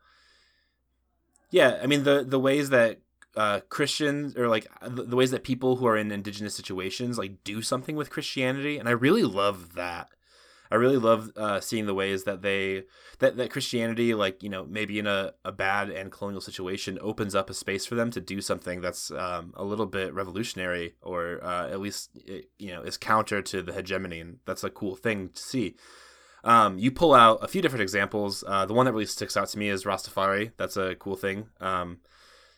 yeah, 1.51 1.79
I 1.79 1.85
mean 1.85 2.05
the 2.05 2.25
the 2.27 2.39
ways 2.39 2.71
that 2.71 3.01
uh, 3.35 3.59
Christians 3.69 4.35
or 4.35 4.49
like 4.49 4.65
the, 4.81 5.03
the 5.03 5.15
ways 5.15 5.29
that 5.29 5.43
people 5.43 5.75
who 5.75 5.85
are 5.85 5.95
in 5.95 6.11
indigenous 6.11 6.55
situations 6.55 7.19
like 7.19 7.43
do 7.43 7.61
something 7.61 7.95
with 7.95 8.09
Christianity, 8.09 8.79
and 8.79 8.89
I 8.89 8.93
really 8.93 9.21
love 9.21 9.75
that. 9.75 10.09
I 10.71 10.75
really 10.75 10.97
love 10.97 11.31
uh, 11.35 11.59
seeing 11.59 11.85
the 11.85 11.93
ways 11.93 12.23
that 12.23 12.41
they 12.41 12.83
that, 13.19 13.37
that 13.37 13.51
Christianity, 13.51 14.13
like 14.13 14.43
you 14.43 14.49
know, 14.49 14.65
maybe 14.65 14.99
in 14.99 15.07
a, 15.07 15.33
a 15.43 15.51
bad 15.51 15.89
and 15.89 16.11
colonial 16.11 16.41
situation, 16.41 16.97
opens 17.01 17.35
up 17.35 17.49
a 17.49 17.53
space 17.53 17.85
for 17.85 17.95
them 17.95 18.11
to 18.11 18.21
do 18.21 18.41
something 18.41 18.81
that's 18.81 19.11
um, 19.11 19.53
a 19.55 19.63
little 19.63 19.85
bit 19.85 20.13
revolutionary, 20.13 20.95
or 21.01 21.43
uh, 21.43 21.69
at 21.69 21.79
least 21.79 22.17
you 22.57 22.71
know 22.71 22.81
is 22.81 22.97
counter 22.97 23.41
to 23.41 23.61
the 23.61 23.73
hegemony, 23.73 24.19
and 24.19 24.39
that's 24.45 24.63
a 24.63 24.69
cool 24.69 24.95
thing 24.95 25.29
to 25.29 25.41
see. 25.41 25.75
Um, 26.43 26.77
you 26.77 26.91
pull 26.91 27.13
out 27.15 27.39
a 27.41 27.47
few 27.47 27.61
different 27.61 27.81
examples. 27.81 28.43
Uh, 28.47 28.65
the 28.65 28.73
one 28.73 28.85
that 28.85 28.93
really 28.93 29.07
sticks 29.07 29.35
out 29.35 29.47
to 29.49 29.57
me 29.57 29.69
is 29.69 29.83
Rastafari. 29.83 30.51
That's 30.57 30.77
a 30.77 30.95
cool 30.95 31.15
thing. 31.15 31.47
Um, 31.59 31.99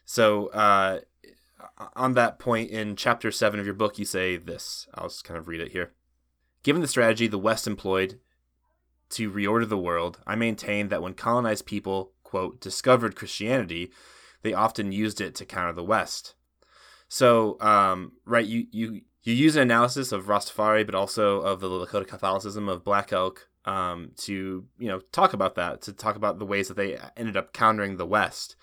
so 0.03 0.47
uh, 0.47 0.99
on 1.95 2.13
that 2.13 2.37
point 2.37 2.69
in 2.69 2.95
chapter 2.95 3.31
seven 3.31 3.59
of 3.59 3.65
your 3.65 3.75
book, 3.75 3.97
you 3.97 4.05
say 4.05 4.37
this. 4.37 4.87
I'll 4.93 5.07
just 5.07 5.23
kind 5.23 5.37
of 5.37 5.47
read 5.47 5.61
it 5.61 5.71
here. 5.71 5.93
Given 6.67 6.81
the 6.81 6.87
strategy 6.89 7.27
the 7.27 7.37
West 7.39 7.65
employed 7.65 8.19
to 9.11 9.31
reorder 9.31 9.69
the 9.69 9.77
world, 9.77 10.19
I 10.27 10.35
maintain 10.35 10.89
that 10.89 11.01
when 11.01 11.13
colonized 11.13 11.65
people, 11.65 12.11
quote, 12.23 12.59
discovered 12.59 13.15
Christianity, 13.15 13.89
they 14.41 14.51
often 14.51 14.91
used 14.91 15.21
it 15.21 15.33
to 15.35 15.45
counter 15.45 15.71
the 15.71 15.81
West. 15.81 16.35
So, 17.07 17.57
um, 17.61 18.11
right, 18.25 18.45
you, 18.45 18.67
you, 18.71 18.99
you 19.23 19.33
use 19.33 19.55
an 19.55 19.61
analysis 19.61 20.11
of 20.11 20.25
Rastafari, 20.25 20.85
but 20.85 20.93
also 20.93 21.39
of 21.39 21.61
the 21.61 21.69
Lakota 21.69 22.05
Catholicism 22.05 22.67
of 22.67 22.83
Black 22.83 23.13
Elk 23.13 23.47
um, 23.63 24.11
to, 24.17 24.65
you 24.77 24.87
know, 24.89 24.99
talk 25.13 25.31
about 25.31 25.55
that, 25.55 25.81
to 25.83 25.93
talk 25.93 26.17
about 26.17 26.37
the 26.37 26.45
ways 26.45 26.67
that 26.67 26.75
they 26.75 26.97
ended 27.15 27.37
up 27.37 27.53
countering 27.53 27.95
the 27.95 28.05
West. 28.05 28.57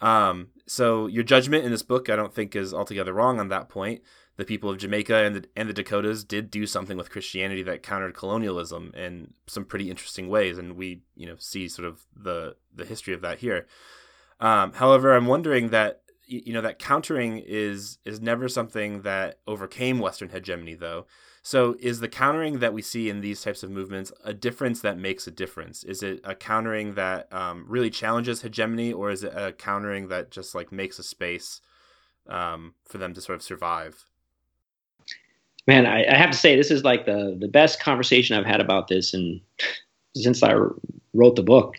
Um, 0.00 0.48
so 0.66 1.08
your 1.08 1.24
judgment 1.24 1.66
in 1.66 1.72
this 1.72 1.82
book, 1.82 2.08
I 2.08 2.16
don't 2.16 2.32
think, 2.32 2.56
is 2.56 2.72
altogether 2.72 3.12
wrong 3.12 3.38
on 3.38 3.48
that 3.48 3.68
point 3.68 4.00
the 4.36 4.44
people 4.44 4.70
of 4.70 4.78
Jamaica 4.78 5.14
and 5.14 5.36
the, 5.36 5.44
and 5.56 5.68
the 5.68 5.72
Dakotas 5.72 6.24
did 6.24 6.50
do 6.50 6.66
something 6.66 6.96
with 6.96 7.10
Christianity 7.10 7.62
that 7.62 7.82
countered 7.82 8.14
colonialism 8.14 8.92
in 8.96 9.34
some 9.46 9.64
pretty 9.64 9.90
interesting 9.90 10.28
ways, 10.28 10.58
and 10.58 10.76
we 10.76 11.02
you 11.14 11.26
know 11.26 11.36
see 11.38 11.68
sort 11.68 11.86
of 11.86 12.04
the 12.14 12.56
the 12.74 12.84
history 12.84 13.14
of 13.14 13.20
that 13.20 13.38
here. 13.38 13.66
Um, 14.40 14.72
however, 14.72 15.14
I'm 15.14 15.26
wondering 15.26 15.70
that 15.70 16.02
you 16.26 16.52
know 16.52 16.62
that 16.62 16.78
countering 16.78 17.38
is 17.38 17.98
is 18.04 18.20
never 18.20 18.48
something 18.48 19.02
that 19.02 19.38
overcame 19.46 19.98
Western 19.98 20.30
hegemony, 20.30 20.74
though. 20.74 21.06
So, 21.46 21.76
is 21.78 22.00
the 22.00 22.08
countering 22.08 22.60
that 22.60 22.72
we 22.72 22.80
see 22.80 23.10
in 23.10 23.20
these 23.20 23.42
types 23.42 23.62
of 23.62 23.70
movements 23.70 24.10
a 24.24 24.32
difference 24.32 24.80
that 24.80 24.98
makes 24.98 25.26
a 25.26 25.30
difference? 25.30 25.84
Is 25.84 26.02
it 26.02 26.20
a 26.24 26.34
countering 26.34 26.94
that 26.94 27.30
um, 27.32 27.66
really 27.68 27.90
challenges 27.90 28.40
hegemony, 28.40 28.92
or 28.92 29.10
is 29.10 29.22
it 29.22 29.32
a 29.36 29.52
countering 29.52 30.08
that 30.08 30.30
just 30.30 30.54
like 30.54 30.72
makes 30.72 30.98
a 30.98 31.02
space 31.02 31.60
um, 32.26 32.74
for 32.84 32.96
them 32.96 33.12
to 33.12 33.20
sort 33.20 33.36
of 33.36 33.42
survive? 33.42 34.06
Man, 35.66 35.86
I, 35.86 36.04
I, 36.04 36.16
have 36.16 36.30
to 36.30 36.36
say 36.36 36.56
this 36.56 36.70
is 36.70 36.84
like 36.84 37.06
the 37.06 37.36
the 37.38 37.48
best 37.48 37.80
conversation 37.80 38.36
I've 38.36 38.46
had 38.46 38.60
about 38.60 38.88
this, 38.88 39.14
and 39.14 39.40
since 40.14 40.42
I 40.42 40.54
wrote 41.14 41.36
the 41.36 41.42
book, 41.42 41.76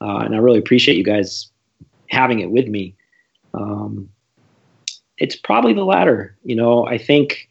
uh, 0.00 0.18
and 0.18 0.34
I 0.34 0.38
really 0.38 0.58
appreciate 0.58 0.96
you 0.96 1.04
guys 1.04 1.50
having 2.08 2.40
it 2.40 2.50
with 2.50 2.68
me. 2.68 2.94
Um, 3.54 4.08
it's 5.18 5.36
probably 5.36 5.72
the 5.72 5.84
latter. 5.84 6.36
You 6.44 6.56
know, 6.56 6.86
I 6.86 6.98
think 6.98 7.48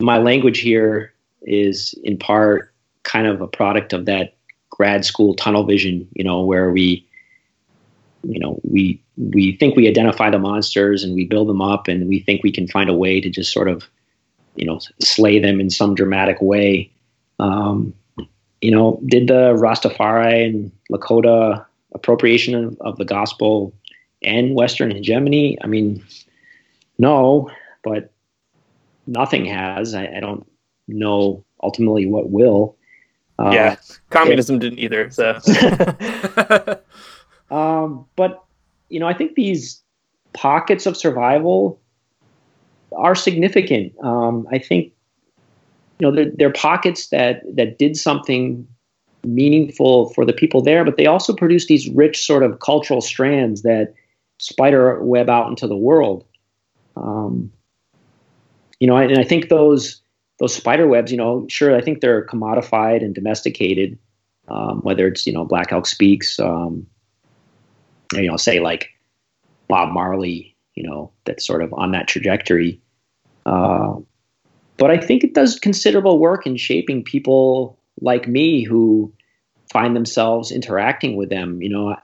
my 0.00 0.18
language 0.18 0.60
here 0.60 1.12
is 1.42 1.94
in 2.04 2.18
part 2.18 2.72
kind 3.02 3.26
of 3.26 3.40
a 3.40 3.46
product 3.46 3.92
of 3.92 4.06
that 4.06 4.34
grad 4.70 5.04
school 5.04 5.34
tunnel 5.34 5.64
vision. 5.64 6.08
You 6.14 6.24
know, 6.24 6.44
where 6.44 6.70
we 6.70 7.06
you 8.22 8.38
know 8.38 8.60
we 8.62 9.00
we 9.16 9.56
think 9.56 9.76
we 9.76 9.88
identify 9.88 10.30
the 10.30 10.38
monsters 10.38 11.04
and 11.04 11.14
we 11.14 11.24
build 11.24 11.48
them 11.48 11.60
up 11.60 11.88
and 11.88 12.08
we 12.08 12.20
think 12.20 12.42
we 12.42 12.50
can 12.50 12.66
find 12.66 12.90
a 12.90 12.94
way 12.94 13.20
to 13.20 13.30
just 13.30 13.52
sort 13.52 13.68
of 13.68 13.84
you 14.54 14.66
know, 14.66 14.80
slay 15.00 15.38
them 15.38 15.60
in 15.60 15.70
some 15.70 15.94
dramatic 15.94 16.40
way. 16.40 16.90
Um, 17.38 17.94
you 18.60 18.70
know, 18.70 19.00
did 19.06 19.28
the 19.28 19.54
Rastafari 19.54 20.46
and 20.46 20.72
Lakota 20.90 21.64
appropriation 21.92 22.54
of, 22.54 22.80
of 22.80 22.96
the 22.96 23.04
gospel 23.04 23.74
and 24.22 24.54
Western 24.54 24.90
hegemony? 24.90 25.58
I 25.62 25.66
mean, 25.66 26.02
no, 26.98 27.50
but 27.82 28.10
nothing 29.06 29.44
has. 29.46 29.94
I, 29.94 30.06
I 30.16 30.20
don't 30.20 30.46
know 30.88 31.44
ultimately 31.62 32.06
what 32.06 32.30
will. 32.30 32.76
Uh, 33.38 33.50
yeah, 33.52 33.76
communism 34.10 34.56
it, 34.56 34.60
didn't 34.60 34.78
either. 34.78 35.10
So, 35.10 35.38
um, 37.54 38.06
but 38.16 38.44
you 38.88 39.00
know, 39.00 39.08
I 39.08 39.14
think 39.14 39.34
these 39.34 39.82
pockets 40.32 40.86
of 40.86 40.96
survival 40.96 41.80
are 42.96 43.14
significant. 43.14 43.92
Um, 44.02 44.46
I 44.50 44.58
think 44.58 44.92
you 45.98 46.10
know 46.10 46.30
there, 46.36 46.48
are 46.48 46.52
pockets 46.52 47.08
that 47.08 47.42
that 47.56 47.78
did 47.78 47.96
something 47.96 48.66
meaningful 49.24 50.10
for 50.10 50.24
the 50.24 50.32
people 50.32 50.60
there, 50.60 50.84
but 50.84 50.96
they 50.96 51.06
also 51.06 51.34
produce 51.34 51.66
these 51.66 51.88
rich 51.90 52.24
sort 52.24 52.42
of 52.42 52.60
cultural 52.60 53.00
strands 53.00 53.62
that 53.62 53.94
spider 54.38 55.02
web 55.02 55.30
out 55.30 55.48
into 55.48 55.66
the 55.66 55.76
world. 55.76 56.24
Um, 56.96 57.50
you 58.80 58.86
know, 58.86 58.96
and 58.96 59.18
I 59.18 59.24
think 59.24 59.48
those 59.48 60.00
those 60.38 60.54
spider 60.54 60.86
webs, 60.86 61.10
you 61.10 61.16
know, 61.16 61.46
sure, 61.48 61.76
I 61.76 61.80
think 61.80 62.00
they're 62.00 62.26
commodified 62.26 63.02
and 63.02 63.14
domesticated. 63.14 63.98
Um, 64.48 64.80
whether 64.82 65.06
it's 65.06 65.26
you 65.26 65.32
know 65.32 65.44
Black 65.44 65.72
Elk 65.72 65.86
Speaks, 65.86 66.38
um, 66.38 66.86
you 68.12 68.28
know, 68.28 68.36
say 68.36 68.60
like 68.60 68.90
Bob 69.68 69.92
Marley, 69.92 70.54
you 70.74 70.86
know, 70.86 71.10
that's 71.24 71.46
sort 71.46 71.62
of 71.62 71.72
on 71.72 71.92
that 71.92 72.08
trajectory. 72.08 72.80
Uh, 73.46 73.96
but 74.76 74.90
I 74.90 74.98
think 74.98 75.24
it 75.24 75.34
does 75.34 75.58
considerable 75.58 76.18
work 76.18 76.46
in 76.46 76.56
shaping 76.56 77.02
people 77.02 77.78
like 78.00 78.26
me 78.26 78.64
who 78.64 79.12
find 79.72 79.94
themselves 79.94 80.50
interacting 80.50 81.16
with 81.16 81.30
them. 81.30 81.62
You 81.62 81.68
know, 81.68 81.96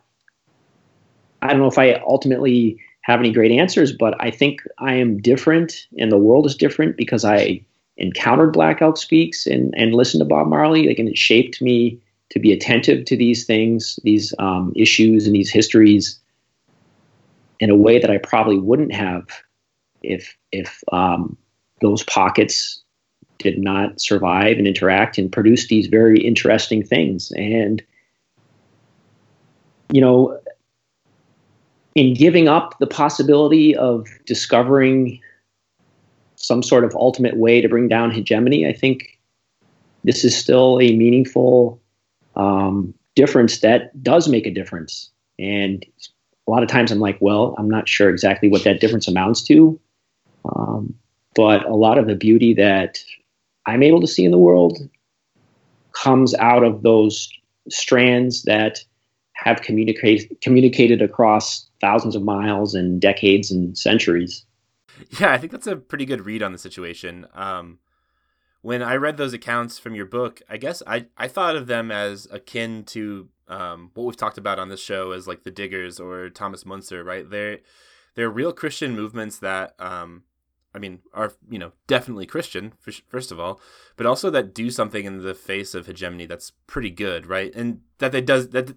I 1.43 1.49
don't 1.49 1.59
know 1.59 1.66
if 1.66 1.78
I 1.78 1.95
ultimately 2.07 2.78
have 3.03 3.20
any 3.20 3.32
great 3.32 3.53
answers, 3.53 3.93
but 3.93 4.14
I 4.22 4.30
think 4.30 4.62
I 4.78 4.95
am 4.95 5.20
different 5.20 5.86
and 5.99 6.12
the 6.12 6.18
world 6.18 6.47
is 6.47 6.55
different 6.55 6.97
because 6.97 7.24
I 7.24 7.64
encountered 7.97 8.53
Black 8.53 8.80
Elk 8.82 8.97
Speaks 8.97 9.47
and, 9.47 9.74
and 9.76 9.95
listened 9.95 10.20
to 10.20 10.24
Bob 10.24 10.49
Marley. 10.49 10.86
Like, 10.86 10.99
and 10.99 11.09
it 11.09 11.18
shaped 11.18 11.61
me 11.61 12.01
to 12.30 12.38
be 12.38 12.53
attentive 12.53 13.05
to 13.07 13.16
these 13.16 13.45
things, 13.45 13.99
these 14.05 14.32
um, 14.38 14.72
issues, 14.76 15.26
and 15.26 15.34
these 15.34 15.51
histories 15.51 16.18
in 17.59 17.70
a 17.70 17.76
way 17.76 17.99
that 17.99 18.11
I 18.11 18.18
probably 18.18 18.59
wouldn't 18.59 18.93
have 18.93 19.26
if 20.03 20.36
if 20.53 20.82
um, 20.92 21.36
those 21.80 22.03
pockets 22.05 22.82
did 23.38 23.59
not 23.59 24.01
survive 24.01 24.59
and 24.59 24.66
interact 24.66 25.16
and 25.16 25.32
produce 25.32 25.68
these 25.68 25.86
very 25.86 26.20
interesting 26.20 26.84
things. 26.84 27.32
And 27.32 27.82
you 29.92 30.01
know 30.01 30.38
in 31.96 32.14
giving 32.14 32.48
up 32.48 32.78
the 32.78 32.86
possibility 32.86 33.74
of 33.74 34.07
discovering 34.24 35.20
some 36.36 36.62
sort 36.62 36.84
of 36.84 36.94
ultimate 36.94 37.36
way 37.36 37.61
to 37.61 37.68
bring 37.68 37.88
down 37.88 38.11
hegemony 38.11 38.66
i 38.66 38.72
think 38.72 39.18
this 40.05 40.24
is 40.24 40.36
still 40.36 40.80
a 40.80 40.96
meaningful 40.96 41.80
um, 42.36 42.94
difference 43.16 43.61
that 43.61 44.03
does 44.03 44.28
make 44.28 44.46
a 44.46 44.51
difference. 44.51 45.11
And 45.38 45.84
a 46.48 46.51
lot 46.51 46.62
of 46.62 46.68
times 46.68 46.90
i'm 46.90 46.98
like 46.98 47.18
well 47.20 47.55
i'm 47.59 47.70
not 47.70 47.88
sure 47.88 48.09
exactly 48.09 48.48
what 48.48 48.64
that 48.64 48.80
difference 48.80 49.07
amounts 49.07 49.42
to 49.42 49.78
um, 50.45 50.95
but 51.34 51.64
a 51.66 51.74
lot 51.74 51.99
of 51.99 52.07
the 52.07 52.14
beauty 52.14 52.55
that 52.55 52.99
I'm 53.66 53.82
able 53.82 54.01
to 54.01 54.07
see 54.07 54.24
in 54.24 54.30
the 54.30 54.38
world 54.38 54.78
comes 55.93 56.34
out 56.34 56.64
of 56.64 56.82
those 56.82 57.28
strands 57.68 58.43
that 58.43 58.78
have 59.34 59.62
communicated 59.62 60.41
communicated 60.41 61.01
across 61.01 61.68
thousands 61.80 62.14
of 62.14 62.22
miles 62.22 62.74
and 62.74 63.01
decades 63.01 63.51
and 63.51 63.76
centuries. 63.76 64.45
Yeah, 65.18 65.32
I 65.32 65.38
think 65.38 65.53
that's 65.53 65.66
a 65.66 65.76
pretty 65.76 66.05
good 66.05 66.26
read 66.26 66.43
on 66.43 66.53
the 66.53 66.59
situation. 66.59 67.26
Um, 67.34 67.78
when 68.62 68.82
I 68.82 68.97
read 68.97 69.16
those 69.16 69.32
accounts 69.32 69.78
from 69.78 69.95
your 69.95 70.05
book, 70.05 70.43
I 70.49 70.59
guess 70.59 70.82
I, 70.86 71.07
I 71.16 71.26
thought 71.28 71.57
of 71.57 71.66
them 71.66 71.91
as 71.91 72.28
akin 72.30 72.84
to 72.88 73.28
um, 73.49 73.91
what 73.95 74.05
we've 74.05 74.16
talked 74.16 74.36
about 74.36 74.59
on 74.59 74.68
this 74.68 74.80
show 74.82 75.12
as 75.12 75.26
like 75.26 75.43
the 75.43 75.51
Diggers 75.51 75.99
or 75.99 76.28
Thomas 76.28 76.64
Müntzer, 76.64 77.05
right? 77.05 77.28
They're 77.28 77.59
they're 78.14 78.30
real 78.30 78.53
Christian 78.53 78.95
movements 78.95 79.38
that 79.38 79.74
um, 79.78 80.24
I 80.74 80.78
mean 80.78 81.00
are 81.12 81.32
you 81.48 81.58
know 81.58 81.72
definitely 81.86 82.26
Christian 82.26 82.72
first 83.08 83.32
of 83.32 83.40
all, 83.40 83.60
but 83.96 84.06
also 84.06 84.30
that 84.30 84.54
do 84.54 84.70
something 84.70 85.04
in 85.04 85.22
the 85.22 85.34
face 85.34 85.74
of 85.74 85.86
hegemony 85.86 86.26
that's 86.26 86.52
pretty 86.66 86.90
good, 86.90 87.26
right? 87.26 87.54
And 87.54 87.80
that 87.98 88.12
they 88.12 88.20
does 88.20 88.50
that 88.50 88.76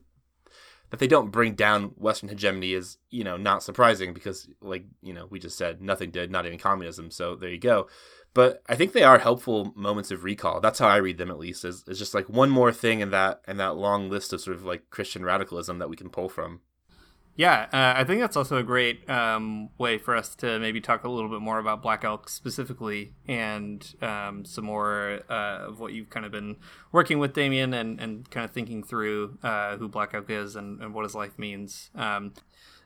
that 0.89 0.99
they 0.99 1.07
don't 1.07 1.31
bring 1.31 1.55
down 1.55 1.85
Western 1.97 2.29
hegemony 2.29 2.73
is 2.73 2.97
you 3.09 3.23
know 3.23 3.37
not 3.37 3.63
surprising 3.63 4.13
because 4.13 4.47
like 4.61 4.85
you 5.01 5.13
know 5.13 5.27
we 5.29 5.39
just 5.39 5.57
said 5.57 5.81
nothing 5.81 6.11
did, 6.11 6.31
not 6.31 6.45
even 6.45 6.59
communism. 6.59 7.11
So 7.11 7.35
there 7.35 7.49
you 7.49 7.59
go 7.59 7.87
but 8.33 8.63
I 8.67 8.75
think 8.75 8.93
they 8.93 9.03
are 9.03 9.19
helpful 9.19 9.73
moments 9.75 10.09
of 10.09 10.23
recall. 10.23 10.59
That's 10.59 10.79
how 10.79 10.87
I 10.87 10.97
read 10.97 11.17
them, 11.17 11.29
at 11.29 11.37
least. 11.37 11.63
Is 11.65 11.83
is 11.87 11.99
just 11.99 12.13
like 12.13 12.29
one 12.29 12.49
more 12.49 12.71
thing 12.71 12.99
in 12.99 13.11
that 13.11 13.41
in 13.47 13.57
that 13.57 13.75
long 13.75 14.09
list 14.09 14.33
of 14.33 14.41
sort 14.41 14.57
of 14.57 14.65
like 14.65 14.89
Christian 14.89 15.23
radicalism 15.23 15.79
that 15.79 15.89
we 15.89 15.95
can 15.95 16.09
pull 16.09 16.29
from. 16.29 16.61
Yeah, 17.35 17.67
uh, 17.73 17.99
I 17.99 18.03
think 18.03 18.21
that's 18.21 18.37
also 18.37 18.57
a 18.57 18.63
great 18.63 19.09
um, 19.09 19.69
way 19.79 19.97
for 19.97 20.15
us 20.15 20.35
to 20.35 20.59
maybe 20.59 20.79
talk 20.79 21.03
a 21.03 21.09
little 21.09 21.29
bit 21.29 21.41
more 21.41 21.57
about 21.57 21.81
Black 21.81 22.03
Elk 22.03 22.29
specifically, 22.29 23.13
and 23.27 23.95
um, 24.03 24.45
some 24.45 24.65
more 24.65 25.21
uh, 25.29 25.67
of 25.67 25.79
what 25.79 25.93
you've 25.93 26.11
kind 26.11 26.27
of 26.27 26.31
been 26.31 26.57
working 26.91 27.17
with 27.17 27.33
Damian 27.33 27.73
and, 27.73 27.99
and 27.99 28.29
kind 28.29 28.45
of 28.45 28.51
thinking 28.51 28.83
through 28.83 29.39
uh, 29.41 29.77
who 29.77 29.87
Black 29.87 30.13
Elk 30.13 30.29
is 30.29 30.55
and, 30.55 30.79
and 30.79 30.93
what 30.93 31.05
his 31.05 31.15
life 31.15 31.39
means. 31.39 31.89
Um, 31.95 32.33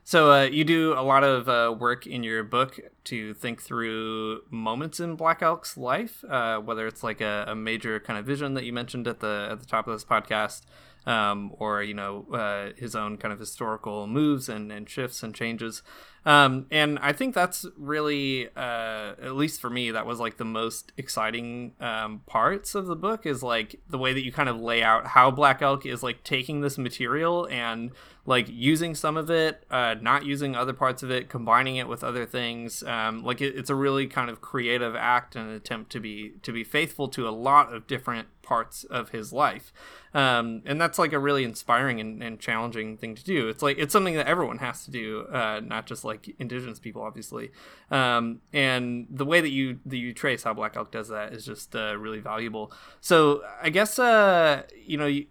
so 0.02 0.32
uh, 0.32 0.44
you 0.44 0.64
do 0.64 0.94
a 0.94 1.02
lot 1.02 1.22
of 1.22 1.50
uh, 1.50 1.76
work 1.78 2.06
in 2.06 2.22
your 2.22 2.42
book 2.42 2.80
to 3.04 3.34
think 3.34 3.60
through 3.60 4.40
moments 4.48 5.00
in 5.00 5.16
Black 5.16 5.42
Elk's 5.42 5.76
life, 5.76 6.24
uh, 6.24 6.56
whether 6.60 6.86
it's 6.86 7.02
like 7.02 7.20
a, 7.20 7.44
a, 7.48 7.54
major 7.54 8.00
kind 8.00 8.18
of 8.18 8.24
vision 8.24 8.54
that 8.54 8.64
you 8.64 8.72
mentioned 8.72 9.06
at 9.06 9.20
the 9.20 9.48
at 9.50 9.60
the 9.60 9.66
top 9.66 9.86
of 9.86 9.92
this 9.92 10.06
podcast, 10.06 10.62
um, 11.08 11.52
or 11.58 11.82
you 11.82 11.94
know 11.94 12.26
uh, 12.32 12.70
his 12.76 12.94
own 12.94 13.16
kind 13.16 13.32
of 13.32 13.40
historical 13.40 14.06
moves 14.06 14.48
and, 14.48 14.70
and 14.70 14.88
shifts 14.88 15.22
and 15.22 15.34
changes. 15.34 15.82
Um, 16.26 16.66
and 16.70 16.98
I 16.98 17.14
think 17.14 17.34
that's 17.34 17.64
really, 17.78 18.48
uh, 18.54 19.14
at 19.22 19.34
least 19.34 19.62
for 19.62 19.70
me, 19.70 19.92
that 19.92 20.04
was 20.04 20.20
like 20.20 20.36
the 20.36 20.44
most 20.44 20.92
exciting 20.98 21.72
um, 21.80 22.20
parts 22.26 22.74
of 22.74 22.86
the 22.86 22.96
book 22.96 23.24
is 23.24 23.42
like 23.42 23.80
the 23.88 23.96
way 23.96 24.12
that 24.12 24.22
you 24.22 24.30
kind 24.30 24.50
of 24.50 24.60
lay 24.60 24.82
out 24.82 25.06
how 25.06 25.30
Black 25.30 25.62
Elk 25.62 25.86
is 25.86 26.02
like 26.02 26.24
taking 26.24 26.60
this 26.60 26.76
material 26.76 27.48
and 27.50 27.92
like 28.26 28.46
using 28.50 28.94
some 28.94 29.16
of 29.16 29.30
it, 29.30 29.64
uh, 29.70 29.94
not 30.02 30.26
using 30.26 30.54
other 30.54 30.74
parts 30.74 31.02
of 31.02 31.10
it, 31.10 31.30
combining 31.30 31.76
it 31.76 31.88
with 31.88 32.04
other 32.04 32.26
things. 32.26 32.82
Um, 32.82 33.24
like 33.24 33.40
it, 33.40 33.56
it's 33.56 33.70
a 33.70 33.74
really 33.74 34.06
kind 34.06 34.28
of 34.28 34.42
creative 34.42 34.94
act 34.94 35.34
and 35.34 35.48
attempt 35.48 35.90
to 35.92 36.00
be 36.00 36.34
to 36.42 36.52
be 36.52 36.62
faithful 36.62 37.08
to 37.08 37.26
a 37.26 37.30
lot 37.30 37.72
of 37.72 37.86
different 37.86 38.28
parts 38.42 38.84
of 38.84 39.10
his 39.10 39.32
life. 39.32 39.72
Um, 40.14 40.62
and 40.64 40.80
that's 40.80 40.98
like 40.98 41.12
a 41.12 41.18
really 41.18 41.44
inspiring 41.44 42.00
and, 42.00 42.22
and, 42.22 42.40
challenging 42.40 42.96
thing 42.96 43.14
to 43.14 43.24
do. 43.24 43.48
It's 43.48 43.62
like 43.62 43.78
it's 43.78 43.92
something 43.92 44.14
that 44.14 44.26
everyone 44.26 44.58
has 44.58 44.84
to 44.86 44.90
do, 44.90 45.26
uh, 45.32 45.60
not 45.62 45.86
just 45.86 46.04
like 46.04 46.34
indigenous 46.38 46.78
people, 46.78 47.02
obviously. 47.02 47.50
Um, 47.90 48.40
and 48.52 49.06
the 49.10 49.26
way 49.26 49.40
that 49.40 49.50
you 49.50 49.80
that 49.84 49.98
you 49.98 50.14
trace 50.14 50.44
how 50.44 50.54
Black 50.54 50.76
Elk 50.76 50.90
does 50.90 51.08
that 51.08 51.34
is 51.34 51.44
just 51.44 51.76
uh, 51.76 51.96
really 51.98 52.20
valuable. 52.20 52.72
So 53.00 53.42
I 53.62 53.68
guess 53.68 53.98
uh, 53.98 54.62
you 54.82 54.96
know 54.96 55.06
you, 55.06 55.26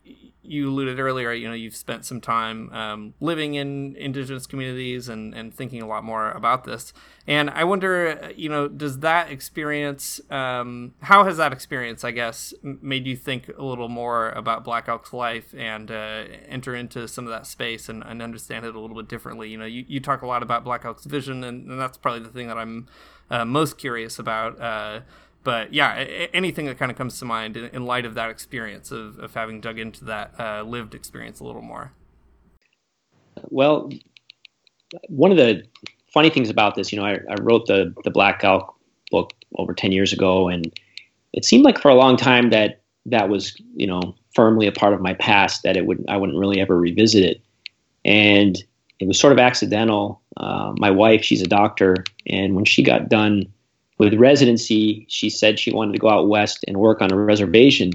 you 0.47 0.69
alluded 0.69 0.99
earlier, 0.99 1.31
you 1.31 1.47
know, 1.47 1.53
you've 1.53 1.75
spent 1.75 2.05
some 2.05 2.21
time 2.21 2.71
um, 2.73 3.13
living 3.19 3.55
in 3.55 3.95
indigenous 3.95 4.47
communities 4.47 5.09
and, 5.09 5.33
and 5.33 5.53
thinking 5.53 5.81
a 5.81 5.87
lot 5.87 6.03
more 6.03 6.31
about 6.31 6.63
this. 6.63 6.93
And 7.27 7.49
I 7.49 7.65
wonder, 7.65 8.31
you 8.35 8.47
know, 8.47 8.67
does 8.67 8.99
that 8.99 9.29
experience, 9.31 10.21
um, 10.29 10.93
how 11.01 11.25
has 11.25 11.37
that 11.37 11.51
experience, 11.51 12.03
I 12.03 12.11
guess, 12.11 12.53
made 12.61 13.05
you 13.05 13.17
think 13.17 13.49
a 13.57 13.63
little 13.63 13.89
more 13.89 14.29
about 14.29 14.63
Black 14.63 14.87
Elk's 14.87 15.11
life 15.11 15.53
and 15.57 15.91
uh, 15.91 16.23
enter 16.47 16.75
into 16.75 17.07
some 17.07 17.25
of 17.25 17.31
that 17.31 17.45
space 17.45 17.89
and, 17.89 18.03
and, 18.03 18.21
understand 18.21 18.65
it 18.65 18.75
a 18.75 18.79
little 18.79 18.95
bit 18.95 19.09
differently? 19.09 19.49
You 19.49 19.57
know, 19.57 19.65
you, 19.65 19.83
you 19.87 19.99
talk 19.99 20.21
a 20.21 20.27
lot 20.27 20.41
about 20.41 20.63
Black 20.63 20.85
Elk's 20.85 21.05
vision, 21.05 21.43
and, 21.43 21.69
and 21.69 21.79
that's 21.79 21.97
probably 21.97 22.21
the 22.21 22.29
thing 22.29 22.47
that 22.47 22.57
I'm 22.57 22.87
uh, 23.29 23.45
most 23.45 23.77
curious 23.77 24.19
about. 24.19 24.59
Uh, 24.59 25.01
but 25.47 25.73
yeah, 25.73 25.93
anything 26.33 26.65
that 26.65 26.77
kind 26.77 26.91
of 26.91 26.97
comes 26.97 27.17
to 27.19 27.23
mind 27.23 27.55
in, 27.55 27.85
light 27.85 28.03
of 28.03 28.15
that 28.15 28.29
experience 28.29 28.91
of, 28.91 29.17
of 29.17 29.33
having 29.33 29.61
dug 29.61 29.79
into 29.79 30.03
that 30.03 30.37
uh, 30.37 30.61
lived 30.63 30.93
experience 30.93 31.39
a 31.39 31.45
little 31.45 31.61
more. 31.61 31.93
Well, 33.43 33.89
one 35.07 35.31
of 35.31 35.37
the 35.37 35.63
funny 36.13 36.29
things 36.29 36.49
about 36.49 36.75
this, 36.75 36.91
you 36.91 36.99
know, 36.99 37.05
I, 37.05 37.19
I 37.29 37.35
wrote 37.39 37.65
the 37.65 37.93
the 38.03 38.11
Black 38.11 38.43
Elk 38.43 38.75
book 39.09 39.31
over 39.57 39.73
ten 39.73 39.93
years 39.93 40.11
ago, 40.11 40.49
and 40.49 40.77
it 41.31 41.45
seemed 41.45 41.63
like 41.63 41.79
for 41.79 41.87
a 41.87 41.95
long 41.95 42.17
time 42.17 42.49
that 42.49 42.81
that 43.05 43.29
was, 43.29 43.55
you 43.73 43.87
know, 43.87 44.15
firmly 44.35 44.67
a 44.67 44.73
part 44.73 44.93
of 44.93 44.99
my 44.99 45.13
past 45.13 45.63
that 45.63 45.77
it 45.77 45.85
would 45.85 46.03
I 46.09 46.17
wouldn't 46.17 46.37
really 46.37 46.59
ever 46.59 46.77
revisit 46.77 47.23
it, 47.23 47.41
and 48.03 48.61
it 48.99 49.07
was 49.07 49.17
sort 49.17 49.31
of 49.31 49.39
accidental. 49.39 50.21
Uh, 50.35 50.73
my 50.77 50.91
wife, 50.91 51.23
she's 51.23 51.41
a 51.41 51.47
doctor, 51.47 51.95
and 52.25 52.53
when 52.53 52.65
she 52.65 52.83
got 52.83 53.07
done 53.07 53.45
with 53.97 54.13
residency, 54.13 55.05
she 55.09 55.29
said 55.29 55.59
she 55.59 55.73
wanted 55.73 55.93
to 55.93 55.99
go 55.99 56.09
out 56.09 56.27
west 56.27 56.63
and 56.67 56.77
work 56.77 57.01
on 57.01 57.11
a 57.11 57.15
reservation. 57.15 57.93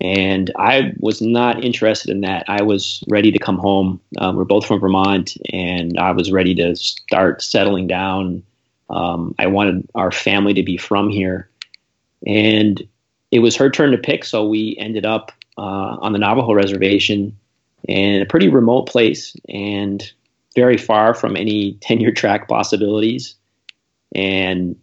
And 0.00 0.50
I 0.58 0.92
was 0.98 1.22
not 1.22 1.64
interested 1.64 2.10
in 2.10 2.20
that. 2.20 2.44
I 2.48 2.62
was 2.62 3.02
ready 3.08 3.32
to 3.32 3.38
come 3.38 3.58
home. 3.58 4.00
Um, 4.18 4.36
we're 4.36 4.44
both 4.44 4.66
from 4.66 4.80
Vermont, 4.80 5.36
and 5.52 5.98
I 5.98 6.10
was 6.12 6.30
ready 6.30 6.54
to 6.56 6.76
start 6.76 7.42
settling 7.42 7.86
down. 7.86 8.42
Um, 8.90 9.34
I 9.38 9.46
wanted 9.46 9.88
our 9.94 10.12
family 10.12 10.52
to 10.54 10.62
be 10.62 10.76
from 10.76 11.08
here. 11.08 11.48
And 12.26 12.86
it 13.30 13.40
was 13.40 13.56
her 13.56 13.70
turn 13.70 13.90
to 13.92 13.98
pick, 13.98 14.24
so 14.24 14.46
we 14.46 14.76
ended 14.78 15.06
up 15.06 15.32
uh, 15.58 15.96
on 16.00 16.12
the 16.12 16.18
Navajo 16.18 16.52
reservation 16.52 17.36
in 17.88 18.20
a 18.20 18.26
pretty 18.26 18.48
remote 18.48 18.88
place 18.88 19.34
and 19.48 20.12
very 20.54 20.76
far 20.76 21.14
from 21.14 21.36
any 21.36 21.72
tenure 21.80 22.12
track 22.12 22.48
possibilities. 22.48 23.34
And 24.14 24.76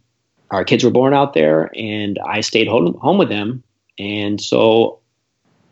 our 0.52 0.64
kids 0.64 0.84
were 0.84 0.92
born 0.92 1.14
out 1.14 1.34
there, 1.34 1.72
and 1.76 2.20
I 2.26 2.42
stayed 2.42 2.68
home, 2.68 2.96
home 2.96 3.18
with 3.18 3.30
them. 3.30 3.64
And 3.98 4.40
so, 4.40 5.00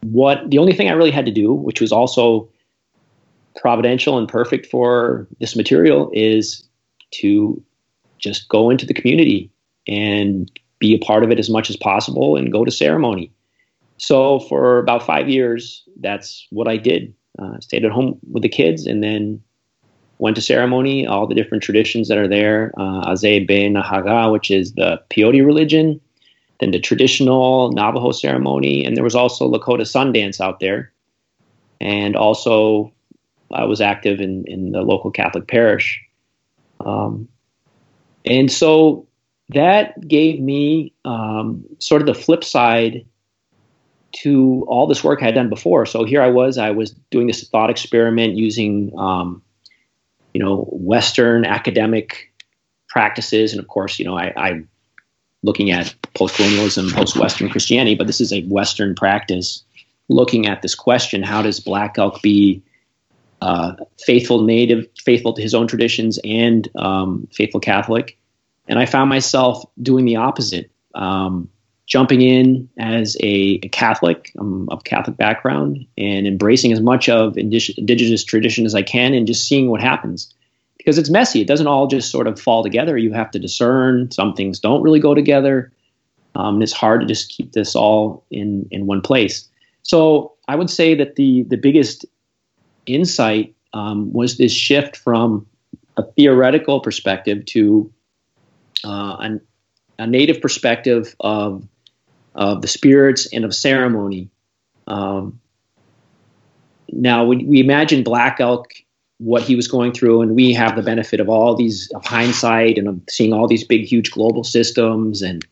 what 0.01 0.49
the 0.49 0.57
only 0.57 0.74
thing 0.74 0.89
I 0.89 0.93
really 0.93 1.11
had 1.11 1.26
to 1.26 1.32
do, 1.32 1.53
which 1.53 1.82
was 1.82 1.91
also 1.91 2.49
providential 3.55 4.17
and 4.17 4.28
perfect 4.28 4.65
for 4.65 5.28
this 5.39 5.55
material, 5.55 6.09
is 6.13 6.63
to 7.11 7.61
just 8.17 8.49
go 8.49 8.69
into 8.69 8.86
the 8.86 8.93
community 8.93 9.51
and 9.88 10.51
be 10.80 10.95
a 10.95 10.99
part 10.99 11.24
of 11.24 11.32
it 11.32 11.39
as 11.39 11.49
much 11.49 11.69
as 11.69 11.76
possible 11.76 12.36
and 12.36 12.51
go 12.51 12.65
to 12.65 12.72
ceremony. 12.72 13.32
So 13.97 14.39
for 14.41 14.80
about 14.80 15.05
five 15.05 15.30
years, 15.30 15.84
that's 15.99 16.47
what 16.49 16.67
I 16.67 16.78
did. 16.78 17.13
Uh, 17.38 17.59
stayed 17.59 17.86
at 17.86 17.91
home 17.91 18.19
with 18.32 18.43
the 18.43 18.49
kids 18.49 18.86
and 18.86 19.03
then 19.03 19.41
went 20.22 20.36
to 20.36 20.41
ceremony, 20.41 21.07
all 21.07 21.26
the 21.26 21.34
different 21.34 21.63
traditions 21.63 22.07
that 22.07 22.17
are 22.19 22.28
there, 22.28 22.72
uh, 22.78 23.11
Azee' 23.11 23.45
Bee 23.47 23.67
Nahagha, 23.67 24.32
which 24.32 24.51
is 24.51 24.74
the 24.74 25.01
peyote 25.09 25.43
religion, 25.43 25.99
then 26.59 26.69
the 26.69 26.80
traditional 26.80 27.72
Navajo 27.72 28.11
ceremony, 28.11 28.86
and 28.86 28.95
there 28.95 29.03
was 29.03 29.15
also 29.15 29.51
Lakota 29.51 29.82
Sundance 29.82 30.39
out 30.39 30.59
there. 30.59 30.93
And 31.82 32.15
also, 32.15 32.93
I 33.51 33.65
was 33.65 33.82
active 33.82 34.22
in, 34.22 34.45
in 34.45 34.72
the 34.72 34.82
local 34.82 35.09
Catholic 35.09 35.47
parish. 35.47 35.99
Um, 36.86 37.28
and 38.24 38.51
so 38.51 39.07
that 39.49 40.07
gave 40.07 40.39
me 40.39 40.93
um, 41.03 41.65
sort 41.80 42.03
of 42.03 42.05
the 42.05 42.13
flip 42.13 42.43
side 42.43 43.03
to 44.17 44.63
all 44.67 44.86
this 44.86 45.03
work 45.03 45.24
I 45.24 45.26
had 45.26 45.36
done 45.36 45.49
before. 45.49 45.88
So 45.88 46.03
here 46.03 46.22
I 46.22 46.30
was, 46.30 46.59
I 46.59 46.69
was 46.69 46.91
doing 47.09 47.26
this 47.26 47.47
thought 47.49 47.72
experiment 47.72 48.36
using 48.36 48.93
um, 48.99 49.41
you 50.34 50.44
know, 50.44 50.68
Western 50.72 51.46
academic 51.46 52.32
practices, 52.90 53.54
and 53.54 53.60
of 53.60 53.68
course, 53.68 54.00
you 54.00 54.06
know, 54.06 54.18
I, 54.18 54.34
I'm 54.36 54.70
looking 55.44 55.72
at 55.72 55.94
post-colonialism, 56.14 56.92
post-Western 56.92 57.50
Christianity, 57.50 57.96
but 57.96 58.08
this 58.08 58.22
is 58.22 58.32
a 58.32 58.44
Western 58.44 58.96
practice 58.96 59.64
looking 60.10 60.48
at 60.48 60.62
this 60.62 60.76
question: 60.76 61.24
How 61.24 61.42
does 61.42 61.60
Black 61.60 61.98
Elk 61.98 62.22
be 62.22 62.62
uh, 63.42 63.74
faithful 64.00 64.42
Native, 64.44 64.86
faithful 65.04 65.34
to 65.34 65.42
his 65.42 65.54
own 65.54 65.68
traditions, 65.68 66.20
and 66.24 66.68
um, 66.76 67.28
faithful 67.34 67.60
Catholic? 67.60 68.18
And 68.68 68.80
I 68.80 68.86
found 68.86 69.10
myself 69.10 69.66
doing 69.82 70.06
the 70.06 70.18
opposite. 70.18 70.72
Um, 70.94 71.50
jumping 71.92 72.22
in 72.22 72.70
as 72.80 73.18
a, 73.20 73.60
a 73.62 73.68
Catholic 73.68 74.32
um, 74.39 74.66
of 74.72 74.86
Catholic 74.86 75.18
background 75.18 75.86
and 75.98 76.26
embracing 76.26 76.72
as 76.72 76.80
much 76.80 77.10
of 77.10 77.38
indigenous 77.38 78.24
tradition 78.24 78.66
as 78.66 78.74
I 78.74 78.82
can 78.82 79.14
and 79.14 79.28
just 79.28 79.46
seeing 79.46 79.70
what 79.70 79.82
happens. 79.82 80.34
Because 80.78 80.98
it's 80.98 81.10
messy. 81.10 81.42
It 81.42 81.50
doesn't 81.50 81.68
all 81.68 81.88
just 81.88 82.10
sort 82.10 82.28
of 82.28 82.39
fall 82.39 82.64
together. 82.64 82.98
You 82.98 83.12
have 83.12 83.30
to 83.32 83.39
discern. 83.39 84.10
Some 84.10 84.34
things 84.36 84.58
don't 84.58 84.82
really 84.82 85.02
go 85.02 85.14
together. 85.14 85.70
Um, 86.36 86.56
and 86.56 86.64
it's 86.64 86.72
hard 86.72 87.02
to 87.02 87.08
just 87.08 87.30
keep 87.30 87.52
this 87.52 87.76
all 87.76 88.24
in, 88.32 88.70
in 88.72 88.86
one 88.86 89.02
place. 89.02 89.50
So 89.84 90.32
I 90.48 90.56
would 90.56 90.70
say 90.70 90.96
that 90.96 91.18
the, 91.18 91.44
the 91.44 91.58
biggest 91.58 92.06
insight 92.86 93.54
um, 93.74 94.14
was 94.14 94.38
this 94.38 94.54
shift 94.54 94.96
from 94.96 95.46
a 95.98 96.04
theoretical 96.04 96.80
perspective 96.80 97.44
to 97.48 97.92
uh, 98.86 99.18
an, 99.20 99.42
a 100.00 100.08
native 100.08 100.39
perspective 100.39 101.18
of 101.20 101.68
of 102.36 102.62
the 102.62 102.68
spirits 102.68 103.28
and 103.34 103.46
of 103.46 103.54
ceremony. 103.54 104.30
Um, 104.88 105.40
now, 106.92 107.26
we, 107.26 107.60
imagine 107.60 108.04
Black 108.04 108.40
Elk, 108.40 108.74
what 109.20 109.44
he 109.44 109.56
was 109.56 109.68
going 109.68 109.94
through, 109.94 110.22
and 110.22 110.36
we 110.36 110.54
have 110.54 110.76
the 110.76 110.82
benefit 110.82 111.20
of 111.20 111.30
all 111.30 111.56
these 111.56 111.90
of 111.92 112.04
hindsight 112.06 112.78
and 112.78 112.88
of 112.88 113.00
seeing 113.10 113.34
all 113.34 113.48
these 113.48 113.64
big, 113.64 113.86
huge 113.86 114.12
global 114.12 114.44
systems 114.44 115.22
and 115.22 115.46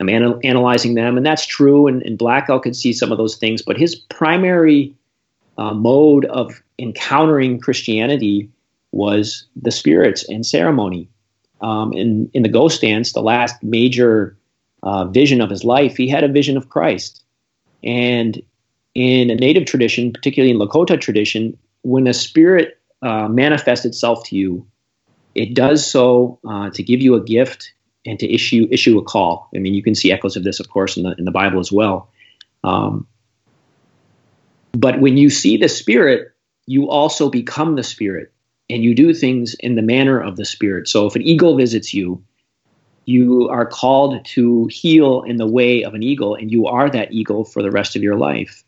I'm 0.00 0.08
anal- 0.08 0.40
analyzing 0.44 0.94
them, 0.94 1.16
and 1.16 1.26
that's 1.26 1.44
true. 1.44 1.86
And, 1.86 2.02
and 2.02 2.16
Black 2.16 2.48
Elk 2.48 2.62
could 2.62 2.76
see 2.76 2.92
some 2.92 3.10
of 3.10 3.18
those 3.18 3.36
things, 3.36 3.62
but 3.62 3.76
his 3.76 3.94
primary 3.96 4.94
uh, 5.56 5.74
mode 5.74 6.24
of 6.26 6.62
encountering 6.78 7.58
Christianity 7.58 8.48
was 8.92 9.46
the 9.56 9.70
spirits 9.70 10.24
and 10.28 10.46
ceremony. 10.46 11.08
Um, 11.60 11.92
in 11.92 12.30
in 12.34 12.44
the 12.44 12.48
Ghost 12.48 12.80
Dance, 12.80 13.12
the 13.12 13.20
last 13.20 13.60
major 13.62 14.36
uh, 14.82 15.04
vision 15.06 15.40
of 15.40 15.50
his 15.50 15.64
life, 15.64 15.96
he 15.96 16.08
had 16.08 16.24
a 16.24 16.28
vision 16.28 16.56
of 16.56 16.68
Christ. 16.68 17.22
And 17.82 18.40
in 18.94 19.30
a 19.30 19.34
native 19.34 19.66
tradition, 19.66 20.12
particularly 20.12 20.50
in 20.50 20.58
Lakota 20.58 21.00
tradition, 21.00 21.56
when 21.82 22.06
a 22.06 22.14
spirit 22.14 22.78
uh, 23.02 23.28
manifests 23.28 23.84
itself 23.84 24.24
to 24.26 24.36
you, 24.36 24.66
it 25.34 25.54
does 25.54 25.88
so 25.88 26.38
uh, 26.48 26.70
to 26.70 26.82
give 26.82 27.00
you 27.00 27.14
a 27.14 27.22
gift 27.22 27.72
and 28.04 28.18
to 28.18 28.32
issue 28.32 28.66
issue 28.70 28.98
a 28.98 29.02
call. 29.02 29.48
I 29.54 29.58
mean, 29.58 29.74
you 29.74 29.82
can 29.82 29.94
see 29.94 30.10
echoes 30.10 30.36
of 30.36 30.44
this, 30.44 30.60
of 30.60 30.68
course, 30.68 30.96
in 30.96 31.04
the 31.04 31.14
in 31.18 31.24
the 31.24 31.30
Bible 31.30 31.60
as 31.60 31.70
well. 31.70 32.10
Um, 32.64 33.06
but 34.72 35.00
when 35.00 35.16
you 35.16 35.30
see 35.30 35.56
the 35.56 35.68
Spirit, 35.68 36.32
you 36.66 36.88
also 36.88 37.30
become 37.30 37.76
the 37.76 37.82
Spirit, 37.82 38.32
and 38.68 38.82
you 38.82 38.94
do 38.94 39.14
things 39.14 39.54
in 39.54 39.74
the 39.74 39.82
manner 39.82 40.20
of 40.20 40.36
the 40.36 40.44
Spirit. 40.44 40.88
So 40.88 41.06
if 41.06 41.14
an 41.14 41.22
eagle 41.22 41.56
visits 41.56 41.94
you, 41.94 42.22
you 43.08 43.48
are 43.48 43.64
called 43.64 44.22
to 44.22 44.66
heal 44.66 45.22
in 45.22 45.38
the 45.38 45.46
way 45.46 45.82
of 45.82 45.94
an 45.94 46.02
eagle, 46.02 46.34
and 46.34 46.52
you 46.52 46.66
are 46.66 46.90
that 46.90 47.10
eagle 47.10 47.42
for 47.42 47.62
the 47.62 47.70
rest 47.70 47.96
of 47.96 48.02
your 48.02 48.16
life. 48.16 48.62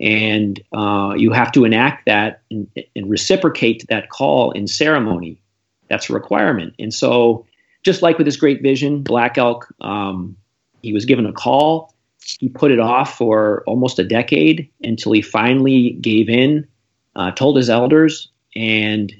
And 0.00 0.60
uh, 0.72 1.14
you 1.16 1.30
have 1.30 1.52
to 1.52 1.64
enact 1.64 2.06
that 2.06 2.42
and, 2.50 2.68
and 2.96 3.08
reciprocate 3.08 3.84
that 3.88 4.10
call 4.10 4.50
in 4.50 4.66
ceremony. 4.66 5.40
That's 5.88 6.10
a 6.10 6.12
requirement. 6.12 6.74
And 6.80 6.92
so, 6.92 7.46
just 7.84 8.02
like 8.02 8.18
with 8.18 8.24
this 8.24 8.36
great 8.36 8.62
vision, 8.62 9.04
Black 9.04 9.38
Elk, 9.38 9.72
um, 9.80 10.36
he 10.82 10.92
was 10.92 11.04
given 11.04 11.24
a 11.24 11.32
call. 11.32 11.94
He 12.40 12.48
put 12.48 12.72
it 12.72 12.80
off 12.80 13.16
for 13.16 13.62
almost 13.64 14.00
a 14.00 14.04
decade 14.04 14.68
until 14.82 15.12
he 15.12 15.22
finally 15.22 15.90
gave 16.00 16.28
in, 16.28 16.66
uh, 17.14 17.30
told 17.30 17.56
his 17.56 17.70
elders, 17.70 18.28
and 18.56 19.14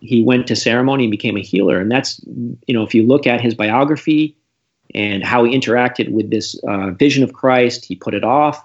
he 0.00 0.22
went 0.22 0.46
to 0.46 0.56
ceremony 0.56 1.04
and 1.04 1.10
became 1.10 1.36
a 1.36 1.42
healer. 1.42 1.78
And 1.78 1.90
that's, 1.90 2.20
you 2.66 2.74
know, 2.74 2.82
if 2.82 2.94
you 2.94 3.06
look 3.06 3.26
at 3.26 3.40
his 3.40 3.54
biography 3.54 4.36
and 4.94 5.24
how 5.24 5.44
he 5.44 5.56
interacted 5.56 6.10
with 6.10 6.30
this 6.30 6.58
uh, 6.68 6.90
vision 6.90 7.22
of 7.22 7.32
Christ, 7.32 7.84
he 7.84 7.94
put 7.94 8.14
it 8.14 8.24
off. 8.24 8.64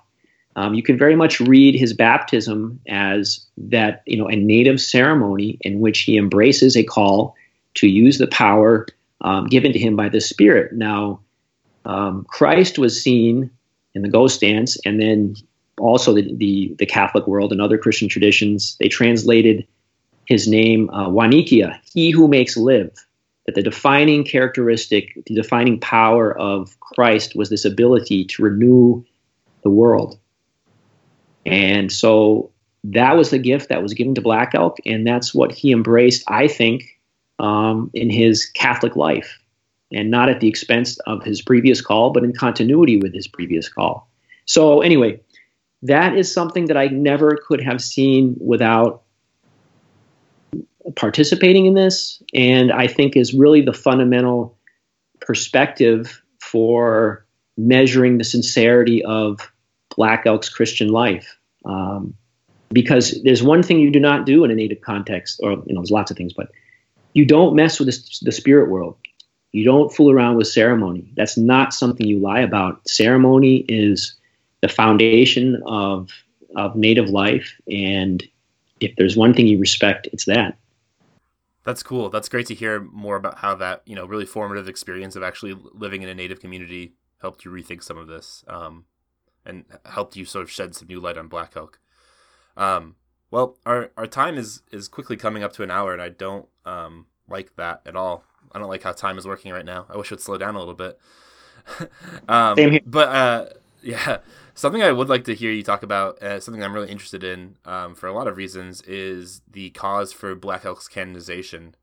Um, 0.56 0.74
you 0.74 0.82
can 0.82 0.98
very 0.98 1.16
much 1.16 1.42
read 1.42 1.76
his 1.76 1.94
baptism 1.94 2.80
as 2.88 3.46
that, 3.58 4.02
you 4.06 4.18
know, 4.18 4.30
a 4.30 4.36
native 4.36 4.80
ceremony 4.80 5.58
in 5.62 5.82
which 5.82 6.00
he 6.02 6.18
embraces 6.18 6.78
a 6.78 6.84
call 6.84 7.36
to 7.76 7.88
use 7.88 8.18
the 8.18 8.28
power 8.28 8.88
um, 9.22 9.48
given 9.48 9.74
to 9.74 9.80
him 9.80 9.98
by 9.98 10.08
the 10.08 10.22
Spirit. 10.22 10.72
Now, 10.74 11.20
um, 11.84 12.26
Christ 12.30 12.80
was 12.80 13.02
seen 13.02 13.52
in 13.94 14.02
the 14.02 14.10
ghost 14.10 14.42
dance, 14.42 14.78
and 14.86 15.00
then 15.00 15.36
also 15.78 16.14
the, 16.14 16.34
the, 16.36 16.74
the 16.80 16.86
Catholic 16.86 17.28
world 17.28 17.52
and 17.52 17.62
other 17.62 17.78
Christian 17.78 18.08
traditions. 18.08 18.78
They 18.80 18.88
translated 18.88 19.68
his 20.26 20.48
name 20.48 20.90
uh, 20.92 21.10
Wanikiya, 21.10 21.80
he 21.94 22.12
who 22.12 22.28
makes 22.28 22.58
live. 22.58 22.92
That 23.46 23.54
the 23.54 23.62
defining 23.62 24.24
characteristic, 24.24 25.14
the 25.28 25.36
defining 25.36 25.80
power 25.80 26.36
of 26.36 26.80
Christ 26.80 27.36
was 27.36 27.52
this 27.52 27.64
ability 27.64 28.26
to 28.26 28.42
renew 28.42 29.04
the 29.62 29.70
world. 29.70 30.18
And 31.46 31.92
so 31.92 32.50
that 32.86 33.16
was 33.16 33.30
the 33.30 33.38
gift 33.38 33.70
that 33.70 33.84
was 33.84 33.94
given 33.94 34.16
to 34.16 34.22
Black 34.22 34.56
Elk, 34.56 34.78
and 34.86 35.06
that's 35.06 35.34
what 35.34 35.52
he 35.52 35.72
embraced, 35.72 36.24
I 36.28 36.48
think, 36.48 37.00
um, 37.40 37.92
in 37.94 38.10
his 38.10 38.46
Catholic 38.46 38.96
life, 38.96 39.40
and 39.92 40.10
not 40.10 40.30
at 40.30 40.40
the 40.40 40.48
expense 40.48 40.98
of 41.00 41.24
his 41.24 41.42
previous 41.42 41.82
call, 41.82 42.12
but 42.12 42.24
in 42.24 42.34
continuity 42.34 42.98
with 42.98 43.14
his 43.14 43.28
previous 43.28 43.70
call. 43.70 44.10
So, 44.46 44.82
anyway, 44.82 45.20
that 45.84 46.16
is 46.16 46.32
something 46.32 46.66
that 46.66 46.78
I 46.78 46.88
never 46.88 47.38
could 47.48 47.62
have 47.62 47.82
seen 47.82 48.36
without 48.40 49.04
participating 50.96 51.66
in 51.66 51.74
this, 51.74 52.22
and 52.34 52.72
I 52.72 52.88
think 52.88 53.16
is 53.16 53.34
really 53.34 53.62
the 53.62 53.74
fundamental 53.74 54.58
perspective 55.22 56.22
for 56.40 57.26
measuring 57.58 58.18
the 58.18 58.24
sincerity 58.24 59.04
of 59.06 59.52
Black 59.96 60.26
Elk's 60.26 60.50
Christian 60.50 60.90
life. 60.90 61.38
Um, 61.66 62.14
because 62.72 63.22
there's 63.24 63.42
one 63.42 63.64
thing 63.64 63.80
you 63.80 63.90
do 63.90 64.00
not 64.00 64.26
do 64.26 64.44
in 64.44 64.52
a 64.52 64.56
native 64.56 64.82
context, 64.82 65.40
or 65.42 65.52
you 65.52 65.74
know, 65.74 65.82
there's 65.82 65.92
lots 65.92 66.12
of 66.12 66.18
things, 66.18 66.34
but 66.34 66.52
you 67.14 67.26
don't 67.26 67.56
mess 67.56 67.80
with 67.80 67.88
the, 67.88 68.20
the 68.24 68.32
spirit 68.32 68.70
world. 68.70 68.98
You 69.54 69.64
don't 69.64 69.94
fool 69.94 70.12
around 70.12 70.36
with 70.36 70.48
ceremony. 70.48 71.10
That's 71.16 71.38
not 71.38 71.74
something 71.74 72.06
you 72.06 72.20
lie 72.20 72.42
about. 72.42 72.88
Ceremony 72.88 73.66
is 73.70 74.16
the 74.62 74.68
foundation 74.68 75.62
of 75.66 76.10
of 76.56 76.76
native 76.76 77.10
life, 77.10 77.54
and 77.72 78.24
if 78.82 78.96
there's 78.98 79.18
one 79.18 79.34
thing 79.34 79.48
you 79.48 79.60
respect, 79.60 80.08
it's 80.12 80.26
that. 80.26 80.58
That's 81.66 81.82
cool. 81.82 82.10
That's 82.10 82.30
great 82.30 82.46
to 82.48 82.54
hear 82.54 82.80
more 82.80 83.16
about 83.16 83.40
how 83.40 83.56
that 83.56 83.82
you 83.86 83.96
know 83.96 84.06
really 84.06 84.26
formative 84.26 84.70
experience 84.70 85.16
of 85.16 85.24
actually 85.24 85.56
living 85.74 86.04
in 86.04 86.10
a 86.10 86.16
native 86.16 86.40
community 86.40 86.94
helped 87.22 87.44
you 87.44 87.52
rethink 87.52 87.82
some 87.84 87.98
of 87.98 88.08
this, 88.08 88.46
um, 88.48 88.86
and 89.46 89.66
helped 89.84 90.16
you 90.16 90.26
sort 90.26 90.44
of 90.44 90.52
shed 90.52 90.76
some 90.76 90.88
new 90.88 91.00
light 91.00 91.18
on 91.18 91.28
Black 91.28 91.54
Elk. 91.58 91.80
Um, 92.56 92.96
well, 93.32 93.58
our 93.66 93.92
our 93.98 94.06
time 94.06 94.38
is 94.38 94.62
is 94.72 94.88
quickly 94.88 95.18
coming 95.18 95.44
up 95.44 95.54
to 95.54 95.64
an 95.64 95.72
hour, 95.72 95.92
and 95.92 96.02
I 96.02 96.10
don't 96.10 96.48
um, 96.66 97.08
like 97.28 97.56
that 97.56 97.82
at 97.86 97.96
all. 97.96 98.24
I 98.52 98.60
don't 98.60 98.70
like 98.70 98.84
how 98.84 98.92
time 98.92 99.18
is 99.18 99.26
working 99.26 99.52
right 99.52 99.66
now. 99.66 99.88
I 99.90 99.98
wish 99.98 100.12
it 100.12 100.16
would 100.16 100.22
slow 100.22 100.38
down 100.38 100.54
a 100.54 100.60
little 100.60 100.76
bit. 100.76 101.00
um, 102.30 102.56
Same 102.58 102.72
here. 102.74 102.82
But 102.86 103.10
uh, 103.10 103.46
yeah, 103.82 104.20
something 104.56 104.82
I 104.82 104.92
would 104.92 105.10
like 105.10 105.26
to 105.26 105.36
hear 105.36 105.52
you 105.52 105.62
talk 105.62 105.84
about, 105.84 106.22
uh, 106.24 106.40
something 106.40 106.64
I'm 106.64 106.74
really 106.74 106.90
interested 106.90 107.24
in 107.24 107.58
um, 107.66 107.94
for 107.94 108.08
a 108.08 108.14
lot 108.14 108.28
of 108.28 108.38
reasons, 108.38 108.82
is 108.84 109.42
the 109.50 109.70
cause 109.72 110.12
for 110.12 110.34
Black 110.34 110.66
Elk's 110.66 110.88
canonization. 110.88 111.76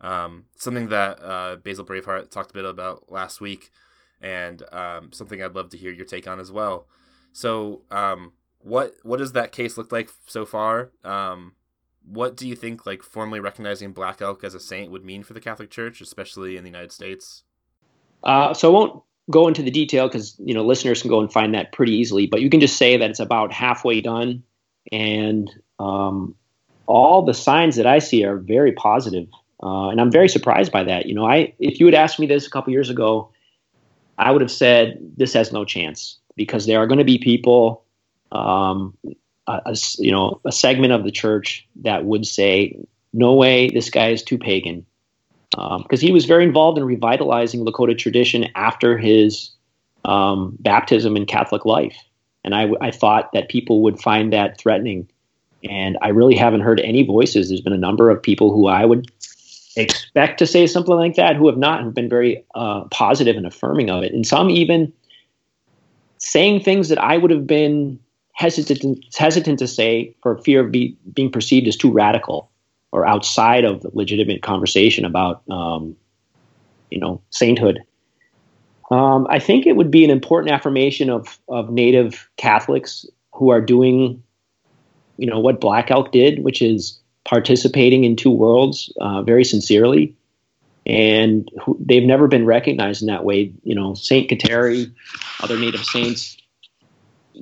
Um, 0.00 0.46
something 0.56 0.88
that 0.88 1.22
uh, 1.22 1.56
Basil 1.56 1.84
Brave 1.84 2.06
Heart 2.06 2.30
talked 2.30 2.50
a 2.50 2.54
bit 2.54 2.64
about 2.64 3.10
last 3.12 3.40
week, 3.40 3.70
and 4.20 4.62
um, 4.72 5.12
something 5.12 5.42
I'd 5.42 5.54
love 5.54 5.70
to 5.70 5.76
hear 5.76 5.92
your 5.92 6.06
take 6.06 6.26
on 6.26 6.40
as 6.40 6.50
well. 6.50 6.88
So, 7.32 7.82
um, 7.90 8.32
what 8.60 8.94
what 9.02 9.18
does 9.18 9.32
that 9.32 9.52
case 9.52 9.76
look 9.76 9.92
like 9.92 10.10
so 10.26 10.46
far? 10.46 10.90
Um, 11.04 11.52
what 12.06 12.36
do 12.36 12.48
you 12.48 12.56
think 12.56 12.86
like 12.86 13.02
formally 13.02 13.40
recognizing 13.40 13.92
Black 13.92 14.20
Elk 14.20 14.44
as 14.44 14.54
a 14.54 14.60
saint 14.60 14.90
would 14.90 15.04
mean 15.04 15.22
for 15.22 15.34
the 15.34 15.40
Catholic 15.40 15.70
Church, 15.70 16.00
especially 16.00 16.56
in 16.56 16.64
the 16.64 16.70
United 16.70 16.92
States? 16.92 17.44
Uh, 18.22 18.54
so 18.54 18.70
I 18.70 18.72
won't 18.72 19.02
go 19.30 19.48
into 19.48 19.62
the 19.62 19.70
detail 19.70 20.08
because 20.08 20.36
you 20.38 20.54
know 20.54 20.64
listeners 20.64 21.00
can 21.00 21.10
go 21.10 21.20
and 21.20 21.32
find 21.32 21.54
that 21.54 21.72
pretty 21.72 21.92
easily. 21.92 22.26
But 22.26 22.40
you 22.40 22.50
can 22.50 22.60
just 22.60 22.76
say 22.76 22.96
that 22.96 23.10
it's 23.10 23.20
about 23.20 23.52
halfway 23.52 24.00
done, 24.00 24.42
and 24.92 25.50
um, 25.78 26.34
all 26.86 27.22
the 27.24 27.34
signs 27.34 27.76
that 27.76 27.86
I 27.86 27.98
see 27.98 28.24
are 28.24 28.36
very 28.36 28.72
positive, 28.72 29.28
uh, 29.62 29.88
and 29.88 30.00
I'm 30.00 30.10
very 30.10 30.28
surprised 30.28 30.72
by 30.72 30.84
that. 30.84 31.06
You 31.06 31.14
know, 31.14 31.24
I 31.24 31.54
if 31.58 31.80
you 31.80 31.86
had 31.86 31.94
asked 31.94 32.18
me 32.18 32.26
this 32.26 32.46
a 32.46 32.50
couple 32.50 32.72
years 32.72 32.90
ago, 32.90 33.30
I 34.18 34.30
would 34.30 34.42
have 34.42 34.50
said 34.50 34.98
this 35.16 35.32
has 35.34 35.52
no 35.52 35.64
chance 35.64 36.18
because 36.36 36.66
there 36.66 36.80
are 36.80 36.86
going 36.86 36.98
to 36.98 37.04
be 37.04 37.18
people 37.18 37.84
um, 38.32 38.96
a, 39.46 39.60
a, 39.66 39.76
you 39.98 40.10
know 40.10 40.40
a 40.44 40.52
segment 40.52 40.92
of 40.92 41.04
the 41.04 41.10
church 41.10 41.66
that 41.82 42.04
would 42.04 42.26
say, 42.26 42.76
"No 43.12 43.34
way, 43.34 43.70
this 43.70 43.90
guy 43.90 44.10
is 44.10 44.22
too 44.22 44.38
pagan," 44.38 44.86
because 45.54 46.02
um, 46.02 46.06
he 46.06 46.12
was 46.12 46.24
very 46.24 46.44
involved 46.44 46.78
in 46.78 46.84
revitalizing 46.84 47.64
Lakota 47.64 47.96
tradition 47.96 48.48
after 48.56 48.98
his 48.98 49.50
um, 50.04 50.56
baptism 50.60 51.16
in 51.16 51.26
Catholic 51.26 51.64
life, 51.64 51.96
and 52.42 52.54
I, 52.54 52.70
I 52.80 52.90
thought 52.90 53.32
that 53.32 53.48
people 53.48 53.82
would 53.82 54.00
find 54.00 54.32
that 54.32 54.58
threatening, 54.58 55.08
and 55.62 55.96
I 56.02 56.08
really 56.08 56.34
haven't 56.34 56.62
heard 56.62 56.80
any 56.80 57.04
voices. 57.04 57.48
There's 57.48 57.60
been 57.60 57.72
a 57.72 57.78
number 57.78 58.10
of 58.10 58.22
people 58.22 58.52
who 58.52 58.66
I 58.66 58.84
would 58.84 59.10
expect 59.76 60.38
to 60.38 60.46
say 60.46 60.66
something 60.66 60.94
like 60.94 61.14
that 61.16 61.36
who 61.36 61.46
have 61.46 61.58
not 61.58 61.82
have 61.82 61.94
been 61.94 62.08
very 62.08 62.44
uh, 62.54 62.84
positive 62.90 63.36
and 63.36 63.46
affirming 63.46 63.90
of 63.90 64.02
it, 64.02 64.12
and 64.12 64.26
some 64.26 64.50
even 64.50 64.92
saying 66.18 66.60
things 66.60 66.88
that 66.88 66.98
I 66.98 67.16
would 67.16 67.30
have 67.30 67.46
been 67.46 68.00
hesitant 68.32 69.04
hesitant 69.16 69.60
to 69.60 69.68
say 69.68 70.16
for 70.20 70.38
fear 70.38 70.64
of 70.64 70.72
be, 70.72 70.96
being 71.12 71.30
perceived 71.30 71.68
as 71.68 71.76
too 71.76 71.92
radical 71.92 72.50
or 72.94 73.04
outside 73.04 73.64
of 73.64 73.82
the 73.82 73.90
legitimate 73.92 74.40
conversation 74.40 75.04
about 75.04 75.42
um, 75.50 75.96
you 76.90 77.00
know 77.00 77.20
sainthood. 77.30 77.80
Um, 78.90 79.26
I 79.28 79.40
think 79.40 79.66
it 79.66 79.74
would 79.74 79.90
be 79.90 80.04
an 80.04 80.10
important 80.10 80.52
affirmation 80.54 81.10
of 81.10 81.38
of 81.48 81.70
Native 81.70 82.30
Catholics 82.36 83.04
who 83.32 83.50
are 83.50 83.60
doing, 83.60 84.22
you 85.18 85.26
know, 85.26 85.40
what 85.40 85.60
Black 85.60 85.90
Elk 85.90 86.12
did, 86.12 86.44
which 86.44 86.62
is 86.62 87.00
participating 87.24 88.04
in 88.04 88.14
two 88.14 88.30
worlds 88.30 88.92
uh, 89.00 89.22
very 89.22 89.44
sincerely. 89.44 90.14
and 90.86 91.50
who, 91.64 91.76
they've 91.80 92.04
never 92.04 92.28
been 92.28 92.46
recognized 92.46 93.02
in 93.02 93.08
that 93.08 93.24
way. 93.24 93.52
You 93.64 93.74
know, 93.74 93.94
Saint 93.94 94.30
Kateri, 94.30 94.92
other 95.40 95.58
Native 95.58 95.84
saints, 95.84 96.36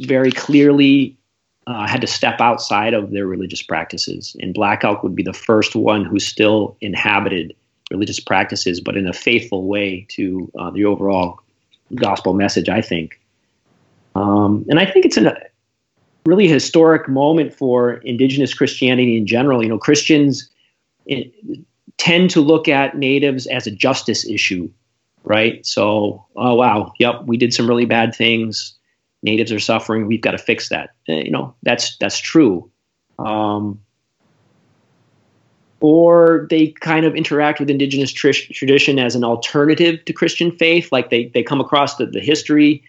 very 0.00 0.30
clearly 0.30 1.18
uh, 1.66 1.86
had 1.86 2.00
to 2.00 2.06
step 2.06 2.40
outside 2.40 2.94
of 2.94 3.10
their 3.10 3.26
religious 3.26 3.62
practices, 3.62 4.36
and 4.40 4.54
Black 4.54 4.84
Elk 4.84 5.02
would 5.02 5.14
be 5.14 5.22
the 5.22 5.32
first 5.32 5.76
one 5.76 6.04
who 6.04 6.18
still 6.18 6.76
inhabited 6.80 7.54
religious 7.90 8.18
practices, 8.18 8.80
but 8.80 8.96
in 8.96 9.06
a 9.06 9.12
faithful 9.12 9.66
way 9.66 10.06
to 10.10 10.50
uh, 10.58 10.70
the 10.70 10.84
overall 10.84 11.40
gospel 11.94 12.32
message. 12.34 12.68
I 12.68 12.80
think, 12.80 13.20
um, 14.14 14.64
and 14.68 14.80
I 14.80 14.86
think 14.86 15.04
it's 15.04 15.16
a 15.16 15.36
really 16.26 16.48
historic 16.48 17.08
moment 17.08 17.54
for 17.54 17.94
indigenous 17.94 18.54
Christianity 18.54 19.16
in 19.16 19.26
general. 19.26 19.62
You 19.62 19.68
know, 19.68 19.78
Christians 19.78 20.48
it, 21.06 21.32
tend 21.98 22.30
to 22.30 22.40
look 22.40 22.68
at 22.68 22.96
natives 22.96 23.46
as 23.46 23.66
a 23.66 23.70
justice 23.70 24.26
issue, 24.26 24.70
right? 25.24 25.64
So, 25.64 26.24
oh 26.36 26.54
wow, 26.54 26.92
yep, 26.98 27.22
we 27.26 27.36
did 27.36 27.54
some 27.54 27.68
really 27.68 27.86
bad 27.86 28.14
things. 28.14 28.74
Natives 29.22 29.52
are 29.52 29.60
suffering. 29.60 30.06
We've 30.06 30.20
got 30.20 30.32
to 30.32 30.38
fix 30.38 30.68
that. 30.68 30.90
Uh, 31.08 31.14
you 31.14 31.30
know, 31.30 31.54
that's 31.62 31.96
that's 31.98 32.18
true. 32.18 32.70
Um, 33.18 33.80
or 35.80 36.46
they 36.48 36.68
kind 36.68 37.04
of 37.04 37.16
interact 37.16 37.58
with 37.58 37.68
indigenous 37.68 38.12
tr- 38.12 38.30
tradition 38.30 38.98
as 38.98 39.16
an 39.16 39.24
alternative 39.24 40.04
to 40.04 40.12
Christian 40.12 40.52
faith. 40.52 40.92
Like 40.92 41.10
they, 41.10 41.26
they 41.26 41.42
come 41.42 41.60
across 41.60 41.96
the, 41.96 42.06
the 42.06 42.20
history. 42.20 42.84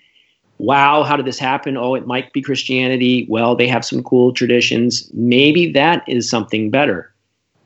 Wow, 0.59 1.03
how 1.03 1.17
did 1.17 1.25
this 1.25 1.39
happen? 1.39 1.75
Oh, 1.75 1.95
it 1.95 2.05
might 2.05 2.31
be 2.34 2.41
Christianity. 2.41 3.25
Well, 3.27 3.55
they 3.55 3.67
have 3.67 3.84
some 3.84 4.03
cool 4.03 4.31
traditions. 4.31 5.09
Maybe 5.11 5.71
that 5.71 6.07
is 6.07 6.29
something 6.29 6.69
better. 6.69 7.11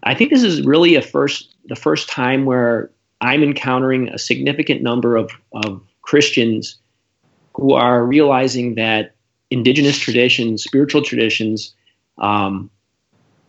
I 0.04 0.16
think 0.16 0.32
this 0.32 0.44
is 0.44 0.62
really 0.62 0.96
a 0.96 1.02
first 1.02 1.54
the 1.66 1.76
first 1.76 2.08
time 2.08 2.46
where 2.46 2.90
I'm 3.20 3.44
encountering 3.44 4.08
a 4.10 4.18
significant 4.18 4.82
number 4.82 5.18
of, 5.18 5.30
of 5.54 5.82
Christians 6.04 6.78
who 7.58 7.74
are 7.74 8.06
realizing 8.06 8.76
that 8.76 9.16
indigenous 9.50 9.98
traditions, 9.98 10.64
spiritual 10.64 11.02
traditions, 11.02 11.74
um, 12.20 12.70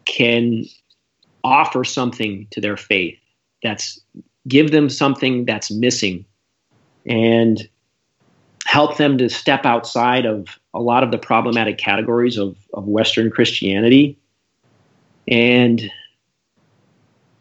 can 0.06 0.64
offer 1.44 1.84
something 1.84 2.46
to 2.50 2.60
their 2.60 2.76
faith 2.76 3.18
that's 3.62 4.00
give 4.46 4.70
them 4.70 4.88
something 4.88 5.44
that's 5.44 5.70
missing 5.70 6.24
and 7.06 7.68
help 8.64 8.96
them 8.96 9.18
to 9.18 9.28
step 9.28 9.64
outside 9.66 10.24
of 10.24 10.58
a 10.74 10.80
lot 10.80 11.02
of 11.02 11.10
the 11.10 11.18
problematic 11.18 11.78
categories 11.78 12.38
of, 12.38 12.56
of 12.74 12.86
Western 12.86 13.30
Christianity. 13.30 14.18
And, 15.26 15.80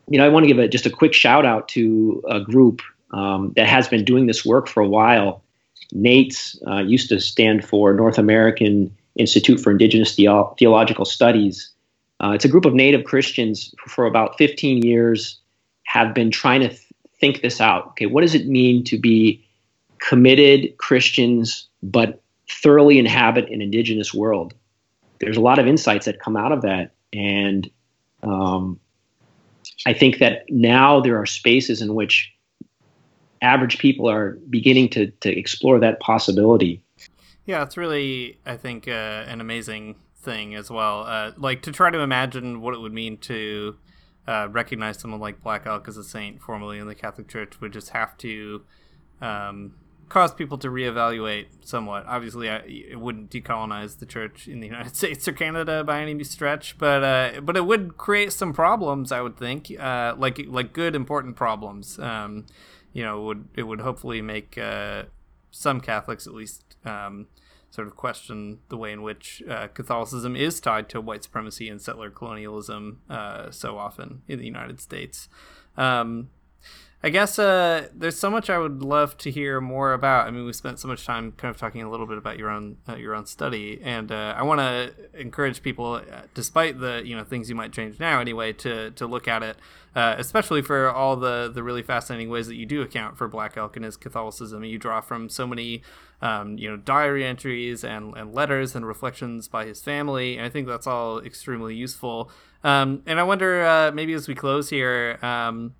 you 0.09 0.17
know, 0.17 0.25
I 0.25 0.29
want 0.29 0.43
to 0.43 0.47
give 0.47 0.59
a, 0.59 0.67
just 0.67 0.85
a 0.85 0.89
quick 0.89 1.13
shout 1.13 1.45
out 1.45 1.69
to 1.69 2.23
a 2.29 2.41
group 2.41 2.81
um, 3.11 3.53
that 3.55 3.67
has 3.67 3.87
been 3.87 4.03
doing 4.03 4.27
this 4.27 4.45
work 4.45 4.67
for 4.67 4.81
a 4.81 4.87
while. 4.87 5.43
NAIITS 5.93 6.57
uh, 6.67 6.81
used 6.83 7.09
to 7.09 7.19
stand 7.19 7.65
for 7.65 7.93
North 7.93 8.17
American 8.17 8.95
Institute 9.15 9.59
for 9.59 9.71
Indigenous 9.71 10.15
Theo- 10.15 10.55
Theological 10.59 11.05
Studies. 11.05 11.69
Uh, 12.19 12.31
it's 12.31 12.45
a 12.45 12.49
group 12.49 12.65
of 12.65 12.73
Native 12.73 13.03
Christians 13.03 13.73
who, 13.83 13.89
for 13.89 14.05
about 14.05 14.37
15 14.37 14.83
years, 14.83 15.39
have 15.83 16.13
been 16.13 16.31
trying 16.31 16.61
to 16.61 16.69
th- 16.69 16.81
think 17.19 17.41
this 17.41 17.61
out. 17.61 17.87
Okay, 17.89 18.05
what 18.05 18.21
does 18.21 18.35
it 18.35 18.47
mean 18.47 18.83
to 18.85 18.97
be 18.97 19.43
committed 19.99 20.77
Christians 20.77 21.67
but 21.81 22.21
thoroughly 22.49 22.99
inhabit 22.99 23.49
an 23.49 23.61
indigenous 23.61 24.13
world? 24.13 24.53
There's 25.19 25.37
a 25.37 25.41
lot 25.41 25.59
of 25.59 25.67
insights 25.67 26.05
that 26.05 26.19
come 26.19 26.35
out 26.35 26.51
of 26.51 26.61
that, 26.61 26.91
and 27.13 27.69
um, 28.23 28.79
I 29.85 29.93
think 29.93 30.19
that 30.19 30.45
now 30.49 30.99
there 30.99 31.19
are 31.19 31.25
spaces 31.25 31.81
in 31.81 31.95
which 31.95 32.31
average 33.41 33.77
people 33.79 34.09
are 34.09 34.37
beginning 34.49 34.89
to 34.89 35.07
to 35.21 35.37
explore 35.37 35.79
that 35.79 35.99
possibility. 35.99 36.83
Yeah, 37.45 37.63
it's 37.63 37.77
really, 37.77 38.39
I 38.45 38.57
think, 38.57 38.89
uh, 38.89 38.91
an 38.91 39.39
amazing 39.39 39.95
thing 40.17 40.53
as 40.55 40.69
well. 40.69 41.03
Uh, 41.03 41.31
like 41.37 41.61
to 41.61 41.71
try 41.71 41.89
to 41.89 41.99
imagine 41.99 42.59
what 42.59 42.73
it 42.73 42.81
would 42.81 42.93
mean 42.93 43.17
to 43.19 43.77
uh, 44.27 44.49
recognize 44.51 44.99
someone 44.99 45.21
like 45.21 45.41
Black 45.41 45.65
Elk 45.65 45.87
as 45.87 45.95
a 45.95 46.03
saint 46.03 46.41
formally 46.41 46.77
in 46.77 46.87
the 46.87 46.95
Catholic 46.95 47.29
Church 47.29 47.61
would 47.61 47.71
just 47.71 47.91
have 47.91 48.17
to 48.17 48.63
um, 49.21 49.75
cause 50.09 50.33
people 50.33 50.57
to 50.57 50.67
reevaluate 50.67 51.45
somewhat. 51.61 52.05
Obviously, 52.05 52.49
I, 52.49 52.57
it 52.57 52.99
wouldn't 52.99 53.29
decolonize 53.29 53.99
the 53.99 54.05
church 54.05 54.47
in 54.47 54.59
the 54.59 54.67
United 54.67 54.95
States 54.97 55.27
or 55.27 55.31
Canada 55.31 55.83
by 55.83 56.01
any 56.01 56.23
stretch, 56.23 56.77
but 56.77 57.03
uh, 57.03 57.41
but 57.41 57.55
it 57.55 57.65
would 57.65 57.97
create 57.97 58.33
some 58.33 58.53
problems. 58.53 59.11
I 59.11 59.21
would 59.21 59.37
think, 59.37 59.71
uh, 59.79 60.15
like 60.17 60.41
like 60.47 60.73
good 60.73 60.95
important 60.95 61.35
problems. 61.35 61.99
Um, 61.99 62.45
you 62.97 63.03
know, 63.03 63.21
would 63.21 63.47
it 63.53 63.61
would 63.61 63.81
hopefully 63.81 64.23
make 64.23 64.57
uh, 64.57 65.03
some 65.51 65.79
Catholics 65.79 66.25
at 66.25 66.33
least. 66.33 66.63
Um, 66.83 67.27
sort 67.69 67.85
of 67.85 67.97
question 67.97 68.59
the 68.69 68.77
way 68.77 68.93
in 68.93 69.01
which 69.01 69.43
uh, 69.47 69.67
Catholicism 69.67 70.37
is 70.37 70.61
tied 70.61 70.87
to 70.87 71.01
white 71.01 71.21
supremacy 71.21 71.67
and 71.67 71.81
settler 71.81 72.09
colonialism 72.09 73.01
uh, 73.09 73.51
so 73.51 73.77
often 73.77 74.21
in 74.25 74.39
the 74.39 74.45
United 74.45 74.79
States. 74.79 75.27
Um, 75.75 76.29
I 77.03 77.09
guess 77.09 77.37
uh, 77.37 77.89
there's 77.93 78.17
so 78.17 78.31
much 78.31 78.49
I 78.49 78.57
would 78.57 78.81
love 78.81 79.17
to 79.19 79.29
hear 79.29 79.61
more 79.61 79.93
about. 79.93 80.27
I 80.27 80.31
mean, 80.31 80.45
we 80.47 80.53
spent 80.53 80.79
so 80.79 80.87
much 80.87 81.05
time 81.05 81.31
kind 81.33 81.53
of 81.53 81.57
talking 81.57 81.83
a 81.83 81.91
little 81.91 82.07
bit 82.07 82.17
about 82.17 82.39
your 82.39 82.49
own 82.49 82.77
uh, 82.89 82.95
your 82.95 83.13
own 83.13 83.27
study, 83.27 83.79
and 83.83 84.11
uh, 84.11 84.33
I 84.35 84.41
want 84.41 84.61
to 84.61 84.93
encourage 85.13 85.61
people, 85.61 85.93
uh, 85.93 86.21
despite 86.33 86.79
the 86.79 87.03
you 87.05 87.15
know 87.15 87.23
things 87.23 87.49
you 87.49 87.55
might 87.55 87.71
change 87.71 87.99
now 87.99 88.19
anyway, 88.19 88.51
to 88.53 88.89
to 88.91 89.05
look 89.05 89.27
at 89.27 89.43
it, 89.43 89.57
uh, 89.95 90.15
especially 90.17 90.63
for 90.63 90.89
all 90.89 91.15
the 91.15 91.51
the 91.53 91.61
really 91.61 91.83
fascinating 91.83 92.29
ways 92.29 92.47
that 92.47 92.55
you 92.55 92.65
do 92.65 92.81
account 92.81 93.15
for 93.15 93.27
Black 93.27 93.57
Elk 93.57 93.75
and 93.75 93.85
his 93.85 93.95
Catholicism. 93.95 94.63
You 94.63 94.79
draw 94.79 94.99
from 94.99 95.29
so 95.29 95.45
many 95.45 95.83
um, 96.23 96.57
you 96.57 96.67
know 96.67 96.77
diary 96.77 97.23
entries 97.23 97.83
and 97.83 98.17
and 98.17 98.33
letters 98.33 98.75
and 98.75 98.87
reflections 98.87 99.47
by 99.47 99.65
his 99.65 99.83
family, 99.83 100.35
and 100.37 100.47
I 100.47 100.49
think 100.49 100.67
that's 100.67 100.87
all 100.87 101.19
extremely 101.19 101.75
useful. 101.75 102.31
Um, 102.63 103.03
and 103.05 103.19
I 103.19 103.23
wonder 103.23 103.63
uh, 103.63 103.91
maybe 103.91 104.13
as 104.13 104.27
we 104.27 104.33
close 104.33 104.71
here. 104.71 105.19
Um, 105.21 105.75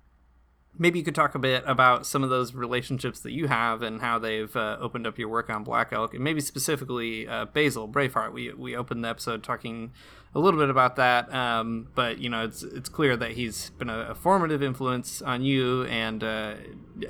maybe 0.78 0.98
you 0.98 1.04
could 1.04 1.14
talk 1.14 1.34
a 1.34 1.38
bit 1.38 1.64
about 1.66 2.06
some 2.06 2.22
of 2.22 2.30
those 2.30 2.54
relationships 2.54 3.20
that 3.20 3.32
you 3.32 3.48
have 3.48 3.82
and 3.82 4.00
how 4.00 4.18
they've 4.18 4.54
uh, 4.56 4.76
opened 4.80 5.06
up 5.06 5.18
your 5.18 5.28
work 5.28 5.50
on 5.50 5.64
Black 5.64 5.92
Elk, 5.92 6.14
and 6.14 6.22
maybe 6.22 6.40
specifically 6.40 7.26
uh, 7.26 7.46
Basil 7.46 7.86
Brave 7.86 8.14
Heart. 8.14 8.32
We 8.32 8.52
we 8.52 8.76
opened 8.76 9.04
the 9.04 9.08
episode 9.08 9.42
talking 9.42 9.92
a 10.38 10.40
little 10.40 10.60
bit 10.60 10.70
about 10.70 10.94
that, 10.96 11.34
um, 11.34 11.88
but 11.96 12.18
you 12.18 12.30
know 12.30 12.44
it's 12.44 12.62
it's 12.62 12.88
clear 12.88 13.16
that 13.16 13.32
he's 13.32 13.70
been 13.70 13.90
a, 13.90 14.10
a 14.10 14.14
formative 14.14 14.62
influence 14.62 15.20
on 15.20 15.42
you, 15.42 15.82
and 15.86 16.22
uh, 16.22 16.54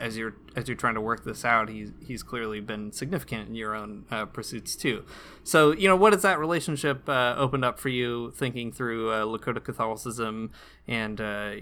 as 0.01 0.17
you're 0.17 0.35
as 0.57 0.67
you're 0.67 0.77
trying 0.77 0.95
to 0.95 1.01
work 1.03 1.25
this 1.25 1.45
out, 1.45 1.69
he's 1.69 1.93
he's 2.05 2.23
clearly 2.23 2.61
been 2.61 2.91
significant 2.91 3.51
in 3.51 3.55
your 3.55 3.75
own 3.75 4.07
uh, 4.11 4.25
pursuits 4.25 4.75
too. 4.75 5.05
So 5.45 5.73
you 5.73 5.89
know, 5.89 5.95
what 5.95 6.15
has 6.15 6.23
that 6.23 6.39
relationship 6.39 7.07
uh, 7.07 7.35
opened 7.37 7.67
up 7.67 7.79
for 7.79 7.91
you, 7.91 8.31
thinking 8.31 8.73
through 8.73 9.11
uh, 9.11 9.25
Lakota 9.25 9.63
Catholicism, 9.63 10.51
and 10.87 11.21
uh, 11.21 11.53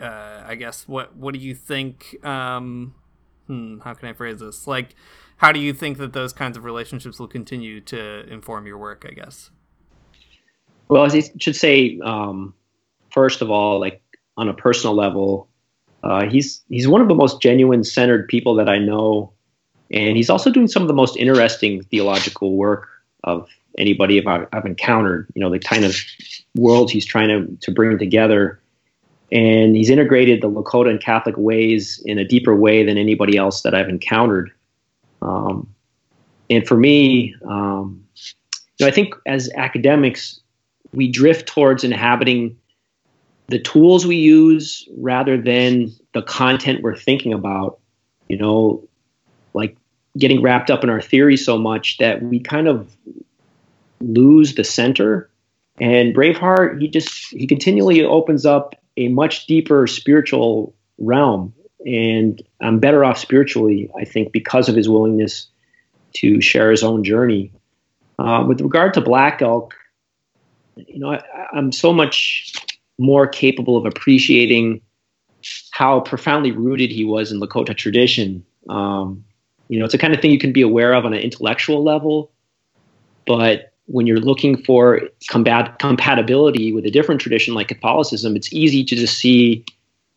uh, 0.00 0.44
I 0.46 0.54
guess 0.54 0.88
what 0.88 1.14
what 1.14 1.34
do 1.34 1.40
you 1.40 1.54
think? 1.54 2.24
Um, 2.24 2.94
hmm, 3.48 3.80
how 3.80 3.92
can 3.92 4.08
I 4.08 4.14
phrase 4.14 4.40
this? 4.40 4.66
Like, 4.66 4.94
how 5.36 5.52
do 5.52 5.60
you 5.60 5.74
think 5.74 5.98
that 5.98 6.14
those 6.14 6.32
kinds 6.32 6.56
of 6.56 6.64
relationships 6.64 7.18
will 7.18 7.28
continue 7.28 7.82
to 7.82 8.26
inform 8.32 8.66
your 8.66 8.78
work? 8.78 9.04
I 9.06 9.12
guess. 9.12 9.50
Well, 10.88 11.02
I 11.04 11.22
should 11.38 11.56
say, 11.56 11.98
um, 12.04 12.54
first 13.10 13.42
of 13.42 13.50
all, 13.50 13.80
like 13.80 14.02
on 14.36 14.48
a 14.48 14.54
personal 14.54 14.94
level, 14.94 15.48
uh, 16.02 16.28
he's 16.28 16.62
he's 16.68 16.88
one 16.88 17.00
of 17.00 17.08
the 17.08 17.14
most 17.14 17.40
genuine, 17.40 17.84
centered 17.84 18.28
people 18.28 18.54
that 18.56 18.68
I 18.68 18.78
know, 18.78 19.32
and 19.90 20.16
he's 20.16 20.30
also 20.30 20.50
doing 20.50 20.68
some 20.68 20.82
of 20.82 20.88
the 20.88 20.94
most 20.94 21.16
interesting 21.16 21.82
theological 21.84 22.56
work 22.56 22.88
of 23.24 23.48
anybody 23.78 24.24
I've, 24.24 24.48
I've 24.52 24.66
encountered. 24.66 25.28
You 25.34 25.40
know, 25.40 25.50
the 25.50 25.58
kind 25.58 25.84
of 25.84 25.96
world 26.54 26.90
he's 26.90 27.06
trying 27.06 27.28
to 27.28 27.56
to 27.60 27.70
bring 27.70 27.98
together, 27.98 28.60
and 29.30 29.76
he's 29.76 29.90
integrated 29.90 30.42
the 30.42 30.50
Lakota 30.50 30.90
and 30.90 31.00
Catholic 31.00 31.36
ways 31.38 32.02
in 32.04 32.18
a 32.18 32.24
deeper 32.24 32.54
way 32.54 32.84
than 32.84 32.98
anybody 32.98 33.36
else 33.36 33.62
that 33.62 33.74
I've 33.74 33.88
encountered. 33.88 34.50
Um, 35.22 35.72
and 36.50 36.66
for 36.66 36.76
me, 36.76 37.34
um, 37.46 38.04
I 38.82 38.90
think 38.90 39.14
as 39.26 39.48
academics, 39.56 40.41
we 40.92 41.08
drift 41.08 41.48
towards 41.48 41.84
inhabiting 41.84 42.56
the 43.48 43.58
tools 43.58 44.06
we 44.06 44.16
use 44.16 44.88
rather 44.96 45.40
than 45.40 45.92
the 46.14 46.22
content 46.22 46.82
we're 46.82 46.96
thinking 46.96 47.32
about 47.32 47.78
you 48.28 48.36
know 48.36 48.86
like 49.54 49.76
getting 50.18 50.42
wrapped 50.42 50.70
up 50.70 50.84
in 50.84 50.90
our 50.90 51.00
theory 51.00 51.36
so 51.36 51.58
much 51.58 51.98
that 51.98 52.22
we 52.22 52.38
kind 52.38 52.68
of 52.68 52.94
lose 54.00 54.54
the 54.54 54.64
center. 54.64 55.30
And 55.80 56.12
Brave 56.12 56.36
Heart 56.36 56.80
he 56.80 56.88
just 56.88 57.30
he 57.30 57.46
continually 57.46 58.04
opens 58.04 58.44
up 58.44 58.74
a 58.96 59.08
much 59.08 59.46
deeper 59.46 59.86
spiritual 59.86 60.74
realm. 60.98 61.54
And 61.84 62.40
i'm 62.60 62.78
better 62.78 63.04
off 63.04 63.18
spiritually 63.18 63.90
i 63.98 64.04
think 64.04 64.30
because 64.30 64.68
of 64.68 64.76
his 64.76 64.88
willingness 64.88 65.48
to 66.14 66.40
share 66.40 66.70
his 66.70 66.84
own 66.84 67.02
journey. 67.02 67.50
Uh, 68.18 68.44
with 68.46 68.60
regard 68.60 68.94
to 68.94 69.00
black 69.00 69.42
elk 69.42 69.74
you 70.76 70.98
know, 70.98 71.12
I, 71.12 71.22
I'm 71.52 71.72
so 71.72 71.92
much 71.92 72.52
more 72.98 73.26
capable 73.26 73.76
of 73.76 73.86
appreciating 73.86 74.80
how 75.72 76.00
profoundly 76.00 76.52
rooted 76.52 76.90
he 76.90 77.04
was 77.04 77.32
in 77.32 77.40
Lakota 77.40 77.76
tradition. 77.76 78.44
Um, 78.68 79.24
you 79.68 79.78
know, 79.78 79.84
it's 79.84 79.92
the 79.92 79.98
kind 79.98 80.14
of 80.14 80.20
thing 80.20 80.30
you 80.30 80.38
can 80.38 80.52
be 80.52 80.62
aware 80.62 80.92
of 80.92 81.04
on 81.04 81.12
an 81.12 81.20
intellectual 81.20 81.82
level, 81.82 82.30
but 83.26 83.72
when 83.86 84.06
you're 84.06 84.20
looking 84.20 84.56
for 84.62 85.00
combat 85.28 85.78
compatibility 85.78 86.72
with 86.72 86.86
a 86.86 86.90
different 86.90 87.20
tradition 87.20 87.54
like 87.54 87.68
Catholicism, 87.68 88.36
it's 88.36 88.52
easy 88.52 88.84
to 88.84 88.94
just 88.94 89.18
see 89.18 89.64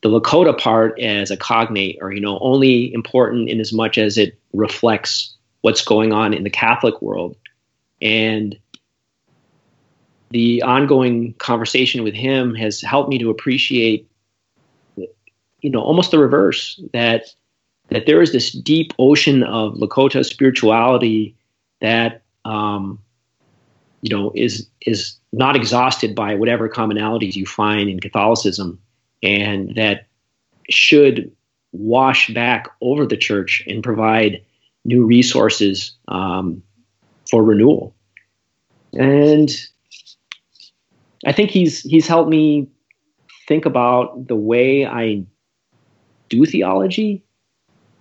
the 0.01 0.09
Lakota 0.09 0.57
part 0.57 0.99
as 0.99 1.31
a 1.31 1.37
cognate 1.37 1.97
or, 2.01 2.11
you 2.11 2.21
know, 2.21 2.37
only 2.39 2.93
important 2.93 3.49
in 3.49 3.59
as 3.59 3.73
much 3.73 3.97
as 3.97 4.17
it 4.17 4.39
reflects 4.53 5.35
what's 5.61 5.83
going 5.83 6.13
on 6.13 6.33
in 6.33 6.43
the 6.43 6.49
Catholic 6.49 7.01
world. 7.01 7.35
And 8.01 8.57
the 10.32 10.61
ongoing 10.63 11.34
conversation 11.34 12.03
with 12.03 12.13
him 12.13 12.55
has 12.55 12.82
helped 12.82 13.09
me 13.09 13.17
to 13.19 13.30
appreciate, 13.30 14.09
you 14.97 15.69
know, 15.69 15.82
almost 15.82 16.11
the 16.11 16.19
reverse 16.19 16.80
that 16.93 17.28
that 17.89 18.07
there 18.07 18.21
is 18.21 18.32
this 18.32 18.51
deep 18.51 18.93
ocean 18.97 19.43
of 19.43 19.76
Lakota 19.76 20.26
spirituality 20.26 21.36
that 21.82 22.23
um, 22.43 22.99
you 24.01 24.15
know 24.15 24.32
is 24.36 24.67
is 24.82 25.17
not 25.32 25.55
exhausted 25.55 26.15
by 26.15 26.36
whatever 26.36 26.69
commonalities 26.69 27.36
you 27.36 27.45
find 27.45 27.89
in 27.89 27.99
Catholicism, 27.99 28.80
and 29.21 29.76
that 29.76 30.07
should 30.69 31.32
wash 31.71 32.34
back 32.34 32.67
over 32.82 33.05
the 33.05 33.17
church 33.17 33.63
and 33.67 33.84
provide 33.84 34.41
new 34.86 35.05
resources 35.05 35.91
um, 36.07 36.63
for 37.30 37.43
renewal. 37.43 37.93
And 38.93 39.49
I 41.26 41.32
think 41.32 41.49
he's 41.49 41.82
he's 41.82 42.07
helped 42.07 42.30
me 42.30 42.67
think 43.47 43.65
about 43.65 44.28
the 44.28 44.36
way 44.36 44.86
I 44.86 45.23
do 46.30 46.45
theology. 46.45 47.23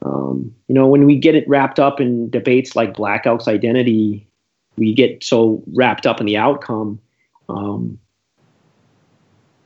Um, 0.03 0.55
you 0.69 0.75
know, 0.75 0.87
when 0.87 1.07
we 1.07 1.19
get 1.19 1.35
it 1.35 1.49
wrapped 1.49 1.81
up 1.81 2.01
in 2.01 2.29
debates 2.31 2.77
like 2.77 2.95
Black 2.95 3.27
Elk's 3.27 3.49
identity, 3.49 4.29
we 4.77 4.95
get 4.95 5.25
so 5.25 5.63
wrapped 5.73 6.07
up 6.07 6.21
in 6.21 6.27
the 6.27 6.37
outcome 6.37 7.01
um, 7.49 7.99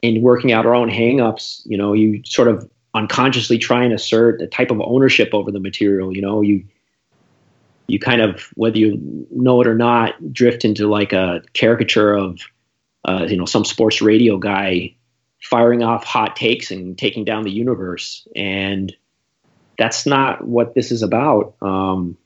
and 0.03 0.23
working 0.23 0.53
out 0.53 0.65
our 0.65 0.75
own 0.75 0.89
hangups. 0.89 1.63
You 1.67 1.77
know, 1.77 1.93
you 1.93 2.23
sort 2.25 2.49
of 2.49 2.69
unconsciously 2.95 3.59
try 3.59 3.83
and 3.83 3.93
assert 3.93 4.41
a 4.41 4.47
type 4.47 4.71
of 4.71 4.81
ownership 4.81 5.31
over 5.33 5.51
the 5.51 5.61
material. 5.61 6.15
You 6.15 6.23
know, 6.23 6.41
you 6.41 6.65
you 7.89 7.99
kind 7.99 8.21
of 8.21 8.43
whether 8.55 8.79
you 8.79 9.27
know 9.33 9.61
it 9.61 9.67
or 9.67 9.75
not 9.75 10.33
drift 10.33 10.65
into 10.65 10.87
like 10.87 11.13
a 11.13 11.43
caricature 11.55 12.15
of 12.15 12.41
uh, 13.09 13.27
you 13.29 13.37
know 13.37 13.45
some 13.45 13.65
sports 13.65 14.03
radio 14.03 14.39
guy 14.39 14.95
firing 15.41 15.83
off 15.83 16.05
hot 16.05 16.37
takes 16.37 16.71
and 16.71 16.99
taking 16.99 17.25
down 17.25 17.45
the 17.45 17.51
universe. 17.51 18.27
And 18.35 18.95
that's 19.79 20.05
not 20.05 20.47
what 20.47 20.75
this 20.75 20.91
is 20.91 21.03
about. 21.03 21.55
Um, 21.63 22.17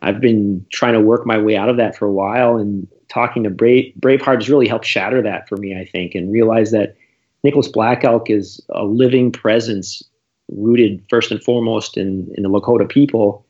i've 0.00 0.20
been 0.20 0.66
trying 0.72 0.94
to 0.94 1.00
work 1.00 1.26
my 1.26 1.38
way 1.38 1.56
out 1.56 1.68
of 1.68 1.76
that 1.76 1.96
for 1.96 2.06
a 2.06 2.12
while 2.12 2.56
and 2.56 2.88
talking 3.08 3.44
to 3.44 3.50
Brave, 3.50 3.92
braveheart 4.00 4.36
has 4.36 4.50
really 4.50 4.66
helped 4.66 4.84
shatter 4.84 5.22
that 5.22 5.48
for 5.48 5.56
me 5.56 5.78
i 5.78 5.84
think 5.84 6.16
and 6.16 6.32
realize 6.32 6.72
that 6.72 6.96
nicholas 7.44 7.68
black 7.68 8.02
elk 8.02 8.28
is 8.28 8.60
a 8.70 8.84
living 8.84 9.30
presence 9.30 10.02
rooted 10.56 11.02
first 11.08 11.30
and 11.30 11.42
foremost 11.42 11.96
in, 11.96 12.32
in 12.36 12.42
the 12.42 12.48
lakota 12.48 12.88
people. 12.88 13.44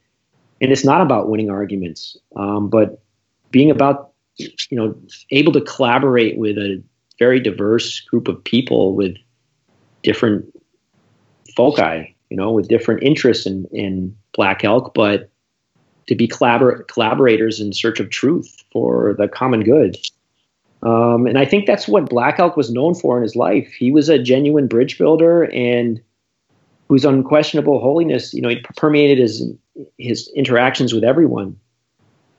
And 0.60 0.70
it's 0.70 0.84
not 0.84 1.00
about 1.00 1.28
winning 1.28 1.50
arguments, 1.50 2.16
um, 2.36 2.68
but 2.68 3.02
being 3.50 3.70
about 3.70 4.11
you 4.36 4.48
know 4.72 4.94
able 5.30 5.52
to 5.52 5.60
collaborate 5.60 6.38
with 6.38 6.56
a 6.58 6.82
very 7.18 7.40
diverse 7.40 8.00
group 8.00 8.28
of 8.28 8.42
people 8.42 8.94
with 8.94 9.16
different 10.02 10.44
foci, 11.54 12.14
you 12.30 12.36
know, 12.36 12.50
with 12.50 12.68
different 12.68 13.02
interests 13.02 13.46
in, 13.46 13.66
in 13.72 14.16
Black 14.32 14.64
Elk, 14.64 14.92
but 14.94 15.30
to 16.08 16.14
be 16.14 16.26
collabor- 16.26 16.86
collaborators 16.88 17.60
in 17.60 17.72
search 17.72 18.00
of 18.00 18.10
truth 18.10 18.64
for 18.72 19.14
the 19.18 19.28
common 19.28 19.62
good. 19.62 19.96
Um, 20.82 21.26
and 21.26 21.38
I 21.38 21.44
think 21.44 21.66
that's 21.66 21.86
what 21.86 22.10
Black 22.10 22.40
Elk 22.40 22.56
was 22.56 22.72
known 22.72 22.94
for 22.94 23.16
in 23.16 23.22
his 23.22 23.36
life. 23.36 23.72
He 23.72 23.92
was 23.92 24.08
a 24.08 24.18
genuine 24.18 24.66
bridge 24.66 24.98
builder 24.98 25.44
and 25.52 26.00
whose 26.88 27.04
unquestionable 27.04 27.80
holiness, 27.80 28.34
you 28.34 28.42
know, 28.42 28.48
he 28.48 28.60
permeated 28.76 29.18
his 29.18 29.44
his 29.96 30.30
interactions 30.34 30.92
with 30.92 31.04
everyone. 31.04 31.56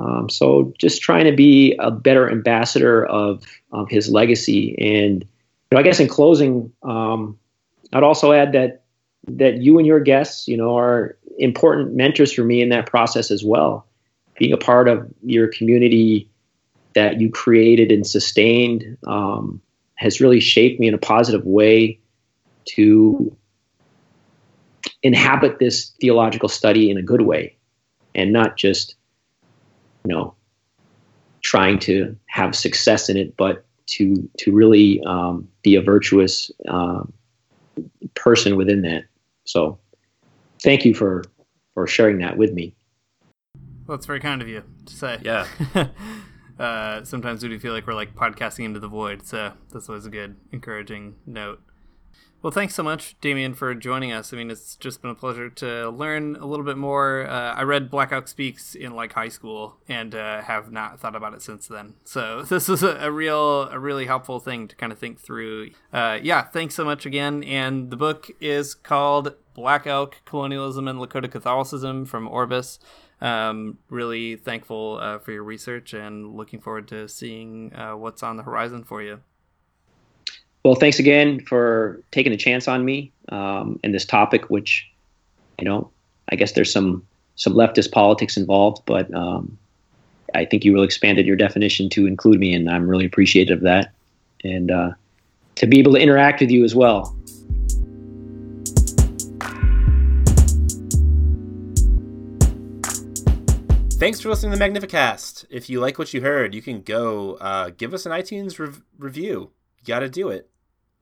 Um, 0.04 0.30
so 0.30 0.74
just 0.78 1.02
trying 1.02 1.26
to 1.26 1.32
be 1.32 1.76
a 1.80 1.90
better 1.92 2.30
ambassador 2.30 3.06
of 3.06 3.44
of 3.72 3.90
his 3.90 4.10
legacy. 4.10 4.76
And 4.80 5.22
you 5.24 5.28
know, 5.72 5.80
I 5.80 5.84
guess 5.84 6.00
in 6.00 6.08
closing, 6.08 6.72
um, 6.84 7.38
I'd 7.94 8.04
also 8.04 8.32
add 8.32 8.52
that 8.52 8.84
that 9.28 9.62
you 9.62 9.78
and 9.78 9.88
your 9.88 10.00
guests, 10.00 10.48
you 10.48 10.58
know, 10.58 10.78
are 10.78 11.18
important 11.38 11.96
mentors 11.96 12.34
for 12.34 12.44
me 12.44 12.62
in 12.62 12.70
that 12.70 12.86
process 12.86 13.32
as 13.32 13.44
well. 13.44 13.88
Being 14.38 14.54
a 14.54 14.58
part 14.58 14.88
of 14.88 15.08
your 15.24 15.48
community 15.48 16.30
that 16.96 17.22
you 17.22 17.32
created 17.32 17.92
and 17.92 18.06
sustained 18.06 18.98
um, 19.08 19.62
has 19.96 20.20
really 20.20 20.40
shaped 20.40 20.80
me 20.80 20.88
in 20.88 20.94
a 20.94 21.00
positive 21.00 21.46
way 21.46 22.00
to 22.66 23.36
inhabit 25.02 25.60
this 25.60 25.92
theological 26.02 26.50
study 26.50 26.90
in 26.90 26.98
a 26.98 27.02
good 27.02 27.22
way 27.22 27.56
and 28.16 28.32
not 28.32 28.58
just 28.58 28.96
you 30.06 30.14
know 30.14 30.36
trying 31.42 31.78
to 31.78 32.16
have 32.28 32.56
success 32.56 33.10
in 33.10 33.18
it 33.18 33.36
but 33.38 33.66
to 33.86 34.30
to 34.38 34.52
really 34.52 35.02
um, 35.06 35.48
be 35.62 35.76
a 35.76 35.82
virtuous 35.82 36.52
uh, 36.68 37.04
person 38.16 38.56
within 38.56 38.82
that. 38.84 39.06
So 39.46 39.80
thank 40.62 40.86
you 40.86 40.94
for 40.94 41.24
for 41.74 41.88
sharing 41.88 42.20
that 42.20 42.38
with 42.38 42.54
me. 42.54 42.74
Well 43.88 43.96
it's 43.96 44.06
very 44.06 44.20
kind 44.20 44.42
of 44.42 44.48
you 44.48 44.64
to 44.86 44.94
say. 44.94 45.20
Yeah. 45.22 45.48
Uh, 46.60 47.04
sometimes 47.04 47.42
we 47.42 47.50
do 47.50 47.60
feel 47.60 47.74
like 47.74 47.88
we're 47.88 47.96
like 47.96 48.14
podcasting 48.14 48.64
into 48.64 48.80
the 48.80 48.88
void 48.88 49.26
so 49.26 49.52
that's 49.72 49.90
always 49.90 50.06
a 50.06 50.10
good 50.10 50.36
encouraging 50.52 51.16
note 51.26 51.60
well, 52.44 52.52
thanks 52.52 52.76
so 52.76 52.84
much, 52.84 53.16
Damian, 53.22 53.54
for 53.54 53.74
joining 53.74 54.12
us. 54.12 54.34
I 54.34 54.36
mean, 54.36 54.52
it's 54.52 54.76
just 54.76 55.02
been 55.02 55.12
a 55.12 55.16
pleasure 55.16 55.50
to 55.50 55.90
learn 55.90 56.36
a 56.36 56.46
little 56.46 56.66
bit 56.66 56.78
more. 56.78 57.26
Uh, 57.26 57.54
I 57.54 57.64
read 57.64 57.90
Black 57.90 58.12
Elk 58.12 58.28
Speaks 58.28 58.76
in 58.76 58.94
like 58.94 59.14
high 59.14 59.30
school 59.30 59.78
and 59.88 60.14
uh, 60.14 60.42
have 60.42 60.70
not 60.70 61.00
thought 61.00 61.16
about 61.16 61.34
it 61.34 61.42
since 61.42 61.68
then. 61.68 61.94
So 62.04 62.42
this 62.50 62.68
was 62.68 62.84
a, 62.84 62.98
a, 62.98 63.12
real, 63.12 63.70
a 63.70 63.80
really 63.80 64.08
helpful 64.08 64.42
thing 64.42 64.68
to 64.68 64.76
kind 64.76 64.92
of 64.92 65.00
think 65.00 65.22
through. 65.22 65.70
Uh, 65.94 66.20
yeah, 66.22 66.42
thanks 66.42 66.76
so 66.76 66.84
much 66.84 67.06
again. 67.06 67.46
And 67.46 67.90
the 67.90 67.96
book 67.96 68.30
is 68.42 68.76
called 68.76 69.36
Black 69.54 69.88
Elk 69.88 70.18
Colonialism 70.26 70.86
and 70.90 71.00
Lakota 71.00 71.32
Catholicism 71.32 72.06
from 72.06 72.28
Orbis. 72.28 72.78
Um, 73.22 73.78
really 73.90 74.36
thankful 74.36 75.00
uh, 75.02 75.20
for 75.20 75.32
your 75.32 75.46
research 75.46 75.94
and 75.94 76.36
looking 76.36 76.60
forward 76.60 76.90
to 76.90 77.08
seeing 77.08 77.74
uh, 77.74 77.94
what's 77.94 78.22
on 78.22 78.36
the 78.36 78.44
horizon 78.44 78.84
for 78.84 79.02
you. 79.02 79.22
Well, 80.64 80.76
thanks 80.76 80.98
again 80.98 81.42
for 81.42 82.02
taking 82.12 82.32
a 82.32 82.38
chance 82.38 82.70
on 82.70 82.86
me 82.86 83.12
um, 83.28 83.82
and 83.84 83.94
this 83.94 84.06
topic, 84.06 84.50
which, 84.50 84.90
you 85.60 85.66
know, 85.66 85.92
I 86.30 86.38
guess 86.38 86.54
there's 86.54 86.72
some 86.72 87.06
some 87.36 87.54
leftist 87.54 87.92
politics 87.92 88.38
involved, 88.38 88.82
but 88.86 89.14
um, 89.14 89.58
I 90.34 90.46
think 90.46 90.64
you 90.64 90.74
really 90.74 90.86
expanded 90.86 91.26
your 91.26 91.36
definition 91.36 91.90
to 91.90 92.08
include 92.08 92.40
me, 92.40 92.54
and 92.54 92.70
I'm 92.70 92.88
really 92.88 93.06
appreciative 93.06 93.58
of 93.58 93.64
that, 93.64 93.92
and 94.46 94.72
uh, 94.72 94.92
to 95.56 95.68
be 95.68 95.80
able 95.80 95.94
to 95.94 96.00
interact 96.00 96.40
with 96.40 96.50
you 96.50 96.64
as 96.64 96.74
well. 96.74 97.14
Thanks 104.00 104.22
for 104.22 104.30
listening 104.30 104.54
to 104.54 104.58
the 104.58 104.64
Magnificast. 104.64 105.46
If 105.50 105.70
you 105.70 105.82
like 105.82 105.98
what 106.00 106.14
you 106.14 106.22
heard, 106.22 106.56
you 106.56 106.62
can 106.62 106.84
go 106.84 107.34
uh, 107.36 107.72
give 107.76 107.94
us 107.94 108.06
an 108.06 108.14
iTunes 108.14 108.60
rev- 108.60 108.82
review. 108.98 109.52
You 109.80 109.86
got 109.86 110.00
to 110.00 110.10
do 110.10 110.30
it 110.30 110.50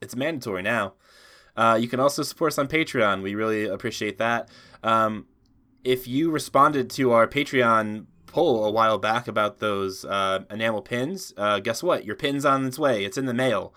it's 0.02 0.16
mandatory 0.16 0.62
now. 0.62 0.94
Uh, 1.56 1.78
you 1.80 1.88
can 1.88 2.00
also 2.00 2.24
support 2.24 2.54
us 2.54 2.58
on 2.58 2.68
Patreon. 2.68 3.22
We 3.22 3.36
really 3.36 3.66
appreciate 3.66 4.18
that. 4.18 4.50
Um, 4.84 5.28
if 5.84 6.08
you 6.08 6.32
responded 6.32 6.90
to 6.92 7.12
our 7.12 7.28
Patreon 7.28 8.06
poll 8.28 8.64
a 8.64 8.72
while 8.72 8.98
back 8.98 9.28
about 9.28 9.60
those 9.60 10.06
uh, 10.06 10.40
enamel 10.50 10.82
pins, 10.82 11.34
uh, 11.38 11.60
guess 11.60 11.84
what? 11.84 12.06
Your 12.06 12.16
pin's 12.16 12.46
on 12.46 12.66
its 12.66 12.80
way. 12.80 13.04
It's 13.04 13.18
in 13.18 13.26
the 13.26 13.34
mail. 13.34 13.74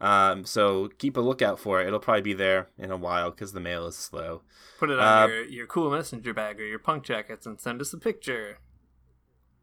Um, 0.00 0.44
so 0.44 0.88
keep 0.98 1.16
a 1.16 1.20
lookout 1.20 1.60
for 1.60 1.80
it. 1.80 1.86
It'll 1.86 2.00
probably 2.00 2.22
be 2.22 2.32
there 2.32 2.68
in 2.76 2.90
a 2.90 2.96
while 2.96 3.30
because 3.30 3.52
the 3.52 3.60
mail 3.60 3.86
is 3.86 3.96
slow. 3.96 4.42
Put 4.80 4.90
it 4.90 4.98
on 4.98 5.22
uh, 5.22 5.26
your, 5.28 5.44
your 5.44 5.66
cool 5.68 5.90
messenger 5.90 6.34
bag 6.34 6.60
or 6.60 6.64
your 6.64 6.80
punk 6.80 7.04
jackets 7.04 7.46
and 7.46 7.60
send 7.60 7.80
us 7.80 7.92
a 7.92 7.98
picture. 7.98 8.58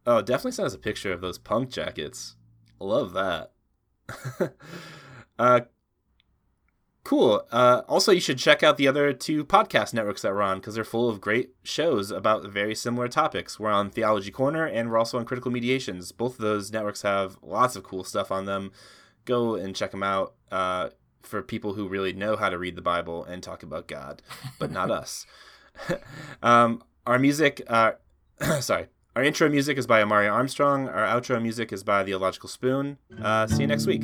Oh, 0.05 0.21
definitely 0.21 0.53
send 0.53 0.67
us 0.67 0.73
a 0.73 0.79
picture 0.79 1.11
of 1.11 1.19
those 1.19 1.37
punk 1.37 1.71
jackets. 1.71 2.37
Love 2.79 3.11
that. 3.11 3.51
uh, 5.39 5.61
Cool. 7.03 7.43
Uh, 7.51 7.81
also, 7.87 8.11
you 8.11 8.19
should 8.19 8.37
check 8.37 8.61
out 8.61 8.77
the 8.77 8.87
other 8.87 9.13
two 9.13 9.43
podcast 9.43 9.93
networks 9.93 10.21
that 10.21 10.33
we're 10.33 10.41
on 10.41 10.59
because 10.59 10.75
they're 10.75 10.83
full 10.83 11.09
of 11.09 11.21
great 11.21 11.51
shows 11.63 12.11
about 12.11 12.45
very 12.47 12.75
similar 12.75 13.07
topics. 13.07 13.59
We're 13.59 13.71
on 13.71 13.89
Theology 13.89 14.31
Corner 14.31 14.65
and 14.65 14.89
we're 14.89 14.97
also 14.97 15.17
on 15.17 15.25
Critical 15.25 15.49
Mediations. 15.51 16.11
Both 16.11 16.33
of 16.33 16.41
those 16.41 16.71
networks 16.71 17.01
have 17.03 17.37
lots 17.41 17.75
of 17.75 17.83
cool 17.83 18.03
stuff 18.03 18.31
on 18.31 18.45
them. 18.45 18.71
Go 19.25 19.55
and 19.55 19.75
check 19.75 19.91
them 19.91 20.03
out. 20.03 20.33
Uh, 20.51 20.89
for 21.21 21.41
people 21.41 21.73
who 21.73 21.87
really 21.87 22.13
know 22.13 22.35
how 22.35 22.49
to 22.49 22.57
read 22.57 22.75
the 22.75 22.81
Bible 22.81 23.23
and 23.23 23.43
talk 23.43 23.61
about 23.63 23.87
God, 23.87 24.21
but 24.57 24.71
not 24.71 24.89
us. 24.89 25.25
um, 26.43 26.83
our 27.05 27.19
music, 27.19 27.61
uh, 27.67 27.93
sorry, 28.59 28.87
our 29.15 29.23
intro 29.23 29.49
music 29.49 29.77
is 29.77 29.87
by 29.87 30.01
Amaryah 30.01 30.31
Armstrong. 30.31 30.87
Our 30.87 31.05
outro 31.05 31.41
music 31.41 31.71
is 31.71 31.83
by 31.83 32.03
The 32.03 32.11
Illogical 32.11 32.49
Spoon. 32.49 32.97
Uh, 33.21 33.47
see 33.47 33.61
you 33.61 33.67
next 33.67 33.85
week. 33.85 34.03